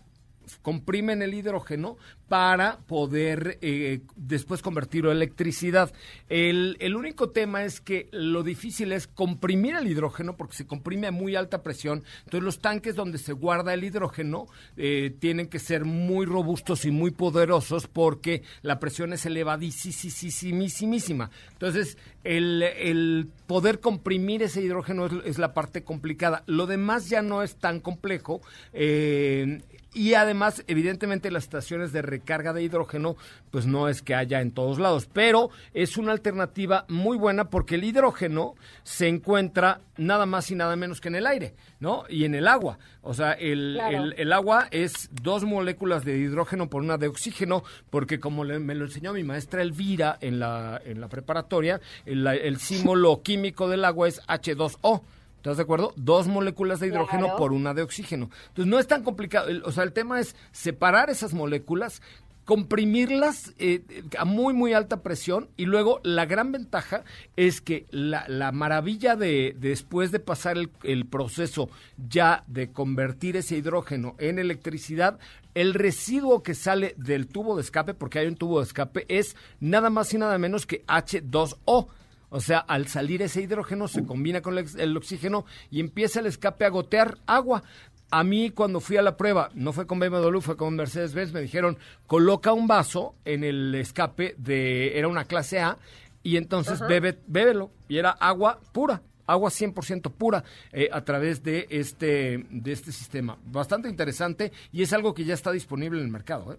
comprimen 0.63 1.23
el 1.23 1.35
hidrógeno 1.35 1.97
para 2.29 2.79
poder 2.87 3.59
eh, 3.61 4.01
después 4.17 4.63
convertirlo 4.63 5.11
a 5.11 5.13
electricidad. 5.13 5.93
El, 6.29 6.77
el 6.81 6.97
único 6.97 7.31
tema 7.31 7.65
es 7.65 7.81
que 7.81 8.09
lo 8.13 8.43
difícil 8.43 8.93
es 8.93 9.07
comprimir 9.07 9.77
el 9.77 9.87
hidrógeno 9.87 10.37
porque 10.37 10.57
se 10.57 10.67
comprime 10.67 11.07
a 11.07 11.13
muy 11.13 11.37
alta 11.37 11.63
presión. 11.63 12.03
Entonces 12.25 12.43
los 12.43 12.59
tanques 12.61 12.97
donde 12.97 13.19
se 13.19 13.33
guarda 13.33 13.75
el 13.75 13.85
hidrógeno 13.85 14.47
eh, 14.77 15.15
tienen 15.19 15.49
que 15.49 15.59
ser 15.59 15.85
muy 15.85 16.27
robustos 16.27 16.85
y 16.87 16.91
muy 16.91 17.11
poderosos 17.11 17.87
porque 17.87 18.43
la 18.63 18.81
presión 18.81 19.13
es 19.13 19.27
elevadísimísima. 19.27 21.31
Entonces 21.53 21.99
el, 22.25 22.63
el 22.63 23.29
poder 23.47 23.81
comprimir 23.81 24.43
ese 24.43 24.63
hidrógeno 24.63 25.07
es, 25.07 25.13
es 25.25 25.39
la 25.39 25.53
parte 25.53 25.85
complicada. 25.85 26.43
Lo 26.47 26.67
demás 26.67 27.09
ya 27.09 27.23
no 27.23 27.43
es 27.43 27.57
tan 27.57 27.81
complejo. 27.81 28.41
eh, 28.73 29.61
y 29.95 30.15
además, 30.15 30.63
evidentemente, 30.67 31.31
las 31.31 31.45
estaciones 31.45 31.93
de 31.93 32.03
recarga 32.03 32.53
de 32.53 32.63
hidrógeno, 32.63 33.17
pues 33.51 33.67
no 33.67 33.89
es 33.89 34.03
que 34.03 34.15
haya 34.15 34.41
en 34.41 34.51
todos 34.51 34.79
lados, 34.79 35.09
pero 35.13 35.51
es 35.73 35.97
una 35.97 36.13
alternativa 36.13 36.85
muy 36.89 37.17
buena 37.17 37.49
porque 37.51 37.77
el 37.77 37.85
hidrógeno 37.85 38.55
se 38.83 39.09
encuentra 39.09 39.81
nada 39.97 40.27
más 40.27 40.51
y 40.51 40.55
nada 40.57 40.75
menos 40.77 41.01
que 41.01 41.09
en 41.09 41.15
el 41.15 41.27
aire, 41.27 41.55
¿no? 41.81 42.05
Y 42.09 42.25
en 42.25 42.35
el 42.35 42.49
agua. 42.49 42.79
O 43.03 43.15
sea, 43.15 43.33
el, 43.33 43.75
Claro. 43.75 44.05
el, 44.05 44.15
el 44.19 44.33
agua 44.33 44.67
es 44.71 45.09
dos 45.13 45.45
moléculas 45.45 46.05
de 46.05 46.19
hidrógeno 46.19 46.69
por 46.69 46.83
una 46.83 46.99
de 46.99 47.09
oxígeno, 47.09 47.63
porque 47.91 48.19
como 48.19 48.45
le- 48.45 48.59
me 48.59 48.75
lo 48.75 48.87
enseñó 48.87 49.13
mi 49.13 49.23
maestra 49.23 49.63
Elvira 49.63 50.19
en 50.21 50.41
la, 50.41 50.81
en 50.85 51.01
la 51.01 51.09
preparatoria, 51.09 51.81
el, 52.05 52.27
el 52.27 52.59
símbolo 52.59 53.23
químico 53.23 53.69
del 53.69 53.85
agua 53.85 54.09
es 54.09 54.21
H2O. 54.27 55.03
¿Estás 55.45 55.59
de 55.59 55.65
acuerdo? 55.65 55.93
Dos 55.97 56.27
moléculas 56.27 56.81
de 56.81 56.87
hidrógeno 56.87 57.25
Claro. 57.25 57.37
por 57.37 57.53
una 57.53 57.75
de 57.75 57.83
oxígeno. 57.83 58.31
Entonces 58.49 58.67
no 58.67 58.79
es 58.79 58.87
tan 58.87 59.03
complicado. 59.05 59.51
O 59.67 59.73
sea, 59.73 59.85
el 59.85 59.93
tema 59.93 60.19
es 60.19 60.35
separar 60.53 61.11
esas 61.11 61.35
moléculas, 61.35 62.01
comprimirlas 62.47 63.53
eh, 63.59 63.83
eh, 63.91 64.05
a 64.19 64.25
muy, 64.25 64.55
muy 64.55 64.73
alta 64.73 65.03
presión 65.03 65.51
y 65.59 65.67
luego 65.67 66.01
la 66.03 66.25
gran 66.25 66.51
ventaja 66.51 67.05
es 67.37 67.61
que 67.61 67.85
la, 67.91 68.25
la 68.27 68.53
maravilla 68.53 69.17
de, 69.17 69.55
de 69.59 69.69
después 69.69 70.13
de 70.13 70.19
pasar 70.21 70.57
el, 70.57 70.71
el 70.83 71.05
proceso 71.05 71.69
ya 72.09 72.43
de 72.47 72.73
convertir 72.73 73.37
ese 73.37 73.59
hidrógeno 73.59 74.15
en 74.17 74.39
electricidad, 74.39 75.19
el 75.53 75.75
residuo 75.75 76.43
que 76.43 76.55
sale 76.55 76.95
del 76.97 77.27
tubo 77.27 77.55
de 77.57 77.61
escape, 77.61 77.93
porque 77.93 78.19
hay 78.19 78.29
un 78.29 78.37
tubo 78.37 78.61
de 78.61 78.65
escape, 78.65 79.05
es 79.09 79.37
nada 79.61 79.91
más 79.91 80.15
y 80.15 80.17
nada 80.17 80.39
menos 80.39 80.65
que 80.65 80.87
H2O. 80.87 81.89
O 82.35 82.41
sea, 82.41 82.59
al 82.59 82.89
salir 82.89 83.23
ese 83.23 83.43
hidrógeno 83.43 83.87
se 83.87 84.05
combina 84.05 84.41
con 84.41 84.59
el, 84.59 84.97
oxígeno 84.97 85.45
y 85.71 85.79
empieza 85.79 86.19
el 86.19 86.27
escape 86.27 86.65
a 86.65 86.69
gotear 86.69 87.19
agua. 87.27 87.63
A 88.11 88.25
mí 88.25 88.51
cuando 88.51 88.81
fui 88.81 88.97
a 88.97 89.03
la 89.03 89.17
prueba, 89.17 89.51
no 89.55 89.73
fue 89.73 89.87
con 89.87 90.01
BMW, 90.01 90.41
fue 90.41 90.57
con 90.57 90.75
Mercedes-Benz, 90.75 91.33
me 91.33 91.43
dijeron, 91.43 91.79
coloca 92.09 92.53
un 92.53 92.67
vaso 92.67 93.15
en 93.25 93.45
el 93.45 93.73
escape 93.77 94.35
de, 94.37 94.99
era 94.99 95.07
una 95.07 95.27
clase 95.27 95.61
A, 95.61 95.79
y 96.25 96.37
entonces 96.37 96.81
bebe, 96.81 97.21
bébelo. 97.29 97.71
Y 97.87 97.99
era 97.99 98.11
agua 98.11 98.59
pura, 98.73 99.01
agua 99.29 99.51
100% 99.51 100.11
pura 100.11 100.43
eh, 100.73 100.89
a 100.91 101.05
través 101.05 101.41
de 101.45 101.69
este, 101.71 102.45
de 102.51 102.73
este 102.73 102.91
sistema. 102.91 103.39
Bastante 103.45 103.89
interesante 103.89 104.51
y 104.73 104.83
es 104.83 104.93
algo 104.93 105.15
que 105.15 105.25
ya 105.25 105.35
está 105.35 105.53
disponible 105.53 106.01
en 106.01 106.07
el 106.07 106.11
mercado. 106.11 106.55
¿eh? 106.55 106.59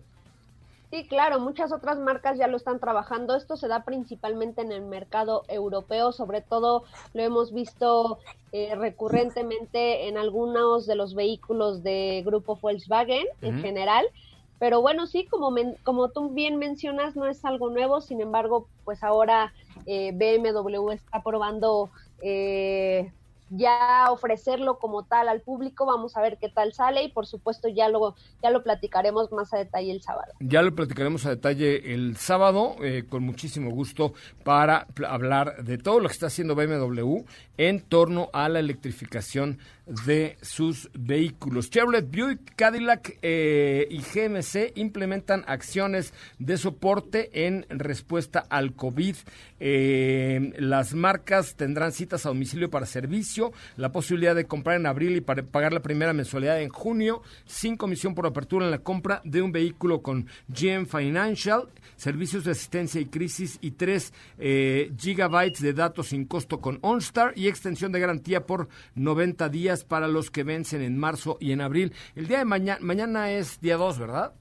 Sí, 0.95 1.07
claro, 1.09 1.41
muchas 1.41 1.73
otras 1.73 1.99
marcas 1.99 2.37
ya 2.37 2.47
lo 2.47 2.55
están 2.55 2.79
trabajando. 2.79 3.35
Esto 3.35 3.57
se 3.57 3.67
da 3.67 3.83
principalmente 3.83 4.61
en 4.61 4.71
el 4.71 4.81
mercado 4.83 5.43
europeo, 5.49 6.13
sobre 6.13 6.41
todo 6.41 6.85
lo 7.11 7.21
hemos 7.21 7.51
visto 7.53 8.19
eh, 8.53 8.75
recurrentemente 8.75 10.07
en 10.07 10.17
algunos 10.17 10.85
de 10.87 10.95
los 10.95 11.13
vehículos 11.13 11.83
de 11.83 12.23
grupo 12.25 12.55
Volkswagen 12.61 13.25
en 13.41 13.55
general. 13.55 14.05
Pero 14.57 14.81
bueno, 14.81 15.05
sí, 15.05 15.27
como, 15.27 15.51
men- 15.51 15.77
como 15.83 16.11
tú 16.11 16.31
bien 16.33 16.55
mencionas, 16.59 17.17
no 17.17 17.27
es 17.27 17.43
algo 17.43 17.69
nuevo, 17.71 17.99
sin 17.99 18.21
embargo, 18.21 18.69
pues 18.85 19.03
ahora 19.03 19.53
eh, 19.85 20.11
BMW 20.13 20.93
está 20.93 21.21
probando 21.23 21.91
eh, 22.21 23.13
ya 23.49 24.07
ofrecerlo 24.09 24.79
como 24.79 25.03
tal 25.03 25.29
al 25.29 25.41
público, 25.41 25.85
vamos 25.85 26.17
a 26.17 26.21
ver 26.21 26.37
qué 26.39 26.49
tal 26.49 26.73
sale 26.73 27.03
y 27.03 27.11
por 27.11 27.27
supuesto 27.27 27.67
ya 27.67 27.89
lo, 27.89 28.15
ya 28.41 28.49
lo 28.49 28.63
platicaremos 28.63 29.31
más 29.31 29.53
a 29.53 29.57
detalle 29.57 29.91
el 29.91 30.01
sábado. 30.01 30.33
Ya 30.39 30.61
lo 30.61 30.73
platicaremos 30.73 31.25
a 31.25 31.29
detalle 31.29 31.93
el 31.93 32.17
sábado, 32.17 32.75
eh, 32.81 33.05
con 33.07 33.23
muchísimo 33.23 33.71
gusto, 33.71 34.13
para 34.43 34.87
hablar 35.07 35.63
de 35.63 35.77
todo 35.77 35.99
lo 35.99 36.07
que 36.07 36.13
está 36.13 36.27
haciendo 36.27 36.55
BMW 36.55 37.23
en 37.57 37.81
torno 37.81 38.29
a 38.33 38.49
la 38.49 38.59
electrificación 38.59 39.59
de 39.85 40.37
sus 40.41 40.89
vehículos. 40.93 41.69
Chevrolet, 41.69 42.09
Buick, 42.09 42.55
Cadillac 42.55 43.17
eh, 43.21 43.87
y 43.89 43.99
GMC 43.99 44.73
implementan 44.75 45.43
acciones 45.47 46.13
de 46.39 46.57
soporte 46.57 47.45
en 47.45 47.65
respuesta 47.69 48.45
al 48.49 48.73
COVID. 48.73 49.15
Eh, 49.59 50.53
las 50.57 50.93
marcas 50.93 51.55
tendrán 51.55 51.91
citas 51.91 52.25
a 52.25 52.29
domicilio 52.29 52.69
para 52.69 52.85
servicio, 52.85 53.53
la 53.77 53.91
posibilidad 53.91 54.35
de 54.35 54.45
comprar 54.45 54.77
en 54.77 54.85
abril 54.85 55.15
y 55.15 55.21
para 55.21 55.43
pagar 55.43 55.73
la 55.73 55.81
primera 55.81 56.13
mensualidad 56.13 56.61
en 56.61 56.69
junio, 56.69 57.21
sin 57.45 57.77
comisión 57.77 58.15
por 58.15 58.25
apertura 58.25 58.65
en 58.65 58.71
la 58.71 58.79
compra 58.79 59.21
de 59.23 59.41
un 59.41 59.51
vehículo 59.51 60.01
con 60.01 60.27
GM 60.47 60.85
Financial, 60.85 61.69
servicios 61.95 62.43
de 62.43 62.51
asistencia 62.51 62.99
y 62.99 63.05
crisis 63.05 63.57
y 63.61 63.71
3 63.71 64.13
eh, 64.39 64.91
gigabytes 64.97 65.61
de 65.61 65.73
datos 65.73 66.07
sin 66.07 66.25
costo 66.25 66.59
con 66.59 66.79
OnStar 66.81 67.33
y 67.35 67.47
extensión 67.47 67.91
de 67.91 67.99
garantía 67.99 68.45
por 68.45 68.67
90 68.95 69.49
días 69.49 69.74
para 69.83 70.07
los 70.07 70.31
que 70.31 70.43
vencen 70.43 70.81
en 70.81 70.97
marzo 70.97 71.37
y 71.39 71.51
en 71.51 71.61
abril. 71.61 71.93
El 72.15 72.27
día 72.27 72.39
de 72.39 72.45
mañana, 72.45 72.79
mañana 72.81 73.31
es 73.31 73.59
día 73.61 73.77
2, 73.77 73.99
¿verdad? 73.99 74.33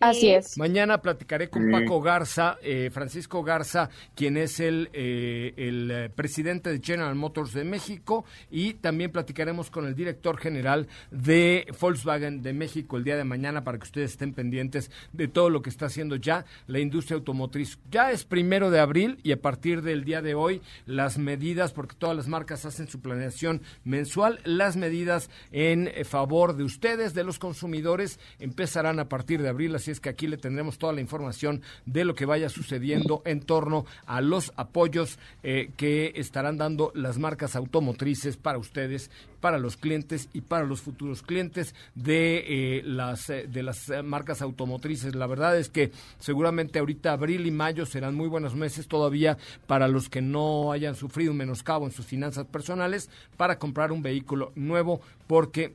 Así 0.00 0.28
es. 0.28 0.58
Mañana 0.58 1.00
platicaré 1.00 1.48
con 1.48 1.70
Paco 1.70 2.02
Garza, 2.02 2.58
eh, 2.62 2.90
Francisco 2.92 3.42
Garza, 3.42 3.88
quien 4.14 4.36
es 4.36 4.60
el, 4.60 4.90
eh, 4.92 5.54
el 5.56 5.90
eh, 5.90 6.10
presidente 6.10 6.70
de 6.70 6.80
General 6.84 7.14
Motors 7.14 7.54
de 7.54 7.64
México, 7.64 8.26
y 8.50 8.74
también 8.74 9.10
platicaremos 9.10 9.70
con 9.70 9.86
el 9.86 9.94
director 9.94 10.36
general 10.36 10.86
de 11.10 11.66
Volkswagen 11.80 12.42
de 12.42 12.52
México 12.52 12.98
el 12.98 13.04
día 13.04 13.16
de 13.16 13.24
mañana 13.24 13.64
para 13.64 13.78
que 13.78 13.84
ustedes 13.84 14.12
estén 14.12 14.34
pendientes 14.34 14.90
de 15.12 15.28
todo 15.28 15.48
lo 15.48 15.62
que 15.62 15.70
está 15.70 15.86
haciendo 15.86 16.16
ya 16.16 16.44
la 16.66 16.78
industria 16.78 17.16
automotriz. 17.16 17.78
Ya 17.90 18.10
es 18.10 18.24
primero 18.24 18.70
de 18.70 18.80
abril 18.80 19.18
y 19.22 19.32
a 19.32 19.40
partir 19.40 19.80
del 19.80 20.04
día 20.04 20.20
de 20.20 20.34
hoy 20.34 20.60
las 20.84 21.16
medidas, 21.16 21.72
porque 21.72 21.96
todas 21.96 22.16
las 22.16 22.28
marcas 22.28 22.66
hacen 22.66 22.86
su 22.86 23.00
planeación 23.00 23.62
mensual, 23.84 24.40
las 24.44 24.76
medidas 24.76 25.30
en 25.52 25.90
favor 26.04 26.54
de 26.54 26.64
ustedes, 26.64 27.14
de 27.14 27.24
los 27.24 27.38
consumidores, 27.38 28.20
empezarán 28.38 28.98
a 29.00 29.08
partir 29.08 29.40
de 29.40 29.48
abril. 29.48 29.74
Así 29.74 29.85
es 29.90 30.00
que 30.00 30.08
aquí 30.08 30.26
le 30.26 30.36
tendremos 30.36 30.78
toda 30.78 30.92
la 30.92 31.00
información 31.00 31.62
de 31.84 32.04
lo 32.04 32.14
que 32.14 32.26
vaya 32.26 32.48
sucediendo 32.48 33.22
en 33.24 33.40
torno 33.40 33.84
a 34.06 34.20
los 34.20 34.52
apoyos 34.56 35.18
eh, 35.42 35.70
que 35.76 36.12
estarán 36.16 36.56
dando 36.56 36.92
las 36.94 37.18
marcas 37.18 37.56
automotrices 37.56 38.36
para 38.36 38.58
ustedes, 38.58 39.10
para 39.40 39.58
los 39.58 39.76
clientes 39.76 40.28
y 40.32 40.40
para 40.40 40.64
los 40.64 40.80
futuros 40.80 41.22
clientes 41.22 41.74
de 41.94 42.78
eh, 42.78 42.82
las 42.84 43.30
eh, 43.30 43.46
de 43.48 43.62
las 43.62 43.90
marcas 44.04 44.42
automotrices. 44.42 45.14
La 45.14 45.26
verdad 45.26 45.58
es 45.58 45.68
que 45.68 45.92
seguramente 46.18 46.78
ahorita 46.78 47.12
abril 47.12 47.46
y 47.46 47.50
mayo 47.50 47.86
serán 47.86 48.14
muy 48.14 48.28
buenos 48.28 48.54
meses 48.54 48.88
todavía 48.88 49.38
para 49.66 49.88
los 49.88 50.08
que 50.08 50.22
no 50.22 50.72
hayan 50.72 50.94
sufrido 50.94 51.32
un 51.32 51.38
menoscabo 51.38 51.86
en 51.86 51.92
sus 51.92 52.06
finanzas 52.06 52.46
personales 52.46 53.10
para 53.36 53.58
comprar 53.58 53.92
un 53.92 54.02
vehículo 54.02 54.52
nuevo 54.54 55.00
porque 55.26 55.74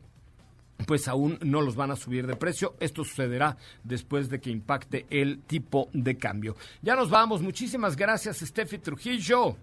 pues 0.86 1.08
aún 1.08 1.38
no 1.42 1.62
los 1.62 1.76
van 1.76 1.92
a 1.92 1.96
subir 1.96 2.28
de 2.28 2.36
precio. 2.36 2.76
Esto 2.80 3.04
sucederá 3.04 3.58
después 3.84 4.30
de 4.30 4.40
que 4.40 4.50
impacte 4.50 5.06
el 5.10 5.42
tipo 5.42 5.90
de 5.94 6.18
cambio. 6.18 6.56
Ya 6.82 6.96
nos 6.96 7.10
vamos. 7.10 7.42
Muchísimas 7.42 7.96
gracias, 7.96 8.40
Steffi 8.40 8.78
Trujillo. 8.78 9.56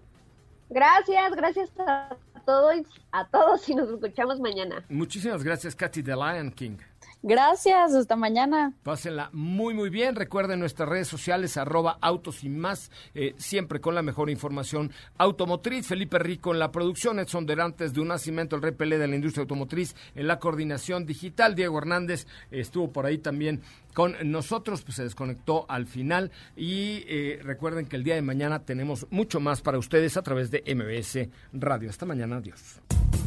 Gracias, 0.69 1.35
gracias 1.35 1.69
a 1.79 2.15
todos, 2.45 2.85
a 3.11 3.25
todos 3.27 3.67
y 3.69 3.75
nos 3.75 3.89
escuchamos 3.89 4.39
mañana. 4.39 4.83
Muchísimas 4.89 5.43
gracias, 5.43 5.75
Katy 5.75 6.03
The 6.03 6.15
Lion 6.15 6.51
King. 6.51 6.77
Gracias, 7.21 7.93
hasta 7.93 8.15
mañana. 8.15 8.73
Pásenla 8.83 9.29
muy, 9.33 9.73
muy 9.73 9.89
bien. 9.89 10.15
Recuerden 10.15 10.61
nuestras 10.61 10.87
redes 10.87 11.09
sociales, 11.09 11.57
arroba 11.57 11.97
autos 11.99 12.45
y 12.45 12.49
más, 12.49 12.91
eh, 13.13 13.33
siempre 13.37 13.81
con 13.81 13.93
la 13.93 14.01
mejor 14.01 14.29
información 14.29 14.91
automotriz. 15.17 15.85
Felipe 15.85 16.17
Rico 16.17 16.53
en 16.53 16.59
la 16.59 16.71
producción, 16.71 17.19
Edson 17.19 17.45
Derantes 17.45 17.93
de 17.93 17.99
un 17.99 18.07
nacimiento, 18.07 18.55
el 18.55 18.61
repelé 18.61 18.97
de 18.97 19.07
la 19.07 19.15
industria 19.15 19.41
automotriz 19.41 19.95
en 20.15 20.27
la 20.27 20.39
coordinación 20.39 21.05
digital. 21.05 21.55
Diego 21.55 21.77
Hernández 21.77 22.25
estuvo 22.51 22.89
por 22.93 23.05
ahí 23.05 23.17
también 23.17 23.61
con 23.93 24.15
nosotros, 24.23 24.83
pues 24.83 24.95
se 24.95 25.03
desconectó 25.03 25.65
al 25.67 25.87
final. 25.87 26.31
Y 26.55 27.03
eh, 27.07 27.39
recuerden 27.43 27.85
que 27.85 27.97
el 27.97 28.05
día 28.05 28.15
de 28.15 28.21
mañana 28.21 28.59
tenemos 28.59 29.07
mucho 29.09 29.41
más 29.41 29.61
para 29.61 29.77
ustedes 29.77 30.15
a 30.15 30.21
través 30.21 30.51
de 30.51 30.63
MBS 30.73 31.27
Radio. 31.51 31.89
Hasta 31.89 32.05
mañana, 32.05 32.37
adiós. 32.37 32.79